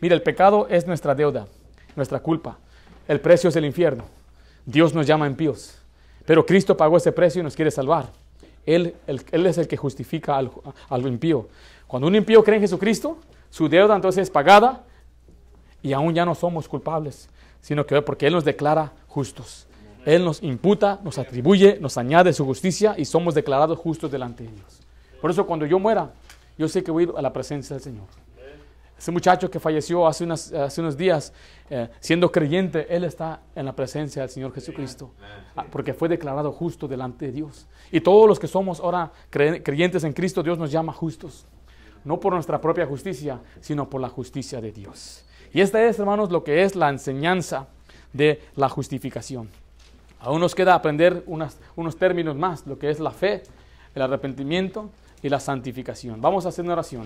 Mira, 0.00 0.14
el 0.14 0.22
pecado 0.22 0.66
es 0.68 0.86
nuestra 0.86 1.14
deuda, 1.14 1.46
nuestra 1.96 2.20
culpa. 2.20 2.58
El 3.08 3.20
precio 3.20 3.48
es 3.48 3.56
el 3.56 3.64
infierno. 3.64 4.04
Dios 4.64 4.94
nos 4.94 5.06
llama 5.06 5.26
impíos. 5.26 5.76
Pero 6.26 6.46
Cristo 6.46 6.76
pagó 6.76 6.96
ese 6.96 7.12
precio 7.12 7.40
y 7.40 7.44
nos 7.44 7.56
quiere 7.56 7.70
salvar. 7.70 8.10
Él, 8.66 8.94
él 9.06 9.46
es 9.46 9.58
el 9.58 9.66
que 9.66 9.76
justifica 9.76 10.36
al, 10.36 10.50
al 10.88 11.06
impío. 11.06 11.48
Cuando 11.86 12.06
un 12.06 12.14
impío 12.14 12.44
cree 12.44 12.56
en 12.56 12.62
Jesucristo, 12.62 13.18
su 13.50 13.68
deuda 13.68 13.96
entonces 13.96 14.22
es 14.22 14.30
pagada 14.30 14.84
y 15.82 15.92
aún 15.92 16.14
ya 16.14 16.24
no 16.24 16.34
somos 16.34 16.68
culpables 16.68 17.28
sino 17.60 17.86
que 17.86 18.00
porque 18.02 18.26
Él 18.26 18.32
nos 18.32 18.44
declara 18.44 18.92
justos. 19.06 19.66
Él 20.04 20.24
nos 20.24 20.42
imputa, 20.42 20.98
nos 21.04 21.18
atribuye, 21.18 21.78
nos 21.80 21.98
añade 21.98 22.32
su 22.32 22.44
justicia 22.44 22.94
y 22.96 23.04
somos 23.04 23.34
declarados 23.34 23.78
justos 23.78 24.10
delante 24.10 24.44
de 24.44 24.50
Dios. 24.50 24.80
Por 25.20 25.30
eso 25.30 25.46
cuando 25.46 25.66
yo 25.66 25.78
muera, 25.78 26.12
yo 26.56 26.68
sé 26.68 26.82
que 26.82 26.90
voy 26.90 27.10
a 27.14 27.20
la 27.20 27.32
presencia 27.32 27.74
del 27.74 27.82
Señor. 27.82 28.06
Ese 29.00 29.12
muchacho 29.12 29.50
que 29.50 29.58
falleció 29.58 30.06
hace, 30.06 30.30
hace 30.30 30.80
unos 30.82 30.94
días, 30.94 31.32
eh, 31.70 31.88
siendo 32.00 32.30
creyente, 32.30 32.86
él 32.94 33.04
está 33.04 33.40
en 33.54 33.64
la 33.64 33.74
presencia 33.74 34.20
del 34.20 34.30
Señor 34.30 34.52
Jesucristo, 34.52 35.12
ah, 35.56 35.64
porque 35.72 35.94
fue 35.94 36.06
declarado 36.06 36.52
justo 36.52 36.86
delante 36.86 37.24
de 37.24 37.32
Dios. 37.32 37.66
Y 37.90 38.02
todos 38.02 38.28
los 38.28 38.38
que 38.38 38.46
somos 38.46 38.78
ahora 38.78 39.10
creyentes 39.30 40.04
en 40.04 40.12
Cristo, 40.12 40.42
Dios 40.42 40.58
nos 40.58 40.70
llama 40.70 40.92
justos, 40.92 41.46
no 42.04 42.20
por 42.20 42.34
nuestra 42.34 42.60
propia 42.60 42.84
justicia, 42.84 43.40
sino 43.62 43.88
por 43.88 44.02
la 44.02 44.10
justicia 44.10 44.60
de 44.60 44.70
Dios. 44.70 45.24
Y 45.50 45.62
esta 45.62 45.82
es, 45.82 45.98
hermanos, 45.98 46.30
lo 46.30 46.44
que 46.44 46.62
es 46.62 46.76
la 46.76 46.90
enseñanza 46.90 47.68
de 48.12 48.42
la 48.54 48.68
justificación. 48.68 49.48
Aún 50.18 50.42
nos 50.42 50.54
queda 50.54 50.74
aprender 50.74 51.24
unos 51.26 51.96
términos 51.96 52.36
más, 52.36 52.66
lo 52.66 52.78
que 52.78 52.90
es 52.90 53.00
la 53.00 53.12
fe, 53.12 53.44
el 53.94 54.02
arrepentimiento 54.02 54.90
y 55.22 55.30
la 55.30 55.40
santificación. 55.40 56.20
Vamos 56.20 56.44
a 56.44 56.50
hacer 56.50 56.66
una 56.66 56.74
oración. 56.74 56.98